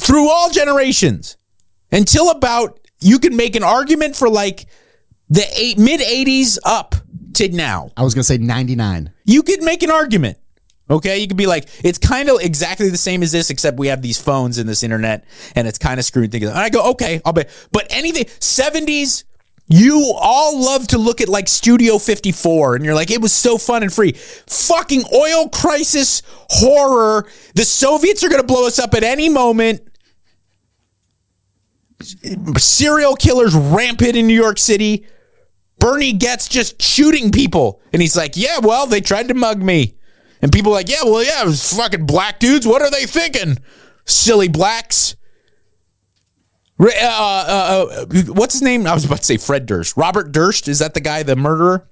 through 0.00 0.30
all 0.30 0.50
generations 0.50 1.36
until 1.92 2.30
about 2.30 2.80
you 3.00 3.18
can 3.18 3.36
make 3.36 3.56
an 3.56 3.62
argument 3.62 4.16
for 4.16 4.28
like 4.28 4.66
the 5.28 5.44
eight, 5.56 5.78
mid 5.78 6.00
80s 6.00 6.58
up 6.64 6.94
to 7.34 7.48
now. 7.50 7.90
I 7.96 8.02
was 8.02 8.14
going 8.14 8.20
to 8.22 8.26
say 8.26 8.38
99. 8.38 9.12
You 9.24 9.42
could 9.42 9.62
make 9.62 9.82
an 9.82 9.90
argument. 9.90 10.38
Okay, 10.90 11.20
you 11.20 11.28
could 11.28 11.36
be 11.36 11.46
like, 11.46 11.68
it's 11.84 11.98
kind 11.98 12.28
of 12.28 12.40
exactly 12.40 12.90
the 12.90 12.98
same 12.98 13.22
as 13.22 13.30
this, 13.30 13.48
except 13.48 13.78
we 13.78 13.86
have 13.86 14.02
these 14.02 14.20
phones 14.20 14.58
and 14.58 14.68
this 14.68 14.82
internet, 14.82 15.24
and 15.54 15.68
it's 15.68 15.78
kind 15.78 16.00
of 16.00 16.04
screwed 16.04 16.32
things. 16.32 16.46
up. 16.46 16.56
And 16.56 16.58
I 16.58 16.68
go, 16.68 16.90
okay, 16.90 17.20
I'll 17.24 17.32
bet. 17.32 17.48
But 17.70 17.86
anything, 17.90 18.24
70s, 18.24 19.22
you 19.72 20.12
all 20.18 20.60
love 20.60 20.88
to 20.88 20.98
look 20.98 21.20
at 21.20 21.28
like 21.28 21.46
Studio 21.46 21.98
54, 21.98 22.74
and 22.74 22.84
you're 22.84 22.94
like, 22.94 23.12
it 23.12 23.20
was 23.20 23.32
so 23.32 23.56
fun 23.56 23.84
and 23.84 23.92
free. 23.92 24.12
Fucking 24.12 25.04
oil 25.14 25.48
crisis, 25.48 26.22
horror. 26.50 27.28
The 27.54 27.64
Soviets 27.64 28.24
are 28.24 28.28
going 28.28 28.40
to 28.40 28.46
blow 28.46 28.66
us 28.66 28.80
up 28.80 28.94
at 28.94 29.04
any 29.04 29.28
moment. 29.28 29.88
Serial 32.58 33.14
killers 33.14 33.54
rampant 33.54 34.16
in 34.16 34.26
New 34.26 34.34
York 34.34 34.58
City. 34.58 35.06
Bernie 35.78 36.14
Goetz 36.14 36.48
just 36.48 36.82
shooting 36.82 37.30
people. 37.30 37.80
And 37.92 38.02
he's 38.02 38.16
like, 38.16 38.36
yeah, 38.36 38.58
well, 38.58 38.88
they 38.88 39.00
tried 39.00 39.28
to 39.28 39.34
mug 39.34 39.62
me. 39.62 39.94
And 40.42 40.50
people 40.50 40.72
are 40.72 40.76
like, 40.76 40.88
yeah, 40.88 41.04
well, 41.04 41.22
yeah, 41.22 41.42
it 41.42 41.46
was 41.46 41.72
fucking 41.72 42.06
black 42.06 42.40
dudes. 42.40 42.66
What 42.66 42.82
are 42.82 42.90
they 42.90 43.06
thinking? 43.06 43.58
Silly 44.04 44.48
blacks. 44.48 45.14
Uh, 46.80 46.86
uh, 46.96 47.86
uh, 47.90 48.06
what's 48.28 48.54
his 48.54 48.62
name? 48.62 48.86
I 48.86 48.94
was 48.94 49.04
about 49.04 49.18
to 49.18 49.24
say 49.24 49.36
Fred 49.36 49.66
Durst. 49.66 49.96
Robert 49.96 50.32
Durst. 50.32 50.68
Is 50.68 50.78
that 50.78 50.94
the 50.94 51.00
guy, 51.00 51.22
the 51.22 51.36
murderer? 51.36 51.86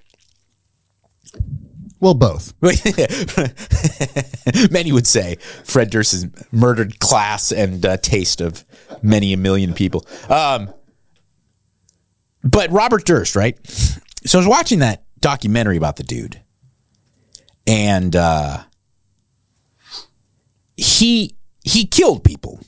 Well, 1.99 2.13
both. 2.13 2.53
Many 4.71 4.91
would 4.91 5.05
say 5.05 5.35
Fred 5.65 5.89
Durst 5.89 6.13
has 6.13 6.27
murdered 6.51 6.99
class 6.99 7.51
and 7.51 7.85
uh, 7.85 7.97
taste 7.97 8.41
of 8.41 8.63
many 9.01 9.33
a 9.33 9.37
million 9.37 9.73
people. 9.73 10.05
Um, 10.29 10.73
but 12.41 12.71
Robert 12.71 13.05
Durst, 13.05 13.35
right? 13.35 13.57
So 14.25 14.37
I 14.37 14.39
was 14.39 14.47
watching 14.47 14.79
that 14.79 15.03
documentary 15.19 15.75
about 15.75 15.97
the 15.97 16.03
dude, 16.03 16.41
and 17.67 18.15
uh, 18.15 18.63
he 20.77 21.35
he 21.63 21.85
killed 21.85 22.23
people. 22.23 22.61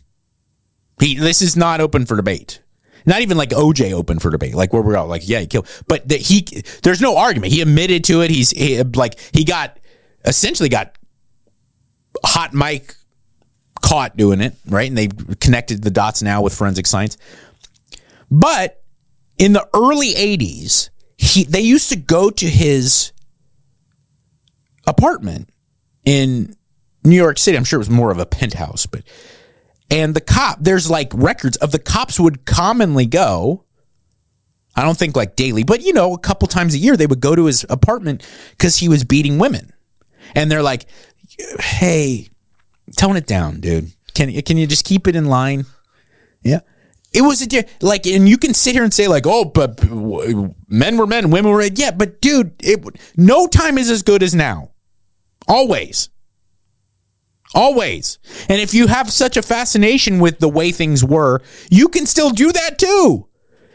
He 1.01 1.15
this 1.15 1.41
is 1.41 1.57
not 1.57 1.81
open 1.81 2.05
for 2.05 2.15
debate. 2.15 2.61
Not 3.05 3.21
even 3.21 3.35
like 3.35 3.49
OJ 3.49 3.91
open 3.91 4.19
for 4.19 4.29
debate, 4.29 4.53
like 4.53 4.71
where 4.71 4.81
we're 4.81 4.95
all 4.95 5.07
like, 5.07 5.27
yeah, 5.27 5.39
he 5.39 5.47
killed. 5.47 5.67
But 5.87 6.09
he, 6.11 6.45
there's 6.83 7.01
no 7.01 7.17
argument. 7.17 7.51
He 7.51 7.61
admitted 7.61 8.03
to 8.05 8.21
it. 8.21 8.29
He's 8.29 8.51
he, 8.51 8.81
like 8.83 9.19
he 9.33 9.43
got 9.43 9.79
essentially 10.23 10.69
got 10.69 10.95
hot 12.23 12.53
mic 12.53 12.95
caught 13.81 14.15
doing 14.15 14.39
it, 14.39 14.53
right? 14.67 14.87
And 14.87 14.97
they 14.97 15.09
connected 15.39 15.83
the 15.83 15.89
dots 15.89 16.21
now 16.21 16.43
with 16.43 16.53
forensic 16.53 16.85
science. 16.85 17.17
But 18.29 18.83
in 19.39 19.53
the 19.53 19.67
early 19.73 20.13
80s, 20.13 20.89
he 21.17 21.43
they 21.43 21.61
used 21.61 21.89
to 21.89 21.95
go 21.95 22.29
to 22.29 22.47
his 22.47 23.11
apartment 24.85 25.49
in 26.05 26.55
New 27.03 27.15
York 27.15 27.39
City. 27.39 27.57
I'm 27.57 27.63
sure 27.63 27.77
it 27.77 27.81
was 27.81 27.89
more 27.89 28.11
of 28.11 28.19
a 28.19 28.25
penthouse, 28.27 28.85
but 28.85 29.01
and 29.91 30.15
the 30.15 30.21
cop, 30.21 30.57
there's 30.61 30.89
like 30.89 31.11
records 31.13 31.57
of 31.57 31.71
the 31.71 31.79
cops 31.79 32.19
would 32.19 32.45
commonly 32.45 33.05
go. 33.05 33.65
I 34.73 34.83
don't 34.83 34.97
think 34.97 35.17
like 35.17 35.35
daily, 35.35 35.63
but 35.63 35.81
you 35.81 35.91
know, 35.91 36.13
a 36.13 36.17
couple 36.17 36.47
times 36.47 36.73
a 36.73 36.77
year 36.77 36.95
they 36.95 37.05
would 37.05 37.19
go 37.19 37.35
to 37.35 37.45
his 37.45 37.65
apartment 37.69 38.25
because 38.51 38.77
he 38.77 38.87
was 38.87 39.03
beating 39.03 39.37
women. 39.37 39.73
And 40.33 40.49
they're 40.49 40.63
like, 40.63 40.85
hey, 41.59 42.29
tone 42.95 43.17
it 43.17 43.27
down, 43.27 43.59
dude. 43.59 43.91
Can 44.13 44.29
you 44.29 44.41
can 44.41 44.57
you 44.57 44.65
just 44.65 44.85
keep 44.85 45.07
it 45.07 45.15
in 45.15 45.25
line? 45.25 45.65
Yeah. 46.41 46.61
It 47.13 47.21
was 47.23 47.41
a 47.41 47.65
like, 47.81 48.07
and 48.07 48.29
you 48.29 48.37
can 48.37 48.53
sit 48.53 48.73
here 48.73 48.85
and 48.85 48.93
say 48.93 49.09
like, 49.09 49.27
oh, 49.27 49.43
but 49.43 49.83
men 50.69 50.95
were 50.95 51.05
men, 51.05 51.29
women 51.29 51.51
were 51.51 51.61
yeah, 51.63 51.91
but 51.91 52.21
dude, 52.21 52.53
it 52.63 52.81
no 53.17 53.47
time 53.47 53.77
is 53.77 53.89
as 53.89 54.03
good 54.03 54.23
as 54.23 54.33
now. 54.33 54.71
Always. 55.49 56.09
Always. 57.53 58.17
And 58.49 58.61
if 58.61 58.73
you 58.73 58.87
have 58.87 59.11
such 59.11 59.35
a 59.37 59.41
fascination 59.41 60.19
with 60.19 60.39
the 60.39 60.49
way 60.49 60.71
things 60.71 61.03
were, 61.03 61.41
you 61.69 61.89
can 61.89 62.05
still 62.05 62.29
do 62.29 62.51
that 62.51 62.77
too. 62.77 63.27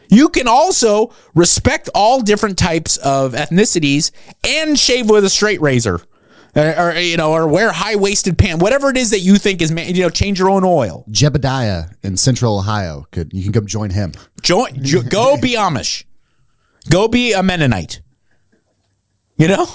You 0.08 0.28
can 0.28 0.48
also 0.48 1.12
respect 1.34 1.90
all 1.94 2.20
different 2.22 2.58
types 2.58 2.96
of 2.98 3.32
ethnicities 3.32 4.12
and 4.46 4.78
shave 4.78 5.10
with 5.10 5.24
a 5.24 5.30
straight 5.30 5.60
razor. 5.60 6.00
Or, 6.54 6.74
or, 6.78 6.92
you 6.94 7.18
know, 7.18 7.32
or 7.32 7.46
wear 7.46 7.70
high 7.70 7.96
waisted 7.96 8.38
pants, 8.38 8.62
whatever 8.62 8.88
it 8.88 8.96
is 8.96 9.10
that 9.10 9.18
you 9.20 9.36
think 9.36 9.60
is, 9.60 9.70
ma- 9.70 9.82
you 9.82 10.00
know, 10.00 10.08
change 10.08 10.38
your 10.38 10.48
own 10.48 10.64
oil. 10.64 11.04
Jebediah 11.10 11.92
in 12.02 12.16
Central 12.16 12.58
Ohio 12.58 13.04
could 13.10 13.30
you 13.34 13.42
can 13.42 13.52
come 13.52 13.66
join 13.66 13.90
him. 13.90 14.12
Join, 14.40 14.82
jo- 14.82 15.02
go 15.02 15.38
be 15.38 15.54
Amish. 15.56 16.04
Go 16.88 17.08
be 17.08 17.34
a 17.34 17.42
Mennonite. 17.42 18.00
You 19.36 19.48
know, 19.48 19.66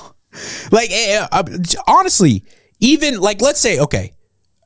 like 0.72 0.90
eh, 0.92 1.28
uh, 1.32 1.44
honestly, 1.88 2.44
even 2.82 3.20
like 3.20 3.42
let's 3.42 3.60
say, 3.60 3.80
okay, 3.80 4.12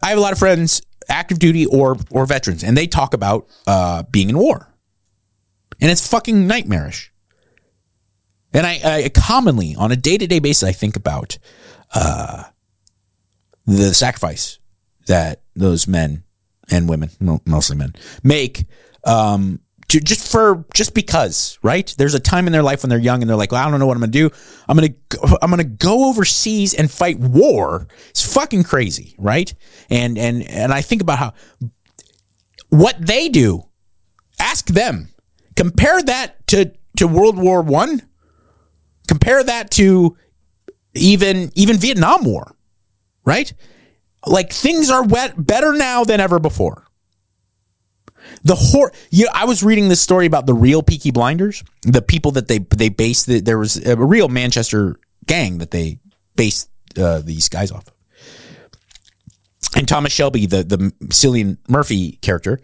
I 0.02 0.10
have 0.10 0.18
a 0.18 0.22
lot 0.22 0.32
of 0.32 0.40
friends, 0.40 0.82
active 1.08 1.38
duty 1.38 1.66
or 1.68 1.98
or 2.10 2.26
veterans, 2.26 2.64
and 2.64 2.76
they 2.76 2.88
talk 2.88 3.14
about 3.14 3.48
uh, 3.68 4.04
being 4.10 4.30
in 4.30 4.38
war, 4.38 4.74
and 5.80 5.92
it's 5.92 6.08
fucking 6.08 6.48
nightmarish. 6.48 7.12
And 8.54 8.66
I, 8.66 8.80
I 8.84 9.10
commonly, 9.10 9.76
on 9.76 9.92
a 9.92 9.98
day 9.98 10.18
to 10.18 10.26
day 10.26 10.40
basis, 10.40 10.64
I 10.64 10.72
think 10.72 10.96
about 10.96 11.38
uh, 11.94 12.46
the 13.66 13.94
sacrifice 13.94 14.60
that 15.08 15.42
those 15.56 15.88
men 15.88 16.24
and 16.72 16.88
women, 16.88 17.10
mostly 17.46 17.76
men, 17.76 17.94
make 18.24 18.66
um, 19.04 19.60
to, 19.90 20.00
just 20.00 20.32
for 20.32 20.66
just 20.74 20.94
because, 20.94 21.60
right? 21.62 21.94
There's 21.98 22.14
a 22.14 22.20
time 22.20 22.48
in 22.48 22.54
their 22.54 22.64
life 22.64 22.84
when 22.84 22.90
they're 22.90 22.98
young 23.00 23.22
and 23.22 23.30
they're 23.30 23.38
like, 23.38 23.52
well, 23.52 23.66
I 23.66 23.70
don't 23.70 23.80
know 23.80 23.86
what 23.86 23.96
I'm 23.96 24.02
gonna 24.02 24.12
do. 24.12 24.30
I'm 24.68 24.76
gonna 24.76 24.90
go, 25.10 25.38
I'm 25.42 25.50
gonna 25.50 25.64
go 25.64 26.10
overseas 26.10 26.74
and 26.74 26.90
fight 26.90 27.20
war. 27.20 27.88
It's 28.10 28.34
fucking 28.34 28.64
crazy, 28.64 29.16
right? 29.18 29.54
And 29.90 30.18
and 30.18 30.44
and 30.44 30.74
I 30.74 30.82
think 30.82 31.02
about 31.02 31.20
how 31.20 31.34
what 32.70 32.96
they 33.00 33.30
do. 33.30 33.64
Ask 34.40 34.68
them. 34.68 35.10
Compare 35.56 36.02
that 36.04 36.46
to 36.48 36.72
to 36.98 37.08
World 37.08 37.38
War 37.38 37.62
One. 37.62 38.02
Compare 39.08 39.44
that 39.44 39.72
to 39.72 40.18
even 40.96 41.52
even 41.56 41.78
Vietnam 41.78 42.24
War, 42.24 42.56
right? 43.24 43.54
Like 44.26 44.52
things 44.52 44.90
are 44.90 45.04
wet 45.04 45.34
better 45.38 45.74
now 45.74 46.04
than 46.04 46.20
ever 46.20 46.40
before. 46.40 46.85
The 48.44 48.56
hor 48.56 48.92
you 49.12 49.28
I 49.34 49.46
was 49.46 49.64
reading 49.64 49.90
this 49.90 50.02
story 50.02 50.26
about 50.26 50.46
the 50.46 50.54
real 50.54 50.84
Peaky 50.84 51.12
Blinders, 51.12 51.64
the 51.82 52.02
people 52.02 52.32
that 52.32 52.48
they 52.48 52.60
they 52.60 52.90
based 52.90 53.28
the, 53.28 53.40
there 53.40 53.58
was 53.58 53.84
a 53.86 53.96
real 53.96 54.28
Manchester 54.28 54.98
gang 55.26 55.58
that 55.60 55.72
they 55.72 56.00
based 56.36 56.70
uh, 56.98 57.20
these 57.20 57.50
guys 57.50 57.72
off 57.72 57.88
of. 57.88 57.94
And 59.76 59.88
Thomas 59.88 60.14
Shelby, 60.14 60.46
the 60.46 60.64
the 60.64 60.78
Cillian 61.06 61.58
Murphy 61.68 62.14
character, 62.22 62.62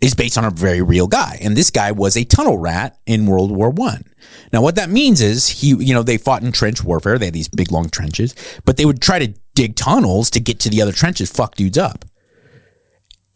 is 0.00 0.14
based 0.14 0.38
on 0.38 0.44
a 0.44 0.50
very 0.50 0.82
real 0.82 1.06
guy. 1.06 1.38
And 1.40 1.56
this 1.56 1.70
guy 1.70 1.92
was 1.92 2.16
a 2.16 2.24
tunnel 2.24 2.58
rat 2.58 2.98
in 3.06 3.26
World 3.26 3.50
War 3.50 3.70
One. 3.70 4.04
Now, 4.52 4.62
what 4.62 4.76
that 4.76 4.90
means 4.90 5.20
is 5.20 5.48
he, 5.48 5.68
you 5.68 5.94
know, 5.94 6.02
they 6.02 6.18
fought 6.18 6.42
in 6.42 6.52
trench 6.52 6.84
warfare. 6.84 7.18
They 7.18 7.26
had 7.26 7.34
these 7.34 7.48
big 7.48 7.72
long 7.72 7.88
trenches, 7.88 8.34
but 8.64 8.76
they 8.76 8.84
would 8.84 9.00
try 9.00 9.18
to 9.18 9.34
dig 9.54 9.76
tunnels 9.76 10.30
to 10.30 10.40
get 10.40 10.60
to 10.60 10.70
the 10.70 10.82
other 10.82 10.92
trenches, 10.92 11.30
fuck 11.30 11.54
dudes 11.54 11.78
up. 11.78 12.04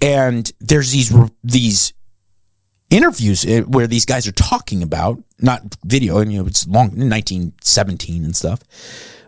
And 0.01 0.51
there's 0.61 0.92
these 0.92 1.14
these 1.42 1.92
interviews 2.90 3.45
uh, 3.45 3.62
where 3.62 3.86
these 3.86 4.05
guys 4.05 4.26
are 4.26 4.32
talking 4.32 4.82
about 4.82 5.22
not 5.40 5.62
video, 5.84 6.18
and 6.18 6.32
you 6.32 6.40
know 6.40 6.47
it's 6.47 6.66
long 6.66 6.88
1917 6.88 8.24
and 8.24 8.36
stuff, 8.36 8.61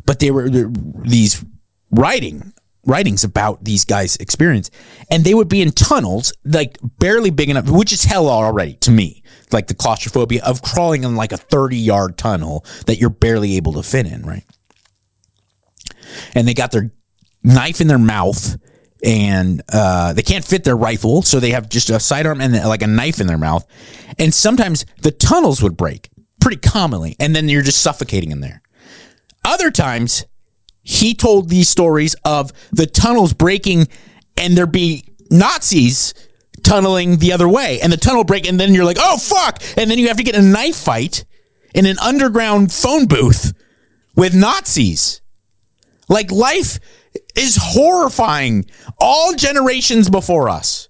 but 0.05 0.21
they 0.21 0.31
were 0.31 0.49
these 0.49 1.45
writing 1.91 2.53
writings 2.87 3.25
about 3.25 3.65
these 3.65 3.85
guys' 3.85 4.17
experience, 4.17 4.71
and 5.11 5.25
they 5.25 5.35
would 5.35 5.49
be 5.49 5.61
in 5.61 5.73
tunnels 5.73 6.33
like 6.45 6.79
barely 6.99 7.31
big 7.31 7.51
enough, 7.51 7.69
which 7.69 7.93
is 7.93 8.05
hell 8.05 8.29
already 8.29 8.75
to 8.75 8.91
me. 8.91 9.23
Like 9.53 9.67
the 9.67 9.75
claustrophobia 9.75 10.43
of 10.45 10.63
crawling 10.63 11.05
in 11.05 11.15
like 11.17 11.33
a 11.33 11.37
30 11.37 11.77
yard 11.77 12.17
tunnel 12.17 12.65
that 12.87 12.99
you're 12.99 13.11
barely 13.11 13.57
able 13.57 13.75
to 13.75 13.83
fit 13.83 14.07
in, 14.07 14.23
right? 14.23 14.45
And 16.35 16.47
they 16.47 16.55
got 16.55 16.73
their 16.73 16.91
knife 17.43 17.81
in 17.81 17.87
their 17.87 17.99
mouth 17.99 18.57
and 19.03 19.63
uh, 19.73 20.13
they 20.13 20.23
can't 20.23 20.45
fit 20.45 20.65
their 20.65 20.77
rifle, 20.77 21.23
so 21.23 21.41
they 21.41 21.51
have 21.51 21.69
just 21.69 21.91
a 21.91 22.01
sidearm 22.01 22.41
and 22.41 22.55
like 22.55 22.83
a 22.83 22.87
knife 22.87 23.21
in 23.21 23.27
their 23.27 23.39
mouth. 23.39 23.67
And 24.19 24.33
sometimes 24.33 24.87
the 25.03 25.11
tunnels 25.11 25.63
would 25.63 25.77
break 25.77 26.11
pretty 26.41 26.59
commonly, 26.59 27.17
and 27.21 27.35
then 27.35 27.49
you're 27.49 27.63
just 27.63 27.83
suffocating 27.83 28.31
in 28.31 28.41
there. 28.41 28.63
Other 29.45 29.71
times, 29.71 30.25
he 30.83 31.15
told 31.15 31.49
these 31.49 31.69
stories 31.69 32.15
of 32.25 32.53
the 32.71 32.87
tunnels 32.87 33.33
breaking 33.33 33.89
and 34.37 34.57
there 34.57 34.67
be 34.67 35.05
Nazis 35.31 36.15
tunneling 36.63 37.19
the 37.19 37.33
other 37.33 37.49
way, 37.49 37.81
and 37.81 37.93
the 37.93 37.97
tunnel 37.97 38.25
break, 38.25 38.49
and 38.49 38.59
then 38.59 38.75
you're 38.75 38.85
like, 38.85 38.99
oh 39.01 39.19
fuck, 39.19 39.63
and 39.77 39.91
then 39.91 39.99
you 39.99 40.09
have 40.09 40.17
to 40.17 40.25
get 40.25 40.35
a 40.35 40.43
knife 40.43 40.77
fight 40.77 41.25
in 41.75 41.87
an 41.87 41.99
underground 41.99 42.73
phone 42.73 43.07
booth 43.07 43.53
with 44.15 44.35
Nazis. 44.35 45.21
Like 46.09 46.31
life 46.31 46.79
is 47.35 47.59
horrifying. 47.61 48.67
All 49.01 49.35
generations 49.35 50.11
before 50.11 50.49
us. 50.49 50.89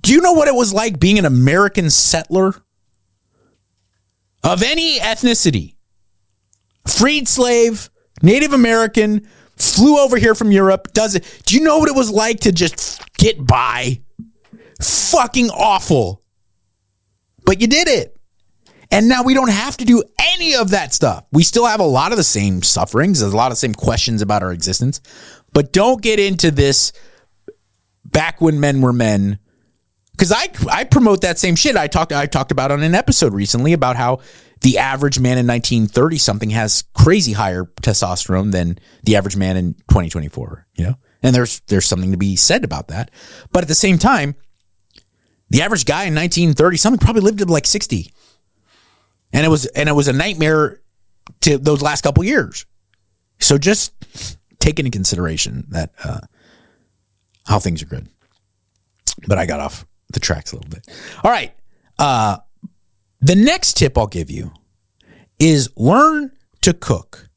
Do 0.00 0.12
you 0.12 0.20
know 0.20 0.32
what 0.32 0.48
it 0.48 0.54
was 0.54 0.72
like 0.72 0.98
being 0.98 1.18
an 1.18 1.24
American 1.24 1.90
settler 1.90 2.54
of 4.42 4.62
any 4.62 4.98
ethnicity? 4.98 5.76
Freed 6.86 7.28
slave, 7.28 7.88
Native 8.22 8.52
American, 8.52 9.28
flew 9.56 9.98
over 9.98 10.16
here 10.16 10.34
from 10.34 10.50
Europe, 10.50 10.92
does 10.92 11.14
it. 11.14 11.42
Do 11.46 11.54
you 11.56 11.62
know 11.62 11.78
what 11.78 11.88
it 11.88 11.94
was 11.94 12.10
like 12.10 12.40
to 12.40 12.52
just 12.52 13.00
get 13.16 13.46
by? 13.46 14.00
Fucking 14.82 15.50
awful. 15.50 16.22
But 17.44 17.60
you 17.60 17.68
did 17.68 17.86
it. 17.86 18.18
And 18.92 19.08
now 19.08 19.22
we 19.22 19.32
don't 19.32 19.50
have 19.50 19.78
to 19.78 19.86
do 19.86 20.04
any 20.36 20.54
of 20.54 20.70
that 20.70 20.92
stuff. 20.92 21.24
We 21.32 21.44
still 21.44 21.64
have 21.64 21.80
a 21.80 21.84
lot 21.84 22.12
of 22.12 22.18
the 22.18 22.24
same 22.24 22.62
sufferings, 22.62 23.22
a 23.22 23.28
lot 23.34 23.46
of 23.46 23.52
the 23.52 23.60
same 23.60 23.74
questions 23.74 24.20
about 24.20 24.42
our 24.42 24.52
existence. 24.52 25.00
But 25.54 25.72
don't 25.72 26.02
get 26.02 26.20
into 26.20 26.50
this 26.50 26.92
back 28.04 28.42
when 28.42 28.60
men 28.60 28.82
were 28.82 28.92
men. 28.92 29.38
Because 30.10 30.30
I, 30.30 30.48
I 30.70 30.84
promote 30.84 31.22
that 31.22 31.38
same 31.38 31.56
shit. 31.56 31.74
I 31.74 31.86
talked 31.86 32.12
I 32.12 32.26
talked 32.26 32.52
about 32.52 32.70
on 32.70 32.82
an 32.82 32.94
episode 32.94 33.32
recently 33.32 33.72
about 33.72 33.96
how 33.96 34.20
the 34.60 34.76
average 34.76 35.18
man 35.18 35.38
in 35.38 35.46
1930 35.46 36.18
something 36.18 36.50
has 36.50 36.84
crazy 36.94 37.32
higher 37.32 37.64
testosterone 37.80 38.52
than 38.52 38.78
the 39.04 39.16
average 39.16 39.36
man 39.36 39.56
in 39.56 39.72
2024. 39.88 40.66
You 40.74 40.84
know, 40.84 40.94
and 41.22 41.34
there's 41.34 41.60
there's 41.68 41.86
something 41.86 42.12
to 42.12 42.18
be 42.18 42.36
said 42.36 42.62
about 42.62 42.88
that. 42.88 43.10
But 43.52 43.62
at 43.62 43.68
the 43.68 43.74
same 43.74 43.96
time, 43.96 44.34
the 45.48 45.62
average 45.62 45.86
guy 45.86 46.04
in 46.04 46.14
1930 46.14 46.76
something 46.76 47.00
probably 47.00 47.22
lived 47.22 47.38
to 47.38 47.46
like 47.46 47.66
60 47.66 48.12
and 49.32 49.44
it 49.44 49.48
was 49.48 49.66
and 49.66 49.88
it 49.88 49.92
was 49.92 50.08
a 50.08 50.12
nightmare 50.12 50.80
to 51.40 51.58
those 51.58 51.82
last 51.82 52.02
couple 52.02 52.24
years. 52.24 52.66
So 53.40 53.58
just 53.58 53.92
take 54.58 54.78
into 54.78 54.90
consideration 54.90 55.66
that 55.70 55.92
uh, 56.04 56.20
how 57.46 57.58
things 57.58 57.82
are 57.82 57.86
good. 57.86 58.08
But 59.26 59.38
I 59.38 59.46
got 59.46 59.60
off 59.60 59.86
the 60.12 60.20
tracks 60.20 60.52
a 60.52 60.56
little 60.56 60.70
bit. 60.70 60.86
All 61.22 61.30
right, 61.30 61.54
uh, 61.98 62.38
the 63.20 63.34
next 63.34 63.76
tip 63.76 63.96
I'll 63.96 64.06
give 64.06 64.30
you 64.30 64.52
is 65.38 65.70
learn 65.76 66.32
to 66.62 66.72
cook. 66.72 67.28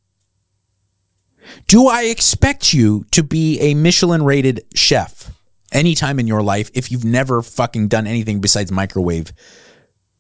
Do 1.68 1.88
I 1.88 2.04
expect 2.04 2.74
you 2.74 3.06
to 3.12 3.24
be 3.24 3.60
a 3.60 3.74
Michelin 3.76 4.24
rated 4.24 4.66
chef 4.74 5.32
anytime 5.72 6.20
in 6.20 6.28
your 6.28 6.42
life 6.42 6.72
if 6.74 6.92
you've 6.92 7.06
never 7.06 7.42
fucking 7.42 7.88
done 7.88 8.08
anything 8.08 8.42
besides 8.42 8.72
microwave, 8.72 9.32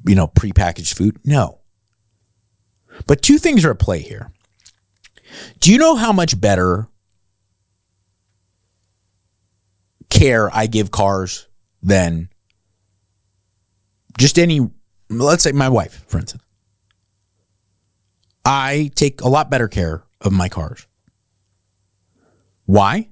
you 0.05 0.15
know, 0.15 0.28
prepackaged 0.28 0.93
food? 0.95 1.17
No. 1.23 1.59
But 3.08 3.22
two 3.22 3.38
things 3.38 3.66
are 3.66 3.72
at 3.72 3.80
play 3.80 4.00
here. 4.00 4.32
Do 5.60 5.72
you 5.72 5.78
know 5.78 5.96
how 5.96 6.12
much 6.12 6.39
better 6.39 6.88
care 10.10 10.50
I 10.56 10.68
give 10.68 10.91
cars 10.91 11.48
than 11.84 12.30
just 14.18 14.39
any, 14.39 14.70
let's 15.10 15.43
say 15.43 15.52
my 15.52 15.70
wife, 15.70 16.04
for 16.08 16.20
instance? 16.20 16.43
I 18.46 18.91
take 18.96 19.22
a 19.22 19.28
lot 19.28 19.50
better 19.50 19.68
care 19.68 20.04
of 20.22 20.32
my 20.32 20.50
cars. 20.50 20.88
Why? 22.66 23.10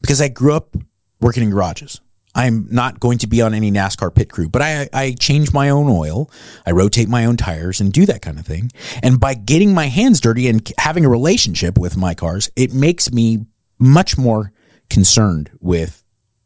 Because 0.00 0.20
I 0.20 0.28
grew 0.28 0.54
up 0.54 0.76
working 1.20 1.42
in 1.42 1.50
garages. 1.50 2.00
I'm 2.34 2.68
not 2.70 3.00
going 3.00 3.18
to 3.18 3.26
be 3.26 3.42
on 3.42 3.54
any 3.54 3.72
NASCAR 3.72 4.14
pit 4.14 4.30
crew, 4.30 4.48
but 4.48 4.62
I, 4.62 4.88
I 4.92 5.16
change 5.18 5.52
my 5.52 5.68
own 5.68 5.88
oil, 5.88 6.30
I 6.64 6.70
rotate 6.70 7.08
my 7.08 7.24
own 7.24 7.36
tires, 7.36 7.80
and 7.80 7.92
do 7.92 8.06
that 8.06 8.22
kind 8.22 8.38
of 8.38 8.46
thing. 8.46 8.70
And 9.02 9.18
by 9.18 9.34
getting 9.34 9.74
my 9.74 9.86
hands 9.86 10.20
dirty 10.20 10.48
and 10.48 10.70
having 10.78 11.04
a 11.04 11.08
relationship 11.08 11.76
with 11.76 11.96
my 11.96 12.14
cars, 12.14 12.48
it 12.54 12.72
makes 12.72 13.12
me 13.12 13.46
much 13.78 14.16
more 14.16 14.52
concerned 14.88 15.50
with 15.60 16.04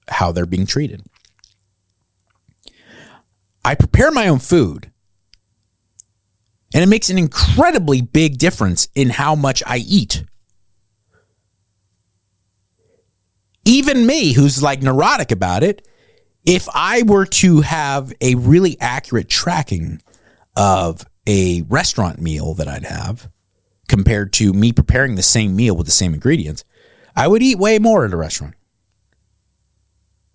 how 0.09 0.33
they're 0.33 0.47
being 0.47 0.67
treated. 0.67 1.03
I 3.65 3.75
prepare 3.75 4.11
my 4.11 4.29
own 4.29 4.39
food, 4.39 4.91
and 6.75 6.83
it 6.83 6.89
makes 6.89 7.11
an 7.11 7.19
incredibly 7.19 8.01
big 8.01 8.39
difference 8.39 8.89
in 8.95 9.11
how 9.11 9.35
much 9.35 9.63
I 9.67 9.79
eat. 9.79 10.25
Even 13.65 14.07
me, 14.07 14.33
who's 14.33 14.63
like 14.63 14.83
neurotic 14.83 15.31
about 15.31 15.63
it, 15.63 15.87
if 16.45 16.69
I 16.75 17.03
were 17.03 17.27
to 17.27 17.63
have 17.63 18.13
a 18.21 18.35
really 18.35 18.79
accurate 18.81 19.29
tracking 19.29 20.03
of 20.57 21.05
a 21.27 21.63
restaurant 21.63 22.21
meal 22.21 22.55
that 22.55 22.69
I'd 22.69 22.85
have 22.85 23.31
compared 23.89 24.33
to 24.35 24.53
me 24.53 24.73
preparing 24.73 25.15
the 25.15 25.23
same 25.23 25.57
meal 25.57 25.77
with 25.77 25.87
the 25.87 25.93
same 25.93 26.15
ingredients, 26.15 26.65
I 27.17 27.29
would 27.29 27.43
eat 27.43 27.59
way 27.59 27.79
more 27.79 28.05
at 28.05 28.13
a 28.13 28.17
restaurant. 28.17 28.55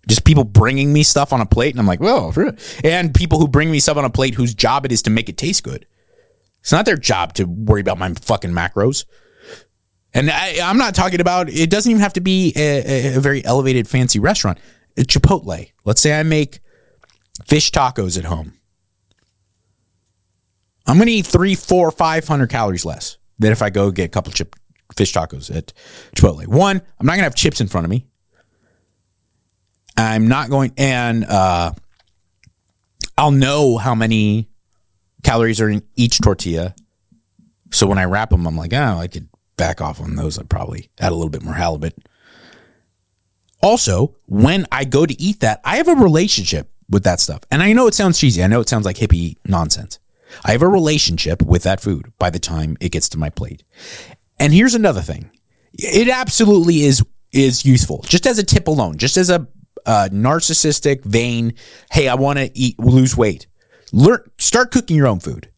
Just 0.08 0.24
people 0.24 0.44
bringing 0.44 0.92
me 0.92 1.02
stuff 1.02 1.32
on 1.32 1.40
a 1.40 1.46
plate, 1.46 1.72
and 1.72 1.80
I'm 1.80 1.86
like, 1.86 2.00
well, 2.00 2.34
and 2.82 3.14
people 3.14 3.38
who 3.38 3.46
bring 3.46 3.70
me 3.70 3.78
stuff 3.80 3.96
on 3.96 4.04
a 4.04 4.10
plate 4.10 4.34
whose 4.34 4.54
job 4.54 4.84
it 4.84 4.92
is 4.92 5.02
to 5.02 5.10
make 5.10 5.28
it 5.28 5.36
taste 5.36 5.62
good. 5.62 5.86
It's 6.60 6.72
not 6.72 6.86
their 6.86 6.96
job 6.96 7.34
to 7.34 7.44
worry 7.44 7.80
about 7.80 7.98
my 7.98 8.12
fucking 8.14 8.50
macros. 8.50 9.04
And 10.12 10.30
I, 10.30 10.58
I'm 10.62 10.78
not 10.78 10.94
talking 10.94 11.20
about, 11.20 11.48
it 11.48 11.70
doesn't 11.70 11.90
even 11.90 12.02
have 12.02 12.14
to 12.14 12.20
be 12.20 12.52
a, 12.56 13.16
a 13.16 13.20
very 13.20 13.44
elevated, 13.44 13.86
fancy 13.86 14.18
restaurant. 14.18 14.58
Chipotle. 14.96 15.70
Let's 15.84 16.00
say 16.00 16.18
I 16.18 16.22
make 16.24 16.60
fish 17.46 17.70
tacos 17.70 18.18
at 18.18 18.24
home. 18.24 18.54
I'm 20.86 20.96
going 20.96 21.06
to 21.06 21.12
eat 21.12 21.26
three, 21.26 21.54
four, 21.54 21.90
500 21.90 22.48
calories 22.48 22.84
less 22.84 23.18
than 23.38 23.52
if 23.52 23.62
I 23.62 23.70
go 23.70 23.90
get 23.90 24.04
a 24.04 24.08
couple 24.08 24.32
chip 24.32 24.56
fish 24.96 25.12
tacos 25.12 25.54
at 25.54 25.72
Chipotle. 26.16 26.46
One, 26.46 26.82
I'm 26.98 27.06
not 27.06 27.12
going 27.12 27.20
to 27.20 27.24
have 27.24 27.34
chips 27.34 27.60
in 27.60 27.68
front 27.68 27.84
of 27.84 27.90
me. 27.90 28.06
I'm 29.96 30.28
not 30.28 30.50
going, 30.50 30.72
and 30.76 31.24
uh, 31.24 31.72
I'll 33.16 33.30
know 33.30 33.76
how 33.76 33.94
many 33.94 34.48
calories 35.22 35.60
are 35.60 35.68
in 35.68 35.82
each 35.94 36.20
tortilla. 36.20 36.74
So 37.70 37.86
when 37.86 37.98
I 37.98 38.04
wrap 38.04 38.30
them, 38.30 38.46
I'm 38.46 38.56
like, 38.56 38.72
oh, 38.72 38.98
I 38.98 39.08
could 39.08 39.28
back 39.60 39.80
off 39.80 40.00
on 40.00 40.16
those. 40.16 40.38
I'd 40.38 40.48
probably 40.48 40.90
add 40.98 41.12
a 41.12 41.14
little 41.14 41.30
bit 41.30 41.42
more 41.42 41.54
halibut. 41.54 41.96
Also, 43.62 44.16
when 44.26 44.66
I 44.72 44.84
go 44.84 45.04
to 45.04 45.20
eat 45.20 45.40
that, 45.40 45.60
I 45.64 45.76
have 45.76 45.86
a 45.86 45.94
relationship 45.94 46.72
with 46.88 47.04
that 47.04 47.20
stuff. 47.20 47.42
And 47.50 47.62
I 47.62 47.74
know 47.74 47.86
it 47.86 47.94
sounds 47.94 48.18
cheesy. 48.18 48.42
I 48.42 48.46
know 48.46 48.60
it 48.60 48.70
sounds 48.70 48.86
like 48.86 48.96
hippie 48.96 49.36
nonsense. 49.46 49.98
I 50.44 50.52
have 50.52 50.62
a 50.62 50.68
relationship 50.68 51.42
with 51.42 51.62
that 51.64 51.80
food 51.80 52.10
by 52.18 52.30
the 52.30 52.38
time 52.38 52.78
it 52.80 52.88
gets 52.90 53.10
to 53.10 53.18
my 53.18 53.28
plate. 53.28 53.62
And 54.38 54.54
here's 54.54 54.74
another 54.74 55.02
thing. 55.02 55.30
It 55.74 56.08
absolutely 56.08 56.84
is 56.84 57.04
is 57.32 57.64
useful. 57.64 58.02
Just 58.08 58.26
as 58.26 58.38
a 58.38 58.42
tip 58.42 58.66
alone, 58.66 58.96
just 58.96 59.16
as 59.16 59.28
a 59.28 59.46
narcissistic 59.86 61.04
vain, 61.04 61.54
hey, 61.92 62.08
I 62.08 62.14
want 62.14 62.38
to 62.38 62.50
eat 62.58 62.78
lose 62.80 63.16
weight. 63.16 63.46
Learn 63.92 64.22
start 64.38 64.70
cooking 64.70 64.96
your 64.96 65.06
own 65.06 65.20
food. 65.20 65.50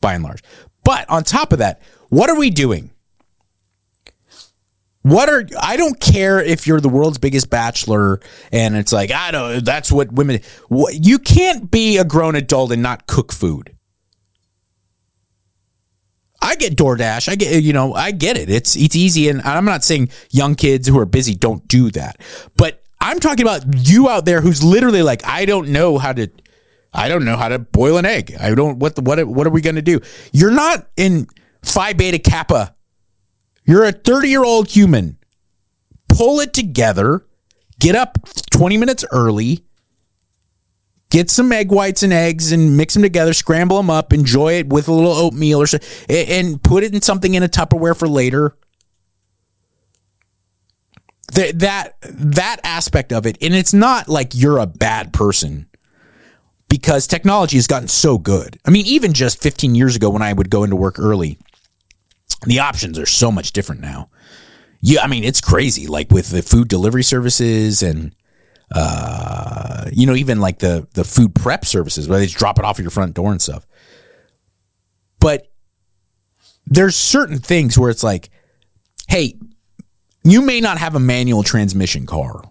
By 0.00 0.14
and 0.14 0.22
large. 0.22 0.42
But 0.84 1.08
on 1.08 1.24
top 1.24 1.52
of 1.52 1.60
that, 1.60 1.80
what 2.12 2.28
are 2.28 2.36
we 2.36 2.50
doing? 2.50 2.90
What 5.00 5.30
are 5.30 5.48
I 5.58 5.78
don't 5.78 5.98
care 5.98 6.42
if 6.42 6.66
you're 6.66 6.78
the 6.78 6.90
world's 6.90 7.16
biggest 7.16 7.48
bachelor 7.48 8.20
and 8.52 8.76
it's 8.76 8.92
like 8.92 9.10
I 9.10 9.30
don't 9.30 9.64
that's 9.64 9.90
what 9.90 10.12
women 10.12 10.40
you 10.92 11.18
can't 11.18 11.70
be 11.70 11.96
a 11.96 12.04
grown 12.04 12.34
adult 12.34 12.70
and 12.70 12.82
not 12.82 13.06
cook 13.06 13.32
food. 13.32 13.74
I 16.42 16.54
get 16.56 16.76
DoorDash. 16.76 17.30
I 17.30 17.34
get 17.34 17.62
you 17.62 17.72
know, 17.72 17.94
I 17.94 18.10
get 18.10 18.36
it. 18.36 18.50
It's 18.50 18.76
it's 18.76 18.94
easy 18.94 19.30
and 19.30 19.40
I'm 19.40 19.64
not 19.64 19.82
saying 19.82 20.10
young 20.30 20.54
kids 20.54 20.88
who 20.88 20.98
are 20.98 21.06
busy 21.06 21.34
don't 21.34 21.66
do 21.66 21.90
that. 21.92 22.20
But 22.58 22.82
I'm 23.00 23.20
talking 23.20 23.46
about 23.46 23.64
you 23.88 24.10
out 24.10 24.26
there 24.26 24.42
who's 24.42 24.62
literally 24.62 25.02
like, 25.02 25.26
I 25.26 25.46
don't 25.46 25.68
know 25.68 25.96
how 25.96 26.12
to, 26.12 26.28
I 26.92 27.08
don't 27.08 27.24
know 27.24 27.38
how 27.38 27.48
to 27.48 27.58
boil 27.58 27.96
an 27.96 28.04
egg. 28.04 28.36
I 28.38 28.54
don't 28.54 28.78
what 28.80 28.96
the, 28.96 29.00
what 29.00 29.26
what 29.26 29.46
are 29.46 29.50
we 29.50 29.62
going 29.62 29.76
to 29.76 29.82
do? 29.82 30.00
You're 30.30 30.50
not 30.50 30.88
in 30.98 31.26
Phi 31.62 31.92
Beta 31.92 32.18
Kappa. 32.18 32.74
You're 33.64 33.84
a 33.84 33.92
30 33.92 34.28
year 34.28 34.44
old 34.44 34.68
human. 34.68 35.18
Pull 36.08 36.40
it 36.40 36.52
together. 36.52 37.24
Get 37.78 37.94
up 37.94 38.18
20 38.50 38.76
minutes 38.76 39.04
early. 39.12 39.64
Get 41.10 41.30
some 41.30 41.52
egg 41.52 41.70
whites 41.70 42.02
and 42.02 42.12
eggs 42.12 42.52
and 42.52 42.76
mix 42.76 42.94
them 42.94 43.02
together. 43.02 43.34
Scramble 43.34 43.76
them 43.76 43.90
up. 43.90 44.12
Enjoy 44.12 44.54
it 44.54 44.68
with 44.68 44.88
a 44.88 44.92
little 44.92 45.12
oatmeal 45.12 45.60
or 45.60 45.66
so, 45.66 45.78
and- 46.08 46.62
put 46.62 46.84
it 46.84 46.94
in 46.94 47.02
something 47.02 47.34
in 47.34 47.42
a 47.42 47.48
Tupperware 47.48 47.96
for 47.96 48.08
later. 48.08 48.56
Th- 51.34 51.54
that 51.56 51.96
that 52.02 52.60
aspect 52.62 53.12
of 53.12 53.26
it, 53.26 53.38
and 53.40 53.54
it's 53.54 53.72
not 53.72 54.08
like 54.08 54.34
you're 54.34 54.58
a 54.58 54.66
bad 54.66 55.12
person 55.12 55.66
because 56.68 57.06
technology 57.06 57.56
has 57.56 57.66
gotten 57.66 57.88
so 57.88 58.18
good. 58.18 58.58
I 58.66 58.70
mean, 58.70 58.86
even 58.86 59.12
just 59.12 59.40
15 59.42 59.74
years 59.74 59.96
ago 59.96 60.10
when 60.10 60.22
I 60.22 60.32
would 60.32 60.50
go 60.50 60.62
into 60.64 60.76
work 60.76 60.98
early, 60.98 61.38
the 62.40 62.60
options 62.60 62.98
are 62.98 63.06
so 63.06 63.30
much 63.30 63.52
different 63.52 63.80
now. 63.80 64.10
Yeah, 64.80 65.02
I 65.02 65.06
mean, 65.06 65.24
it's 65.24 65.40
crazy. 65.40 65.86
Like 65.86 66.10
with 66.10 66.30
the 66.30 66.42
food 66.42 66.68
delivery 66.68 67.04
services 67.04 67.82
and 67.82 68.14
uh, 68.74 69.88
you 69.92 70.06
know, 70.06 70.14
even 70.14 70.40
like 70.40 70.58
the 70.58 70.88
the 70.94 71.04
food 71.04 71.34
prep 71.34 71.64
services 71.64 72.08
where 72.08 72.18
they 72.18 72.26
just 72.26 72.38
drop 72.38 72.58
it 72.58 72.64
off 72.64 72.78
at 72.78 72.82
your 72.82 72.90
front 72.90 73.14
door 73.14 73.30
and 73.30 73.40
stuff. 73.40 73.66
But 75.20 75.52
there's 76.66 76.96
certain 76.96 77.38
things 77.38 77.78
where 77.78 77.90
it's 77.90 78.02
like, 78.02 78.30
hey, 79.08 79.38
you 80.24 80.42
may 80.42 80.60
not 80.60 80.78
have 80.78 80.94
a 80.94 81.00
manual 81.00 81.42
transmission 81.42 82.06
car. 82.06 82.42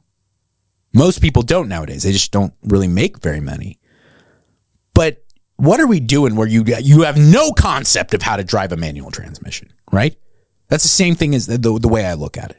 Most 0.94 1.22
people 1.22 1.42
don't 1.42 1.70
nowadays. 1.70 2.04
They 2.04 2.12
just 2.12 2.32
don't 2.32 2.54
really 2.64 2.88
make 2.88 3.20
very 3.20 3.40
many. 3.40 3.80
But 4.94 5.24
what 5.62 5.80
are 5.80 5.86
we 5.86 6.00
doing 6.00 6.36
where 6.36 6.48
you 6.48 6.64
you 6.80 7.04
have 7.04 7.18
no 7.18 7.52
concept 7.52 8.16
of 8.16 8.24
how 8.24 8.36
to 8.36 8.44
drive 8.44 8.72
a 8.72 8.78
manual 8.78 9.12
transmission, 9.12 9.72
right? 9.92 10.18
That's 10.70 10.82
the 10.84 10.90
same 10.90 11.14
thing 11.14 11.36
as 11.36 11.46
the, 11.46 11.60
the, 11.60 11.78
the 11.78 11.88
way 11.88 12.04
I 12.04 12.16
look 12.16 12.36
at 12.36 12.50
it. 12.50 12.58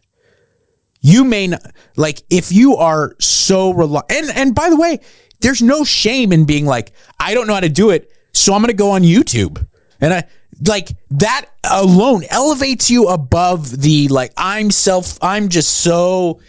You 1.01 1.25
may 1.25 1.49
not 1.49 1.63
like 1.97 2.23
if 2.31 2.53
you 2.53 2.77
are 2.77 3.17
so 3.19 3.73
reliant, 3.73 4.13
and 4.13 4.31
and 4.37 4.55
by 4.55 4.71
the 4.71 4.77
way, 4.77 5.01
there's 5.41 5.61
no 5.61 5.83
shame 5.83 6.33
in 6.33 6.45
being 6.45 6.65
like 6.65 6.93
I 7.19 7.35
don't 7.35 7.49
know 7.49 7.55
how 7.55 7.61
to 7.61 7.69
do 7.69 7.91
it, 7.91 8.13
so 8.33 8.55
I'm 8.55 8.61
going 8.61 8.69
to 8.69 8.75
go 8.75 8.93
on 8.93 9.03
YouTube. 9.03 9.67
And 10.01 10.15
I 10.15 10.25
like 10.65 10.91
that 11.11 11.47
alone 11.65 12.23
elevates 12.31 12.89
you 12.89 13.09
above 13.09 13.83
the 13.83 14.07
like 14.09 14.33
I'm 14.37 14.71
self 14.71 15.19
I'm 15.21 15.49
just 15.49 15.73
so 15.73 16.41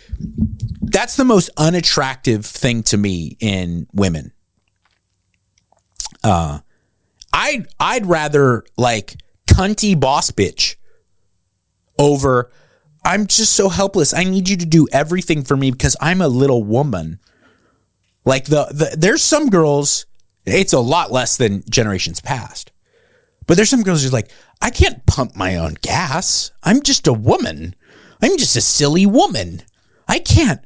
that's 0.82 1.16
the 1.16 1.26
most 1.26 1.49
unattractive 1.58 2.45
thing 2.45 2.84
to 2.84 2.97
me 2.97 3.38
in 3.39 3.88
women. 3.91 4.34
Uh 6.24 6.59
I'd 7.32 7.67
I'd 7.80 8.05
rather 8.05 8.63
like 8.78 9.15
cunty 9.47 9.99
boss 9.99 10.32
bitch 10.32 10.76
over 11.97 12.51
I'm 13.05 13.28
just 13.28 13.53
so 13.53 13.69
helpless. 13.69 14.13
I 14.13 14.24
need 14.24 14.47
you 14.47 14.57
to 14.57 14.65
do 14.65 14.88
everything 14.91 15.43
for 15.43 15.57
me 15.57 15.71
because 15.71 15.97
I'm 15.99 16.21
a 16.21 16.28
little 16.28 16.63
woman. 16.63 17.19
Like 18.26 18.45
the, 18.45 18.65
the 18.65 18.95
there's 18.97 19.21
some 19.21 19.49
girls, 19.49 20.05
it's 20.45 20.74
a 20.74 20.80
lot 20.80 21.11
less 21.11 21.36
than 21.36 21.63
generations 21.69 22.21
past. 22.21 22.71
But 23.45 23.57
there's 23.57 23.69
some 23.69 23.84
girls 23.84 24.03
who's 24.03 24.13
like, 24.13 24.32
I 24.61 24.69
can't 24.69 25.05
pump 25.05 25.36
my 25.36 25.57
own 25.57 25.76
gas. 25.82 26.51
I'm 26.63 26.82
just 26.82 27.07
a 27.07 27.13
woman. 27.13 27.76
I'm 28.21 28.38
just 28.38 28.55
a 28.55 28.61
silly 28.61 29.05
woman. 29.05 29.63
I 30.07 30.19
can't 30.19 30.61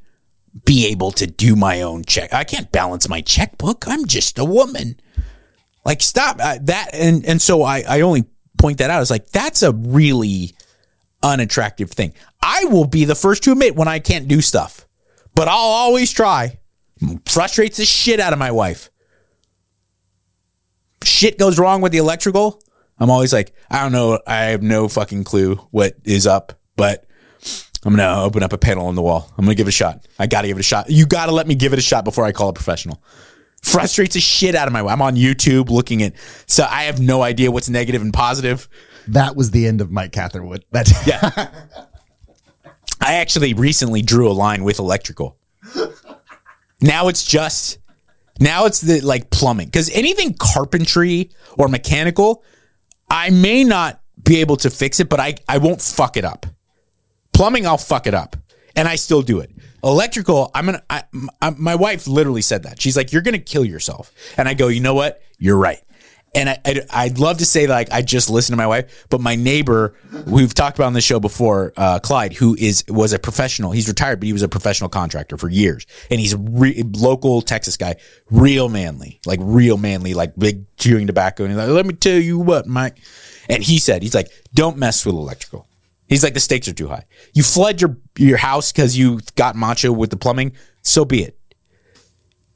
be 0.64 0.86
able 0.88 1.12
to 1.14 1.26
do 1.26 1.56
my 1.56 1.82
own 1.82 2.04
check. 2.04 2.34
I 2.34 2.44
can't 2.44 2.72
balance 2.72 3.10
my 3.10 3.22
checkbook. 3.22 3.88
I'm 3.88 4.06
just 4.06 4.38
a 4.38 4.46
woman. 4.46 5.00
Like 5.88 6.02
stop 6.02 6.38
uh, 6.42 6.58
that 6.64 6.90
and 6.92 7.26
and 7.26 7.42
so 7.42 7.64
I 7.64 7.82
I 7.88 8.02
only 8.02 8.26
point 8.58 8.80
that 8.80 8.90
out 8.90 9.00
as 9.00 9.10
like 9.10 9.30
that's 9.30 9.64
a 9.64 9.72
really 9.72 10.54
unattractive 11.24 11.90
thing. 11.92 12.14
I 12.42 12.66
will 12.66 12.84
be 12.86 13.06
the 13.06 13.16
first 13.16 13.44
to 13.44 13.54
admit 13.54 13.78
when 13.78 13.88
I 13.88 14.00
can't 14.00 14.28
do 14.28 14.42
stuff, 14.42 14.86
but 15.34 15.48
I'll 15.48 15.56
always 15.56 16.12
try. 16.12 16.60
Frustrates 17.26 17.78
the 17.78 17.86
shit 17.86 18.20
out 18.20 18.34
of 18.34 18.40
my 18.40 18.52
wife. 18.52 18.90
Shit 21.04 21.40
goes 21.40 21.58
wrong 21.58 21.80
with 21.80 21.94
the 21.94 22.00
electrical. 22.00 22.62
I'm 23.00 23.10
always 23.10 23.32
like, 23.32 23.54
I 23.70 23.84
don't 23.84 23.94
know. 23.94 24.20
I 24.28 24.46
have 24.46 24.64
no 24.64 24.90
fucking 24.90 25.24
clue 25.24 25.56
what 25.72 25.96
is 26.04 26.28
up, 26.28 26.60
but 26.76 27.06
I'm 27.86 27.96
going 27.96 28.06
to 28.06 28.22
open 28.24 28.44
up 28.44 28.52
a 28.52 28.58
panel 28.58 28.88
on 28.88 28.96
the 28.96 29.04
wall. 29.04 29.32
I'm 29.38 29.46
going 29.46 29.56
to 29.56 29.58
give 29.58 29.68
it 29.68 29.70
a 29.70 29.72
shot. 29.72 30.06
I 30.18 30.28
got 30.28 30.42
to 30.42 30.48
give 30.48 30.58
it 30.58 30.62
a 30.62 30.64
shot. 30.64 30.90
You 30.90 31.06
got 31.06 31.28
to 31.28 31.32
let 31.32 31.48
me 31.48 31.56
give 31.56 31.72
it 31.72 31.80
a 31.80 31.84
shot 31.84 32.04
before 32.04 32.26
I 32.26 32.32
call 32.32 32.50
a 32.50 32.54
professional. 32.54 33.02
Frustrates 33.72 34.14
the 34.14 34.22
shit 34.22 34.56
out 34.56 34.68
of 34.68 34.74
my. 34.74 34.82
I'm 34.82 35.02
on 35.02 35.16
YouTube 35.16 35.70
looking 35.70 36.02
at, 36.04 36.14
so 36.46 36.66
I 36.70 36.84
have 36.84 37.00
no 37.00 37.22
idea 37.22 37.52
what's 37.52 37.70
negative 37.70 38.02
and 38.02 38.14
positive. 38.14 38.68
That 39.08 39.36
was 39.36 39.52
the 39.52 39.68
end 39.68 39.82
of 39.82 39.92
Mike 39.92 40.12
Catherwood. 40.12 40.66
That 40.72 40.92
Yeah. 41.06 41.50
I 43.00 43.16
actually 43.16 43.54
recently 43.54 44.02
drew 44.02 44.30
a 44.30 44.34
line 44.34 44.64
with 44.64 44.80
electrical. 44.80 45.38
Now 46.82 47.08
it's 47.08 47.24
just 47.24 47.80
now 48.40 48.66
it's 48.66 48.82
the 48.82 49.02
like 49.02 49.30
plumbing 49.30 49.68
because 49.68 49.90
anything 49.92 50.36
carpentry 50.38 51.32
or 51.58 51.68
mechanical, 51.68 52.44
I 53.10 53.30
may 53.30 53.64
not 53.64 54.02
be 54.24 54.42
able 54.42 54.58
to 54.58 54.70
fix 54.70 55.00
it, 55.00 55.10
but 55.10 55.20
I 55.20 55.36
I 55.48 55.58
won't 55.58 55.82
fuck 55.82 56.18
it 56.18 56.26
up. 56.26 56.46
Plumbing, 57.34 57.66
I'll 57.66 57.78
fuck 57.78 58.08
it 58.08 58.14
up, 58.14 58.36
and 58.76 58.88
I 58.88 58.96
still 58.96 59.22
do 59.22 59.40
it. 59.40 59.52
Electrical, 59.84 60.50
I'm 60.56 60.66
gonna. 60.66 60.84
I, 60.90 61.04
my, 61.58 61.76
wife 61.76 62.08
literally 62.08 62.42
said 62.42 62.64
that. 62.64 62.82
She's 62.82 62.98
like, 62.98 63.14
"You're 63.14 63.22
gonna 63.22 63.38
kill 63.38 63.64
yourself," 63.64 64.12
and 64.36 64.48
I 64.48 64.54
go, 64.56 64.70
"You 64.70 64.80
know 64.80 64.96
what? 64.96 65.22
You're 65.38 65.58
right." 65.58 65.80
And 66.34 66.50
I, 66.50 66.60
I'd, 66.66 66.80
I'd 66.90 67.20
love 67.20 67.38
to 67.38 67.46
say 67.46 67.68
like 67.68 67.92
I 67.92 68.02
just 68.02 68.30
listen 68.30 68.54
to 68.54 68.58
my 68.58 68.68
wife, 68.68 69.06
but 69.10 69.22
my 69.22 69.36
neighbor, 69.36 69.96
we've 70.26 70.54
talked 70.54 70.78
about 70.78 70.88
on 70.88 70.94
the 70.94 71.02
show 71.02 71.20
before, 71.20 71.74
uh, 71.78 72.00
Clyde, 72.00 72.34
who 72.34 72.56
is 72.56 72.84
was 72.88 73.14
a 73.14 73.20
professional. 73.20 73.72
He's 73.72 73.88
retired, 73.88 74.20
but 74.20 74.26
he 74.26 74.34
was 74.34 74.42
a 74.42 74.50
professional 74.50 74.90
contractor 74.90 75.38
for 75.38 75.48
years, 75.48 75.86
and 76.10 76.20
he's 76.20 76.34
a 76.34 76.38
re- 76.38 76.84
local 76.94 77.42
Texas 77.44 77.78
guy, 77.78 77.98
real 78.32 78.70
manly, 78.70 79.20
like 79.26 79.40
real 79.44 79.78
manly, 79.78 80.16
like 80.16 80.36
big 80.38 80.66
chewing 80.78 81.06
tobacco. 81.06 81.44
And 81.44 81.54
he's 81.54 81.58
like, 81.60 81.70
"Let 81.70 81.86
me 81.86 81.94
tell 81.94 82.18
you 82.18 82.40
what, 82.40 82.66
Mike," 82.66 82.98
and 83.48 83.62
he 83.62 83.78
said, 83.78 84.02
"He's 84.02 84.16
like, 84.16 84.30
don't 84.54 84.78
mess 84.78 85.06
with 85.06 85.16
electrical." 85.16 85.68
He's 86.08 86.24
like, 86.24 86.34
the 86.34 86.40
stakes 86.40 86.68
are 86.68 86.74
too 86.74 86.88
high. 86.88 87.06
You 87.34 87.44
flood 87.44 87.82
your 87.82 87.98
your 88.18 88.38
house 88.38 88.72
because 88.72 88.98
you 88.98 89.20
got 89.36 89.56
macho 89.56 89.92
with 89.92 90.10
the 90.10 90.18
plumbing. 90.18 90.54
So 90.82 91.06
be 91.06 91.24
it. 91.24 91.38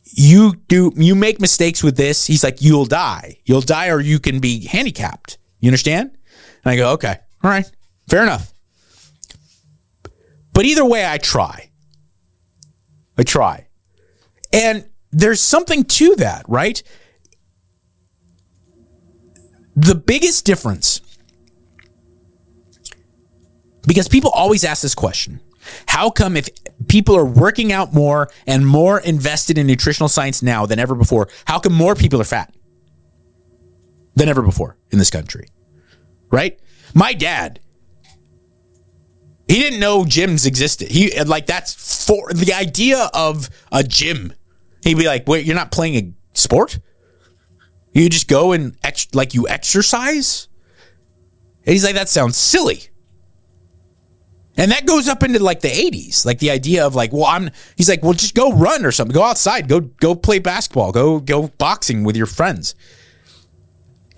You 0.03 0.55
do 0.67 0.93
you 0.95 1.15
make 1.15 1.39
mistakes 1.39 1.83
with 1.83 1.97
this. 1.97 2.25
He's 2.25 2.43
like 2.43 2.61
you'll 2.61 2.85
die. 2.85 3.39
You'll 3.45 3.61
die 3.61 3.89
or 3.89 3.99
you 3.99 4.19
can 4.19 4.39
be 4.39 4.65
handicapped. 4.65 5.37
You 5.59 5.67
understand? 5.67 6.17
And 6.63 6.71
i 6.71 6.75
go 6.75 6.91
okay. 6.93 7.17
All 7.43 7.51
right. 7.51 7.69
Fair 8.07 8.23
enough. 8.23 8.53
But 10.53 10.65
either 10.65 10.85
way 10.85 11.05
i 11.05 11.17
try. 11.17 11.69
I 13.17 13.23
try. 13.23 13.67
And 14.53 14.89
there's 15.11 15.41
something 15.41 15.83
to 15.83 16.15
that 16.15 16.45
right? 16.47 16.81
The 19.75 19.95
biggest 19.95 20.45
difference 20.45 21.01
because 23.87 24.07
people 24.07 24.31
always 24.31 24.63
ask 24.63 24.81
this 24.81 24.95
question 24.95 25.39
how 25.87 26.09
come 26.09 26.35
if 26.35 26.49
people 26.87 27.15
are 27.15 27.25
working 27.25 27.71
out 27.71 27.93
more 27.93 28.29
and 28.47 28.65
more 28.65 28.99
invested 28.99 29.57
in 29.57 29.67
nutritional 29.67 30.09
science 30.09 30.41
now 30.41 30.65
than 30.65 30.79
ever 30.79 30.95
before, 30.95 31.27
how 31.45 31.59
come 31.59 31.73
more 31.73 31.95
people 31.95 32.19
are 32.19 32.25
fat 32.25 32.53
than 34.15 34.27
ever 34.27 34.41
before 34.41 34.77
in 34.91 34.99
this 34.99 35.09
country? 35.09 35.47
Right? 36.31 36.59
My 36.93 37.13
dad, 37.13 37.59
he 39.47 39.59
didn't 39.59 39.79
know 39.79 40.03
gyms 40.03 40.45
existed. 40.45 40.89
He 40.89 41.11
like 41.23 41.45
that's 41.45 42.05
for 42.05 42.31
the 42.33 42.53
idea 42.53 43.09
of 43.13 43.49
a 43.71 43.83
gym. 43.83 44.33
He'd 44.83 44.97
be 44.97 45.05
like, 45.05 45.27
"Wait, 45.27 45.45
you're 45.45 45.55
not 45.55 45.71
playing 45.71 45.95
a 45.95 46.37
sport? 46.37 46.79
You 47.93 48.09
just 48.09 48.27
go 48.27 48.53
and 48.53 48.77
ex- 48.83 49.13
like 49.13 49.33
you 49.33 49.47
exercise?" 49.47 50.47
And 51.65 51.73
he's 51.73 51.83
like, 51.83 51.95
"That 51.95 52.09
sounds 52.09 52.37
silly." 52.37 52.90
And 54.57 54.71
that 54.71 54.85
goes 54.85 55.07
up 55.07 55.23
into 55.23 55.39
like 55.39 55.61
the 55.61 55.69
80s, 55.69 56.25
like 56.25 56.39
the 56.39 56.51
idea 56.51 56.85
of 56.85 56.93
like, 56.93 57.13
well, 57.13 57.25
I'm 57.25 57.49
he's 57.77 57.89
like, 57.89 58.03
well, 58.03 58.13
just 58.13 58.35
go 58.35 58.51
run 58.51 58.85
or 58.85 58.91
something. 58.91 59.13
Go 59.13 59.23
outside, 59.23 59.67
go 59.67 59.79
go 59.79 60.13
play 60.13 60.39
basketball, 60.39 60.91
go 60.91 61.19
go 61.19 61.47
boxing 61.47 62.03
with 62.03 62.17
your 62.17 62.25
friends. 62.25 62.75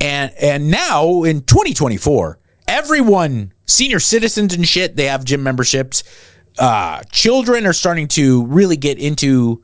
And 0.01 0.31
and 0.39 0.71
now 0.71 1.23
in 1.23 1.41
2024, 1.41 2.39
everyone, 2.67 3.53
senior 3.65 3.99
citizens 3.99 4.53
and 4.53 4.67
shit, 4.67 4.95
they 4.95 5.05
have 5.05 5.23
gym 5.23 5.43
memberships. 5.43 6.03
Uh 6.57 7.03
children 7.11 7.65
are 7.65 7.73
starting 7.73 8.07
to 8.09 8.45
really 8.47 8.77
get 8.77 8.97
into 8.97 9.63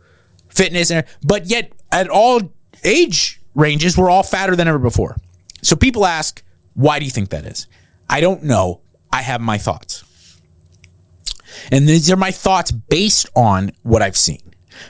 fitness 0.49 0.91
and 0.91 1.05
but 1.23 1.45
yet 1.47 1.73
at 1.91 2.09
all 2.09 2.41
age 2.83 3.41
ranges, 3.55 3.97
we're 3.97 4.09
all 4.09 4.23
fatter 4.23 4.55
than 4.55 4.67
ever 4.67 4.79
before. 4.79 5.17
So 5.61 5.75
people 5.75 6.05
ask, 6.05 6.43
why 6.73 6.99
do 6.99 7.05
you 7.05 7.11
think 7.11 7.29
that 7.29 7.45
is? 7.45 7.67
I 8.09 8.21
don't 8.21 8.43
know. 8.43 8.81
I 9.11 9.21
have 9.21 9.41
my 9.41 9.57
thoughts. 9.57 10.03
And 11.71 11.87
these 11.87 12.11
are 12.11 12.15
my 12.15 12.31
thoughts 12.31 12.71
based 12.71 13.27
on 13.35 13.71
what 13.83 14.01
I've 14.01 14.17
seen. 14.17 14.41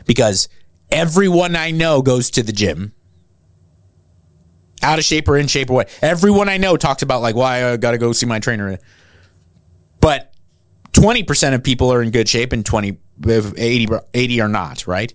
Because 0.06 0.50
everyone 0.92 1.56
I 1.56 1.72
know 1.72 2.02
goes 2.02 2.30
to 2.32 2.44
the 2.44 2.52
gym. 2.52 2.94
Out 4.82 4.98
of 4.98 5.06
shape 5.06 5.28
or 5.28 5.38
in 5.38 5.48
shape 5.48 5.70
or 5.70 5.74
what. 5.74 6.00
Everyone 6.02 6.48
I 6.48 6.58
know 6.58 6.78
talks 6.78 7.02
about 7.02 7.22
like, 7.22 7.36
why 7.36 7.62
well, 7.62 7.74
I 7.74 7.78
gotta 7.78 7.98
go 7.98 8.14
see 8.14 8.26
my 8.26 8.40
trainer. 8.40 8.78
But 10.00 10.34
20% 10.94 11.54
of 11.54 11.64
people 11.64 11.92
are 11.92 12.02
in 12.02 12.12
good 12.12 12.30
shape 12.30 12.54
and 12.54 12.66
20, 12.66 12.98
80, 13.28 13.88
80 14.14 14.42
are 14.42 14.48
not, 14.48 14.88
right? 14.88 15.14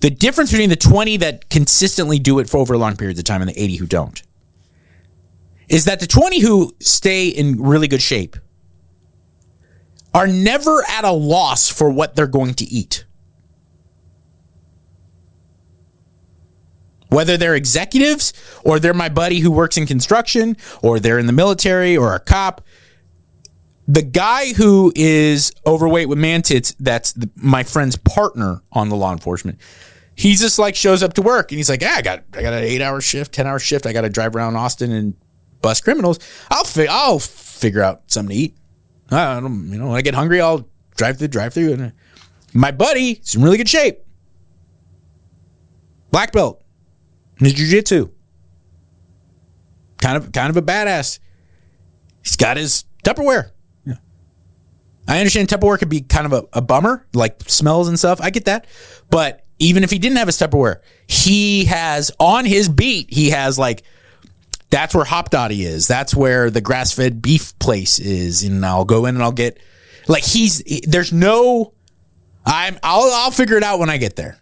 The 0.00 0.10
difference 0.10 0.50
between 0.50 0.68
the 0.68 0.76
20 0.76 1.16
that 1.18 1.48
consistently 1.48 2.18
do 2.18 2.38
it 2.38 2.50
for 2.50 2.58
over 2.58 2.76
long 2.76 2.96
periods 2.96 3.18
of 3.18 3.24
time 3.24 3.40
and 3.40 3.50
the 3.50 3.60
80 3.60 3.76
who 3.76 3.86
don't 3.86 4.22
is 5.68 5.86
that 5.86 6.00
the 6.00 6.06
20 6.06 6.40
who 6.40 6.74
stay 6.80 7.28
in 7.28 7.60
really 7.60 7.88
good 7.88 8.02
shape 8.02 8.36
are 10.16 10.26
never 10.26 10.82
at 10.88 11.04
a 11.04 11.10
loss 11.10 11.68
for 11.70 11.90
what 11.90 12.16
they're 12.16 12.26
going 12.26 12.54
to 12.54 12.64
eat. 12.64 13.04
Whether 17.10 17.36
they're 17.36 17.54
executives 17.54 18.32
or 18.64 18.80
they're 18.80 18.94
my 18.94 19.10
buddy 19.10 19.40
who 19.40 19.50
works 19.50 19.76
in 19.76 19.84
construction 19.86 20.56
or 20.82 20.98
they're 20.98 21.18
in 21.18 21.26
the 21.26 21.34
military 21.34 21.98
or 21.98 22.14
a 22.14 22.18
cop, 22.18 22.62
the 23.86 24.00
guy 24.00 24.54
who 24.54 24.90
is 24.96 25.52
overweight 25.66 26.08
with 26.08 26.16
man 26.16 26.40
tits, 26.40 26.74
that's 26.80 27.12
the, 27.12 27.28
my 27.36 27.62
friend's 27.62 27.96
partner 27.96 28.62
on 28.72 28.88
the 28.88 28.96
law 28.96 29.12
enforcement. 29.12 29.60
He 30.14 30.34
just 30.34 30.58
like 30.58 30.74
shows 30.74 31.02
up 31.02 31.12
to 31.14 31.22
work 31.22 31.52
and 31.52 31.58
he's 31.58 31.68
like, 31.68 31.82
yeah, 31.82 31.96
I 31.98 32.00
got 32.00 32.24
I 32.32 32.40
got 32.40 32.54
an 32.54 32.64
eight 32.64 32.80
hour 32.80 33.02
shift, 33.02 33.34
ten 33.34 33.46
hour 33.46 33.58
shift. 33.58 33.84
I 33.84 33.92
got 33.92 34.00
to 34.00 34.08
drive 34.08 34.34
around 34.34 34.56
Austin 34.56 34.92
and 34.92 35.14
bust 35.60 35.84
criminals. 35.84 36.18
I'll 36.50 36.64
fi- 36.64 36.88
I'll 36.88 37.18
figure 37.18 37.82
out 37.82 38.10
something 38.10 38.34
to 38.34 38.42
eat. 38.44 38.56
I 39.10 39.40
don't, 39.40 39.70
you 39.70 39.78
know, 39.78 39.88
when 39.88 39.96
I 39.96 40.02
get 40.02 40.14
hungry, 40.14 40.40
I'll 40.40 40.68
drive 40.96 41.18
through 41.18 41.28
drive 41.28 41.54
through. 41.54 41.72
And 41.72 41.82
uh, 41.82 41.90
my 42.52 42.70
buddy 42.70 43.12
is 43.12 43.34
in 43.34 43.42
really 43.42 43.58
good 43.58 43.68
shape. 43.68 44.00
Black 46.10 46.32
belt 46.32 46.62
in 47.40 47.46
jiu-jitsu. 47.46 48.10
Kind 49.98 50.16
of 50.16 50.32
kind 50.32 50.50
of 50.50 50.56
a 50.56 50.62
badass. 50.62 51.18
He's 52.22 52.36
got 52.36 52.56
his 52.56 52.84
Tupperware. 53.04 53.50
Yeah. 53.84 53.94
I 55.06 55.18
understand 55.18 55.48
Tupperware 55.48 55.78
could 55.78 55.88
be 55.88 56.00
kind 56.00 56.26
of 56.26 56.32
a, 56.32 56.44
a, 56.54 56.60
bummer, 56.60 57.06
like 57.14 57.40
smells 57.46 57.88
and 57.88 57.98
stuff. 57.98 58.20
I 58.20 58.30
get 58.30 58.46
that. 58.46 58.66
But 59.10 59.46
even 59.58 59.84
if 59.84 59.90
he 59.90 59.98
didn't 59.98 60.18
have 60.18 60.26
his 60.26 60.36
Tupperware, 60.36 60.80
he 61.06 61.66
has 61.66 62.10
on 62.18 62.44
his 62.44 62.68
beat, 62.68 63.12
he 63.12 63.30
has 63.30 63.58
like, 63.58 63.84
that's 64.70 64.94
where 64.94 65.04
Hop 65.04 65.28
is. 65.32 65.86
That's 65.86 66.14
where 66.14 66.50
the 66.50 66.60
grass 66.60 66.92
fed 66.92 67.22
beef 67.22 67.58
place 67.58 67.98
is. 67.98 68.42
And 68.42 68.64
I'll 68.64 68.84
go 68.84 69.06
in 69.06 69.14
and 69.14 69.22
I'll 69.22 69.32
get, 69.32 69.58
like, 70.08 70.24
he's, 70.24 70.62
there's 70.86 71.12
no, 71.12 71.72
I'm, 72.44 72.78
I'll, 72.82 73.10
I'll 73.12 73.30
figure 73.30 73.56
it 73.56 73.62
out 73.62 73.78
when 73.78 73.90
I 73.90 73.96
get 73.96 74.16
there. 74.16 74.38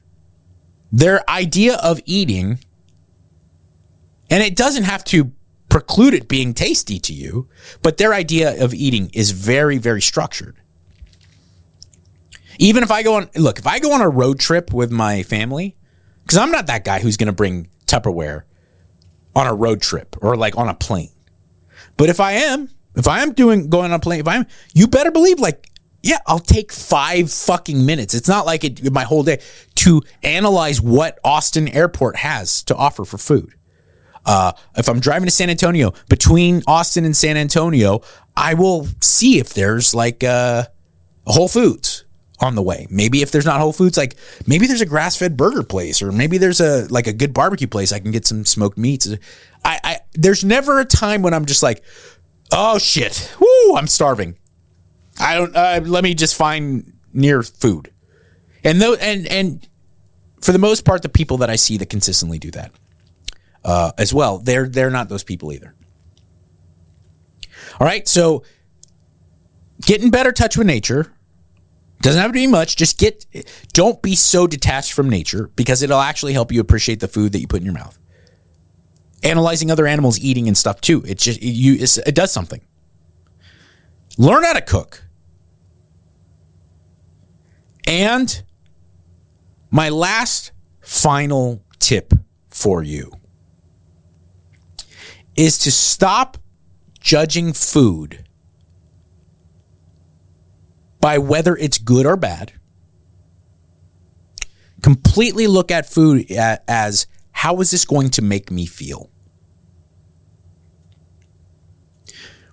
Their 0.93 1.29
idea 1.29 1.77
of 1.77 2.01
eating, 2.05 2.59
and 4.31 4.43
it 4.43 4.57
doesn't 4.57 4.85
have 4.85 5.05
to 5.05 5.33
preclude 5.69 6.15
it 6.15 6.29
being 6.29 6.55
tasty 6.55 6.99
to 7.01 7.13
you, 7.13 7.49
but 7.83 7.97
their 7.97 8.15
idea 8.15 8.63
of 8.63 8.73
eating 8.73 9.11
is 9.13 9.33
very, 9.33 9.77
very 9.77 10.01
structured. 10.01 10.57
Even 12.59 12.85
if 12.85 12.93
I 12.93 13.03
go 13.03 13.17
on, 13.17 13.29
look, 13.35 13.59
if 13.59 13.67
I 13.67 13.81
go 13.81 13.93
on 13.93 14.01
a 14.01 14.09
road 14.09 14.39
trip 14.39 14.73
with 14.73 14.93
my 14.93 15.25
family, 15.25 15.77
because 16.23 16.39
I'm 16.39 16.53
not 16.53 16.69
that 16.69 16.85
guy 16.85 17.01
who's 17.01 17.17
going 17.17 17.27
to 17.27 17.33
bring 17.33 17.69
Tupperware 17.87 18.45
on 19.35 19.47
a 19.47 19.55
road 19.55 19.83
trip 19.83 20.17
or 20.23 20.37
like 20.37 20.57
on 20.57 20.69
a 20.69 20.75
plane. 20.75 21.11
But 21.97 22.09
if 22.09 22.21
I 22.21 22.33
am, 22.33 22.71
if 22.97 23.09
I 23.09 23.23
am 23.23 23.33
doing 23.33 23.69
going 23.69 23.87
on 23.87 23.93
a 23.93 23.99
plane, 23.99 24.21
if 24.21 24.29
I'm, 24.29 24.47
you 24.73 24.87
better 24.87 25.11
believe 25.11 25.41
like, 25.41 25.71
yeah, 26.03 26.19
I'll 26.27 26.39
take 26.39 26.71
five 26.71 27.33
fucking 27.33 27.87
minutes. 27.87 28.15
It's 28.15 28.29
not 28.29 28.47
like 28.47 28.63
it 28.63 28.93
my 28.93 29.05
whole 29.05 29.23
day 29.23 29.41
to 29.77 30.03
analyze 30.23 30.81
what 30.81 31.19
Austin 31.25 31.67
Airport 31.69 32.17
has 32.17 32.63
to 32.65 32.77
offer 32.77 33.05
for 33.05 33.17
food. 33.17 33.55
Uh, 34.27 34.53
if 34.77 34.89
I'm 34.89 35.01
driving 35.01 35.27
to 35.27 35.31
San 35.31 35.51
Antonio, 35.51 35.93
between 36.09 36.63
Austin 36.67 37.05
and 37.05 37.17
San 37.17 37.37
Antonio, 37.37 38.03
I 38.37 38.55
will 38.55 38.87
see 39.01 39.39
if 39.39 39.55
there's 39.55 39.95
like 39.95 40.25
uh, 40.25 40.65
Whole 41.27 41.49
Foods 41.49 42.05
on 42.41 42.55
the 42.55 42.63
way. 42.63 42.87
Maybe 42.91 43.23
if 43.23 43.31
there's 43.31 43.47
not 43.47 43.61
Whole 43.61 43.73
Foods, 43.73 43.97
like 43.97 44.17
maybe 44.47 44.67
there's 44.67 44.81
a 44.81 44.87
grass 44.87 45.17
fed 45.17 45.37
burger 45.37 45.63
place, 45.63 46.03
or 46.03 46.13
maybe 46.13 46.39
there's 46.39 46.61
a 46.61 46.87
like 46.91 47.07
a 47.07 47.13
good 47.13 47.33
barbecue 47.33 47.67
place. 47.67 47.93
I 47.93 48.01
can 48.01 48.11
get 48.11 48.27
some 48.27 48.45
smoked 48.45 48.79
meats. 48.79 49.09
I, 49.65 49.81
I 49.85 49.99
there's 50.15 50.45
never 50.45 50.81
a 50.81 50.85
time 50.85 51.23
when 51.23 51.35
I'm 51.35 51.47
just 51.47 51.63
like, 51.63 51.83
oh 52.53 52.79
shit, 52.79 53.35
whoo, 53.41 53.77
I'm 53.77 53.87
starving. 53.87 54.37
I 55.19 55.35
don't. 55.35 55.55
Uh, 55.55 55.81
let 55.85 56.03
me 56.05 56.15
just 56.15 56.35
find 56.35 56.93
near 57.13 57.43
food, 57.43 57.93
and 58.65 58.81
though 58.81 58.95
and 58.95 59.27
and 59.29 59.69
for 60.41 60.53
the 60.53 60.59
most 60.59 60.85
part, 60.85 61.03
the 61.03 61.09
people 61.09 61.39
that 61.39 61.49
I 61.49 61.57
see 61.57 61.79
that 61.79 61.89
consistently 61.89 62.39
do 62.39 62.51
that 62.51 62.73
uh, 63.65 63.93
as 63.97 64.13
well. 64.13 64.39
They're 64.39 64.69
they're 64.69 64.91
not 64.91 65.09
those 65.09 65.25
people 65.25 65.53
either. 65.53 65.75
All 67.81 67.87
right, 67.87 68.07
so 68.07 68.45
get 69.83 70.03
in 70.03 70.11
better 70.11 70.33
touch 70.33 70.57
with 70.57 70.67
nature. 70.67 71.14
Doesn't 72.01 72.21
have 72.21 72.31
to 72.31 72.35
be 72.35 72.47
much. 72.47 72.77
Just 72.77 72.99
get. 72.99 73.25
Don't 73.73 74.03
be 74.03 74.15
so 74.15 74.47
detached 74.47 74.93
from 74.93 75.09
nature 75.09 75.51
because 75.57 75.83
it'll 75.83 76.01
actually 76.01 76.35
help 76.35 76.53
you 76.53 76.61
appreciate 76.61 77.01
the 77.01 77.09
food 77.09 77.33
that 77.33 77.41
you 77.41 77.47
put 77.47 77.61
in 77.61 77.65
your 77.65 77.75
mouth. 77.75 77.99
Analyzing 79.23 79.71
other 79.71 79.87
animals 79.87 80.19
eating 80.19 80.47
and 80.47 80.57
stuff 80.57 80.81
too. 80.81 81.03
It 81.07 81.19
just 81.19 81.43
you. 81.43 81.75
It's, 81.75 81.97
it 81.99 82.15
does 82.15 82.31
something. 82.31 82.61
Learn 84.19 84.45
how 84.45 84.53
to 84.53 84.61
cook. 84.61 85.05
And 87.87 88.43
my 89.71 89.89
last 89.89 90.53
final 90.81 91.63
tip 91.79 92.13
for 92.49 92.83
you 92.83 93.13
is 95.37 95.59
to 95.59 95.71
stop 95.71 96.39
judging 97.01 97.53
food 97.53 98.24
by 101.05 101.19
whether 101.19 101.55
it's 101.55 101.77
good 101.77 102.07
or 102.07 102.17
bad. 102.17 102.51
Completely 104.81 105.47
look 105.47 105.71
at 105.71 105.85
food 105.85 106.25
as 106.33 107.07
how 107.31 107.61
is 107.61 107.71
this 107.71 107.85
going 107.85 108.09
to 108.09 108.23
make 108.23 108.51
me 108.51 108.65
feel? 108.65 109.11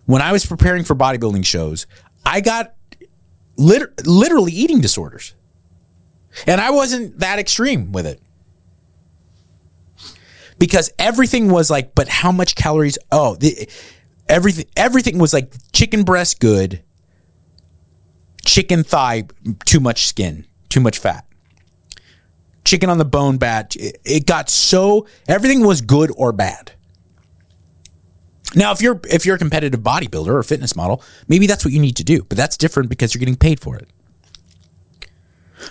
When 0.05 0.21
I 0.21 0.33
was 0.33 0.45
preparing 0.45 0.83
for 0.83 0.95
bodybuilding 0.95 1.45
shows, 1.45 1.87
I 2.25 2.41
got 2.41 2.75
lit- 3.55 4.05
literally 4.05 4.51
eating 4.51 4.81
disorders. 4.81 5.33
And 6.45 6.59
I 6.59 6.71
wasn't 6.71 7.19
that 7.19 7.39
extreme 7.39 7.93
with 7.93 8.05
it 8.05 8.21
because 10.59 10.91
everything 10.99 11.49
was 11.49 11.69
like, 11.69 11.95
but 11.95 12.09
how 12.09 12.33
much 12.33 12.55
calories? 12.55 12.97
Oh, 13.13 13.35
the, 13.35 13.69
everything 14.27 14.65
everything 14.75 15.19
was 15.19 15.33
like 15.33 15.53
chicken 15.71 16.03
breast 16.03 16.41
good, 16.41 16.83
chicken 18.45 18.83
thigh 18.83 19.23
too 19.65 19.79
much 19.79 20.07
skin, 20.07 20.45
too 20.69 20.79
much 20.79 20.99
fat. 20.99 21.25
Chicken 22.63 22.89
on 22.89 22.97
the 22.97 23.05
bone 23.05 23.37
bad. 23.37 23.75
It, 23.75 24.25
got 24.25 24.49
so 24.49 25.07
everything 25.27 25.65
was 25.65 25.81
good 25.81 26.11
or 26.15 26.31
bad. 26.31 26.73
Now, 28.53 28.71
if 28.71 28.81
you're 28.81 28.99
if 29.09 29.25
you're 29.25 29.35
a 29.35 29.39
competitive 29.39 29.79
bodybuilder 29.79 30.27
or 30.27 30.43
fitness 30.43 30.75
model, 30.75 31.03
maybe 31.27 31.47
that's 31.47 31.65
what 31.65 31.73
you 31.73 31.79
need 31.79 31.95
to 31.97 32.03
do, 32.03 32.23
but 32.23 32.37
that's 32.37 32.57
different 32.57 32.89
because 32.89 33.13
you're 33.13 33.19
getting 33.19 33.37
paid 33.37 33.59
for 33.59 33.77
it. 33.77 33.87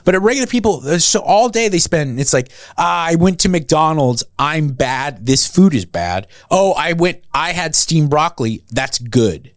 But 0.04 0.14
at 0.14 0.22
regular 0.22 0.46
people, 0.46 0.80
so 0.98 1.20
all 1.20 1.48
day 1.48 1.68
they 1.68 1.78
spend, 1.78 2.20
it's 2.20 2.32
like, 2.32 2.50
ah, 2.78 3.06
I 3.06 3.16
went 3.16 3.40
to 3.40 3.48
McDonald's. 3.48 4.24
I'm 4.38 4.68
bad. 4.68 5.26
This 5.26 5.46
food 5.46 5.74
is 5.74 5.84
bad. 5.84 6.26
Oh, 6.50 6.72
I 6.72 6.92
went, 6.92 7.24
I 7.34 7.52
had 7.52 7.74
steamed 7.74 8.10
broccoli. 8.10 8.62
That's 8.70 8.98
good. 8.98 9.52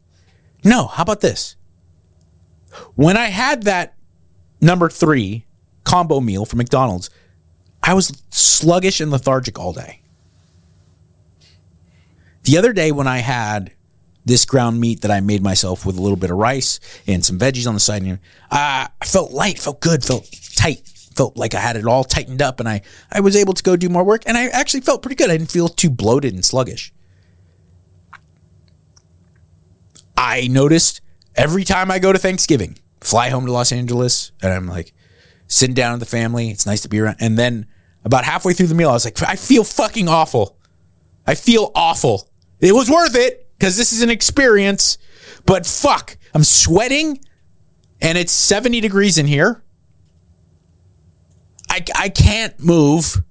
No, 0.64 0.88
how 0.88 1.03
about 1.03 1.22
this? 1.22 1.55
When 2.95 3.17
I 3.17 3.28
had 3.28 3.63
that 3.63 3.95
number 4.61 4.89
three 4.89 5.45
combo 5.84 6.19
meal 6.19 6.45
from 6.45 6.57
McDonald's, 6.57 7.09
I 7.82 7.93
was 7.93 8.21
sluggish 8.30 9.01
and 9.01 9.11
lethargic 9.11 9.59
all 9.59 9.74
day. 9.74 10.01
The 12.43 12.57
other 12.57 12.74
day 12.74 12.91
when 12.91 13.07
I 13.07 13.19
had 13.19 13.74
this 14.26 14.45
ground 14.45 14.80
meat 14.80 15.01
that 15.01 15.11
I 15.11 15.19
made 15.19 15.43
myself 15.43 15.86
with 15.86 15.97
a 15.97 16.01
little 16.01 16.17
bit 16.17 16.32
of 16.32 16.38
rice 16.38 16.80
and 17.07 17.24
some 17.24 17.38
veggies 17.38 17.67
on 17.67 17.74
the 17.74 17.80
side. 17.80 18.03
And 18.03 18.19
I 18.49 18.89
felt 19.03 19.32
light, 19.32 19.59
felt 19.59 19.82
good, 19.82 20.03
felt 20.03 20.30
tight, 20.55 20.88
felt 21.15 21.38
like 21.38 21.53
I 21.53 21.59
had 21.59 21.76
it 21.76 21.86
all 21.86 22.03
tightened 22.03 22.41
up, 22.41 22.59
and 22.59 22.67
I 22.67 22.82
I 23.11 23.19
was 23.19 23.36
able 23.36 23.53
to 23.53 23.63
go 23.63 23.76
do 23.76 23.89
more 23.89 24.03
work. 24.03 24.24
And 24.26 24.38
I 24.38 24.47
actually 24.47 24.82
felt 24.82 25.01
pretty 25.01 25.15
good. 25.15 25.30
I 25.30 25.38
didn't 25.38 25.51
feel 25.51 25.67
too 25.67 25.89
bloated 25.89 26.34
and 26.34 26.43
sluggish. 26.43 26.93
I 30.15 30.47
noticed 30.47 31.01
every 31.36 31.64
time 31.64 31.92
I 31.92 32.00
go 32.00 32.14
to 32.14 32.20
Thanksgiving, 32.20 32.78
fly 33.02 33.30
home 33.30 33.46
to 33.46 33.52
Los 33.52 33.72
Angeles, 33.72 34.32
and 34.42 34.52
I'm 34.54 34.68
like 34.68 34.94
sitting 35.48 35.74
down 35.76 35.94
with 35.94 36.00
the 36.00 36.06
family. 36.06 36.50
It's 36.50 36.66
nice 36.66 36.82
to 36.82 36.90
be 36.90 37.00
around. 37.00 37.18
And 37.20 37.38
then 37.38 37.68
about 38.04 38.26
halfway 38.26 38.54
through 38.54 38.68
the 38.68 38.76
meal, 38.76 38.90
I 38.90 38.94
was 38.94 39.06
like, 39.06 39.22
I 39.24 39.36
feel 39.36 39.64
fucking 39.64 40.08
awful. 40.08 40.58
I 41.26 41.36
feel 41.36 41.72
awful. 41.76 42.30
It 42.60 42.74
was 42.74 42.90
worth 42.90 43.16
it 43.16 43.50
because 43.58 43.78
this 43.78 43.94
is 43.94 44.02
an 44.02 44.10
experience. 44.10 44.98
But 45.46 45.66
fuck, 45.66 46.18
I'm 46.34 46.44
sweating 46.44 47.20
and 48.02 48.18
it's 48.18 48.34
70 48.34 48.82
degrees 48.82 49.18
in 49.18 49.26
here. 49.26 49.64
I, 51.70 51.84
I 51.96 52.10
can't 52.10 52.60
move. 52.60 53.24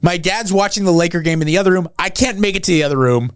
My 0.00 0.16
dad's 0.16 0.52
watching 0.52 0.84
the 0.84 0.92
Laker 0.92 1.20
game 1.20 1.42
in 1.42 1.46
the 1.46 1.58
other 1.58 1.72
room. 1.72 1.88
I 1.98 2.08
can't 2.08 2.38
make 2.38 2.56
it 2.56 2.64
to 2.64 2.72
the 2.72 2.82
other 2.82 2.98
room. 2.98 3.32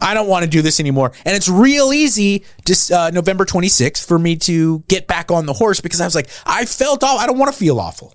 I 0.00 0.12
don't 0.14 0.28
want 0.28 0.44
to 0.44 0.50
do 0.50 0.60
this 0.60 0.80
anymore. 0.80 1.12
And 1.24 1.36
it's 1.36 1.48
real 1.48 1.92
easy 1.92 2.44
just 2.64 2.90
uh, 2.92 3.10
November 3.10 3.44
26th 3.44 4.06
for 4.06 4.18
me 4.18 4.36
to 4.36 4.80
get 4.88 5.06
back 5.06 5.30
on 5.30 5.46
the 5.46 5.52
horse 5.52 5.80
because 5.80 6.00
I 6.00 6.04
was 6.04 6.14
like, 6.14 6.28
I 6.44 6.66
felt 6.66 7.02
all, 7.02 7.18
I 7.18 7.26
don't 7.26 7.38
want 7.38 7.52
to 7.52 7.58
feel 7.58 7.80
awful. 7.80 8.14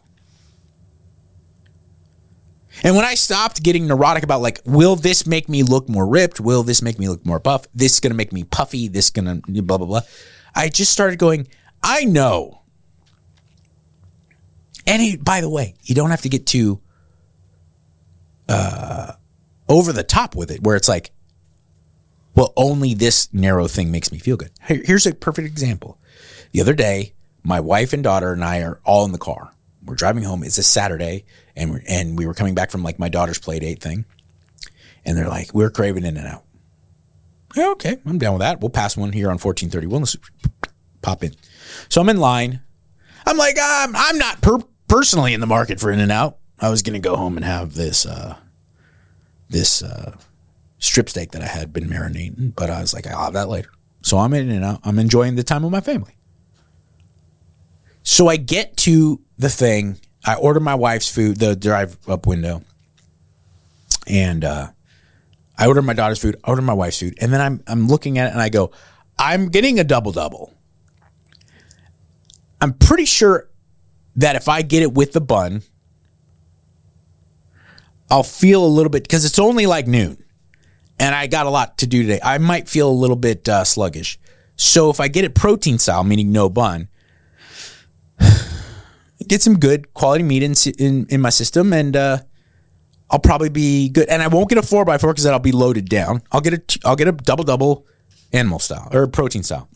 And 2.84 2.96
when 2.96 3.06
I 3.06 3.16
stopped 3.16 3.62
getting 3.64 3.88
neurotic 3.88 4.24
about 4.24 4.42
like, 4.42 4.62
will 4.66 4.96
this 4.96 5.26
make 5.26 5.50
me 5.50 5.64
look 5.64 5.90
more 5.90 6.08
ripped? 6.08 6.40
Will 6.40 6.64
this 6.64 6.82
make 6.82 6.98
me 6.98 7.10
look 7.10 7.26
more 7.26 7.40
buff? 7.40 7.66
This 7.74 7.94
is 7.94 8.00
going 8.00 8.12
to 8.12 8.18
make 8.18 8.32
me 8.32 8.44
puffy. 8.44 8.88
This 8.88 9.06
is 9.06 9.12
going 9.12 9.42
to 9.42 9.62
blah, 9.62 9.78
blah, 9.78 9.88
blah. 9.88 10.02
I 10.56 10.70
just 10.70 10.92
started 10.92 11.20
going, 11.20 11.48
I 11.84 12.06
know. 12.06 12.62
And 14.88 15.02
he, 15.02 15.18
by 15.18 15.42
the 15.42 15.50
way, 15.50 15.76
you 15.84 15.94
don't 15.94 16.10
have 16.10 16.22
to 16.22 16.30
get 16.30 16.46
too 16.46 16.82
uh, 18.48 19.14
over 19.68 19.92
the 19.92 20.04
top 20.04 20.36
with 20.36 20.50
it 20.52 20.62
where 20.64 20.76
it's 20.76 20.88
like, 20.88 21.12
well, 22.36 22.54
only 22.56 22.94
this 22.94 23.34
narrow 23.34 23.68
thing 23.68 23.92
makes 23.92 24.12
me 24.12 24.20
feel 24.20 24.38
good. 24.38 24.52
Here's 24.62 25.06
a 25.06 25.14
perfect 25.14 25.48
example. 25.48 25.98
The 26.52 26.62
other 26.62 26.74
day, 26.74 27.14
my 27.44 27.60
wife 27.60 27.94
and 27.94 28.04
daughter 28.04 28.34
and 28.34 28.44
I 28.44 28.62
are 28.62 28.80
all 28.84 29.06
in 29.06 29.12
the 29.12 29.18
car. 29.18 29.52
We're 29.84 29.96
driving 29.96 30.24
home. 30.24 30.44
It's 30.44 30.58
a 30.58 30.64
Saturday, 30.64 31.26
and 31.56 31.72
we're, 31.72 31.82
and 31.88 32.18
we 32.18 32.28
were 32.28 32.34
coming 32.34 32.56
back 32.56 32.72
from 32.72 32.84
like 32.84 33.00
my 33.00 33.10
daughter's 33.10 33.40
play 33.40 33.60
date 33.60 33.82
thing, 33.82 34.06
and 35.06 35.18
they're 35.18 35.28
like, 35.28 35.54
"We're 35.54 35.70
craving 35.70 36.06
In 36.06 36.18
and 36.18 36.28
Out." 36.28 36.44
Yeah, 37.56 37.70
okay, 37.70 37.98
I'm 38.06 38.20
down 38.20 38.34
with 38.34 38.42
that. 38.42 38.62
We'll 38.62 38.70
pass 38.70 38.96
one 38.96 39.12
here 39.12 39.28
on 39.28 39.40
1431. 39.40 40.02
Let's 40.02 40.18
pop 41.02 41.24
in. 41.24 41.34
So 41.88 42.02
I'm 42.02 42.10
in 42.10 42.18
line. 42.18 42.62
I'm 43.26 43.38
like, 43.38 43.58
I'm, 43.60 43.96
I'm 43.96 44.18
not 44.18 44.42
per- 44.42 44.64
personally 44.88 45.34
in 45.34 45.40
the 45.40 45.48
market 45.48 45.80
for 45.80 45.92
In 45.92 46.00
and 46.00 46.12
Out. 46.12 46.38
I 46.60 46.70
was 46.70 46.82
gonna 46.82 47.00
go 47.00 47.16
home 47.16 47.38
and 47.38 47.46
have 47.46 47.74
this 47.74 48.06
uh, 48.06 48.36
this 49.50 49.82
uh, 49.82 50.16
strip 50.80 51.10
steak 51.10 51.32
that 51.32 51.42
I 51.42 51.48
had 51.48 51.72
been 51.72 51.88
marinating, 51.88 52.56
but 52.56 52.70
I 52.70 52.82
was 52.82 52.94
like, 52.94 53.06
I'll 53.06 53.26
have 53.26 53.34
that 53.34 53.50
later. 53.50 53.70
So 54.02 54.18
I'm 54.18 54.34
in 54.34 54.50
and 54.50 54.64
out. 54.64 54.80
I'm 54.84 54.98
enjoying 54.98 55.36
the 55.36 55.44
time 55.44 55.64
with 55.64 55.72
my 55.72 55.82
family. 55.82 56.16
So 58.04 58.28
I 58.28 58.38
get 58.38 58.78
to 58.78 59.22
the 59.38 59.50
thing. 59.50 60.00
I 60.26 60.36
order 60.36 60.60
my 60.60 60.76
wife's 60.76 61.14
food, 61.14 61.38
the 61.38 61.56
drive 61.56 61.98
up 62.08 62.26
window, 62.26 62.64
and 64.08 64.44
uh, 64.44 64.70
I 65.58 65.68
order 65.68 65.82
my 65.82 65.94
daughter's 65.94 66.20
food. 66.20 66.38
I 66.44 66.50
order 66.50 66.62
my 66.62 66.74
wife's 66.74 67.00
food, 67.00 67.18
and 67.22 67.32
then 67.32 67.42
I'm 67.42 67.64
I'm 67.68 67.88
looking 67.88 68.18
at 68.18 68.28
it 68.30 68.32
and 68.32 68.42
I 68.42 68.50
go, 68.50 68.72
I'm 69.18 69.50
getting 69.50 69.80
a 69.80 69.84
double 69.84 70.12
double. 70.12 70.54
I'm 72.62 72.74
pretty 72.74 73.06
sure 73.06 73.50
that 74.16 74.36
if 74.36 74.50
I 74.50 74.62
get 74.62 74.82
it 74.82 74.94
with 74.94 75.14
the 75.14 75.22
bun, 75.22 75.62
I'll 78.10 78.24
feel 78.24 78.66
a 78.66 78.68
little 78.68 78.90
bit 78.90 79.04
because 79.04 79.24
it's 79.24 79.40
only 79.40 79.66
like 79.66 79.88
noon 79.88 80.24
and 81.00 81.16
I 81.16 81.28
got 81.28 81.46
a 81.46 81.50
lot 81.50 81.78
to 81.80 81.88
do 81.88 82.04
today. 82.04 82.20
I 82.24 82.38
might 82.38 82.68
feel 82.68 82.90
a 82.90 82.92
little 82.92 83.16
bit 83.16 83.48
uh, 83.48 83.64
sluggish. 83.64 84.20
So 84.56 84.90
if 84.90 85.00
I 85.00 85.08
get 85.08 85.24
it 85.24 85.34
protein 85.34 85.80
style, 85.80 86.04
meaning 86.04 86.32
no 86.32 86.50
bun, 86.50 86.90
get 89.28 89.42
some 89.42 89.58
good 89.58 89.94
quality 89.94 90.24
meat 90.24 90.44
in 90.44 90.54
in, 90.78 91.08
in 91.10 91.22
my 91.22 91.30
system, 91.30 91.72
and 91.72 91.96
uh, 91.96 92.20
I'll 93.10 93.20
probably 93.20 93.50
be 93.50 93.90
good. 93.90 94.10
And 94.10 94.22
I 94.22 94.28
won't 94.28 94.50
get 94.50 94.58
a 94.58 94.62
four 94.62 94.90
x 94.90 95.02
four 95.02 95.14
because 95.14 95.26
I'll 95.26 95.40
be 95.40 95.54
loaded 95.54 95.88
down. 95.88 96.22
I'll 96.32 96.42
get 96.42 96.54
a 96.54 96.80
I'll 96.86 96.98
get 96.98 97.08
a 97.08 97.14
double 97.14 97.46
double 97.46 97.88
animal 98.34 98.60
style 98.60 98.90
or 98.92 99.08
protein 99.08 99.44
style, 99.44 99.70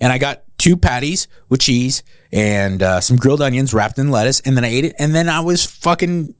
and 0.00 0.12
I 0.12 0.18
got 0.18 0.44
two 0.56 0.76
patties 0.76 1.26
with 1.48 1.60
cheese 1.60 2.04
and 2.32 2.80
uh, 2.80 3.00
some 3.00 3.16
grilled 3.16 3.42
onions 3.42 3.74
wrapped 3.74 3.98
in 3.98 4.12
lettuce, 4.12 4.38
and 4.40 4.56
then 4.56 4.64
I 4.64 4.68
ate 4.68 4.84
it, 4.84 4.94
and 5.00 5.12
then 5.12 5.28
I 5.28 5.40
was 5.40 5.66
fucking 5.66 6.34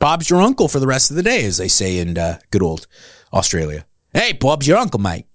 Bob's 0.00 0.28
your 0.28 0.42
uncle 0.42 0.66
for 0.66 0.80
the 0.80 0.86
rest 0.86 1.10
of 1.10 1.16
the 1.16 1.22
day, 1.22 1.44
as 1.44 1.58
they 1.58 1.68
say 1.68 1.98
in 1.98 2.18
uh, 2.18 2.38
good 2.50 2.62
old 2.62 2.88
Australia. 3.32 3.86
Hey, 4.12 4.32
Bob's 4.32 4.66
your 4.66 4.78
uncle, 4.78 4.98
mate. 4.98 5.26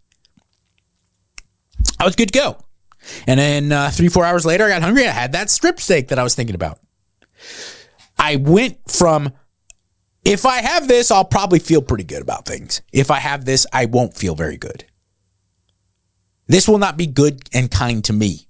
I 2.00 2.04
was 2.04 2.16
good 2.16 2.34
to 2.34 2.38
go. 2.38 2.58
And 3.28 3.40
then 3.40 3.72
uh, 3.72 3.92
three, 3.92 4.10
four 4.10 4.26
hours 4.26 4.46
later, 4.46 4.66
I 4.66 4.70
got 4.70 4.82
hungry. 4.82 5.08
I 5.08 5.12
had 5.12 5.32
that 5.34 5.50
strip 5.50 5.80
steak 5.80 6.10
that 6.10 6.20
I 6.20 6.24
was 6.24 6.36
thinking 6.36 6.56
about. 6.56 6.80
I 8.18 8.38
went 8.38 8.80
from, 8.90 9.32
if 10.26 10.46
I 10.46 10.58
have 10.58 10.88
this, 10.88 11.12
I'll 11.12 11.26
probably 11.26 11.60
feel 11.60 11.84
pretty 11.84 12.04
good 12.04 12.24
about 12.24 12.46
things. 12.46 12.82
If 12.92 13.12
I 13.12 13.20
have 13.20 13.46
this, 13.46 13.68
I 13.72 13.86
won't 13.86 14.18
feel 14.18 14.36
very 14.36 14.58
good. 14.58 14.86
This 16.48 16.68
will 16.68 16.80
not 16.80 16.98
be 16.98 17.06
good 17.06 17.42
and 17.54 17.70
kind 17.70 18.04
to 18.06 18.14
me. 18.14 18.48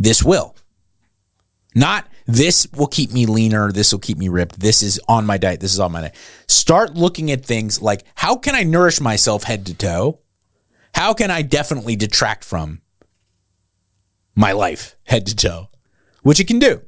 This 0.00 0.22
will. 0.22 0.56
Not 1.74 2.08
this 2.28 2.66
will 2.76 2.86
keep 2.86 3.10
me 3.10 3.24
leaner. 3.24 3.72
This 3.72 3.90
will 3.90 3.98
keep 3.98 4.18
me 4.18 4.28
ripped. 4.28 4.60
This 4.60 4.82
is 4.82 5.00
on 5.08 5.24
my 5.24 5.38
diet. 5.38 5.60
This 5.60 5.72
is 5.72 5.80
on 5.80 5.92
my 5.92 6.02
diet. 6.02 6.14
Start 6.46 6.94
looking 6.94 7.30
at 7.30 7.44
things 7.44 7.80
like 7.80 8.04
how 8.14 8.36
can 8.36 8.54
I 8.54 8.64
nourish 8.64 9.00
myself 9.00 9.44
head 9.44 9.64
to 9.66 9.74
toe? 9.74 10.20
How 10.94 11.14
can 11.14 11.30
I 11.30 11.40
definitely 11.40 11.96
detract 11.96 12.44
from 12.44 12.82
my 14.36 14.52
life 14.52 14.94
head 15.04 15.26
to 15.26 15.34
toe? 15.34 15.70
Which 16.22 16.38
it 16.38 16.46
can 16.46 16.58
do. 16.58 16.82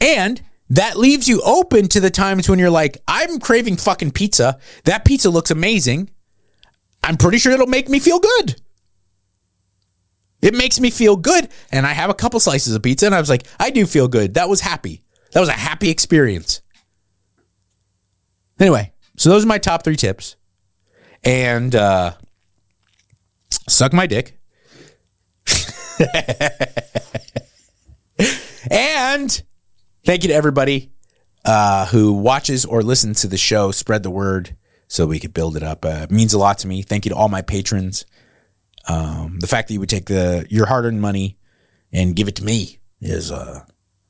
And 0.00 0.40
that 0.70 0.96
leaves 0.96 1.26
you 1.28 1.42
open 1.42 1.88
to 1.88 1.98
the 1.98 2.10
times 2.10 2.48
when 2.48 2.60
you're 2.60 2.70
like, 2.70 2.98
I'm 3.08 3.40
craving 3.40 3.78
fucking 3.78 4.12
pizza. 4.12 4.60
That 4.84 5.04
pizza 5.04 5.30
looks 5.30 5.50
amazing. 5.50 6.10
I'm 7.02 7.16
pretty 7.16 7.38
sure 7.38 7.52
it'll 7.52 7.66
make 7.66 7.88
me 7.88 7.98
feel 7.98 8.20
good. 8.20 8.60
It 10.40 10.54
makes 10.54 10.78
me 10.78 10.90
feel 10.90 11.16
good. 11.16 11.48
And 11.72 11.86
I 11.86 11.92
have 11.92 12.10
a 12.10 12.14
couple 12.14 12.38
slices 12.40 12.74
of 12.74 12.82
pizza 12.82 13.06
and 13.06 13.14
I 13.14 13.20
was 13.20 13.30
like, 13.30 13.46
I 13.58 13.70
do 13.70 13.86
feel 13.86 14.08
good. 14.08 14.34
That 14.34 14.48
was 14.48 14.60
happy. 14.60 15.02
That 15.32 15.40
was 15.40 15.48
a 15.48 15.52
happy 15.52 15.90
experience. 15.90 16.62
Anyway, 18.60 18.92
so 19.16 19.30
those 19.30 19.44
are 19.44 19.48
my 19.48 19.58
top 19.58 19.84
three 19.84 19.96
tips. 19.96 20.36
And 21.24 21.74
uh, 21.74 22.12
suck 23.68 23.92
my 23.92 24.06
dick. 24.06 24.38
and 28.70 29.42
thank 30.04 30.22
you 30.22 30.28
to 30.28 30.34
everybody 30.34 30.92
uh, 31.44 31.86
who 31.86 32.12
watches 32.12 32.64
or 32.64 32.82
listens 32.82 33.20
to 33.22 33.26
the 33.26 33.36
show. 33.36 33.72
Spread 33.72 34.02
the 34.04 34.10
word 34.10 34.56
so 34.86 35.06
we 35.06 35.18
could 35.18 35.34
build 35.34 35.56
it 35.56 35.62
up. 35.62 35.84
Uh, 35.84 36.00
it 36.04 36.10
means 36.10 36.32
a 36.32 36.38
lot 36.38 36.58
to 36.58 36.68
me. 36.68 36.82
Thank 36.82 37.04
you 37.04 37.10
to 37.10 37.16
all 37.16 37.28
my 37.28 37.42
patrons. 37.42 38.06
Um, 38.88 39.38
the 39.38 39.46
fact 39.46 39.68
that 39.68 39.74
you 39.74 39.80
would 39.80 39.88
take 39.88 40.06
the 40.06 40.46
your 40.48 40.66
hard 40.66 40.86
earned 40.86 41.00
money 41.00 41.38
and 41.92 42.16
give 42.16 42.28
it 42.28 42.36
to 42.36 42.44
me 42.44 42.78
is 43.00 43.30
uh, 43.30 43.64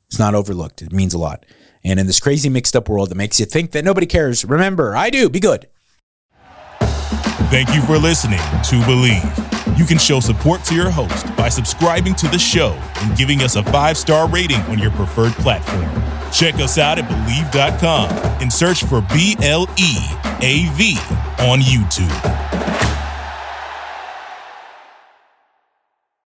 it's 0.07 0.19
not 0.19 0.35
overlooked. 0.35 0.81
It 0.81 0.91
means 0.91 1.13
a 1.13 1.17
lot. 1.17 1.45
And 1.83 1.99
in 1.99 2.07
this 2.07 2.19
crazy 2.19 2.49
mixed 2.49 2.75
up 2.75 2.89
world 2.89 3.09
that 3.09 3.15
makes 3.15 3.39
you 3.39 3.45
think 3.45 3.71
that 3.71 3.85
nobody 3.85 4.05
cares, 4.05 4.43
remember, 4.43 4.95
I 4.95 5.09
do. 5.09 5.29
Be 5.29 5.39
good. 5.39 5.67
Thank 7.49 7.73
you 7.73 7.81
for 7.81 7.97
listening 7.97 8.39
to 8.39 8.75
Bleav. 8.85 9.77
You 9.77 9.85
can 9.85 9.97
show 9.97 10.19
support 10.19 10.63
to 10.65 10.75
your 10.75 10.89
host 10.89 11.25
by 11.35 11.49
subscribing 11.49 12.13
to 12.15 12.27
the 12.27 12.37
show 12.37 12.77
and 13.01 13.17
giving 13.17 13.41
us 13.41 13.55
a 13.55 13.63
five 13.63 13.97
star 13.97 14.27
rating 14.27 14.61
on 14.63 14.77
your 14.77 14.91
preferred 14.91 15.33
platform. 15.33 15.89
Check 16.31 16.55
us 16.55 16.77
out 16.77 16.99
at 16.99 17.05
Bleav.com 17.05 18.09
and 18.41 18.51
search 18.51 18.83
for 18.83 19.01
B 19.13 19.35
L 19.41 19.67
E 19.77 19.95
A 20.41 20.69
V 20.73 20.97
on 21.39 21.59
YouTube. 21.59 22.98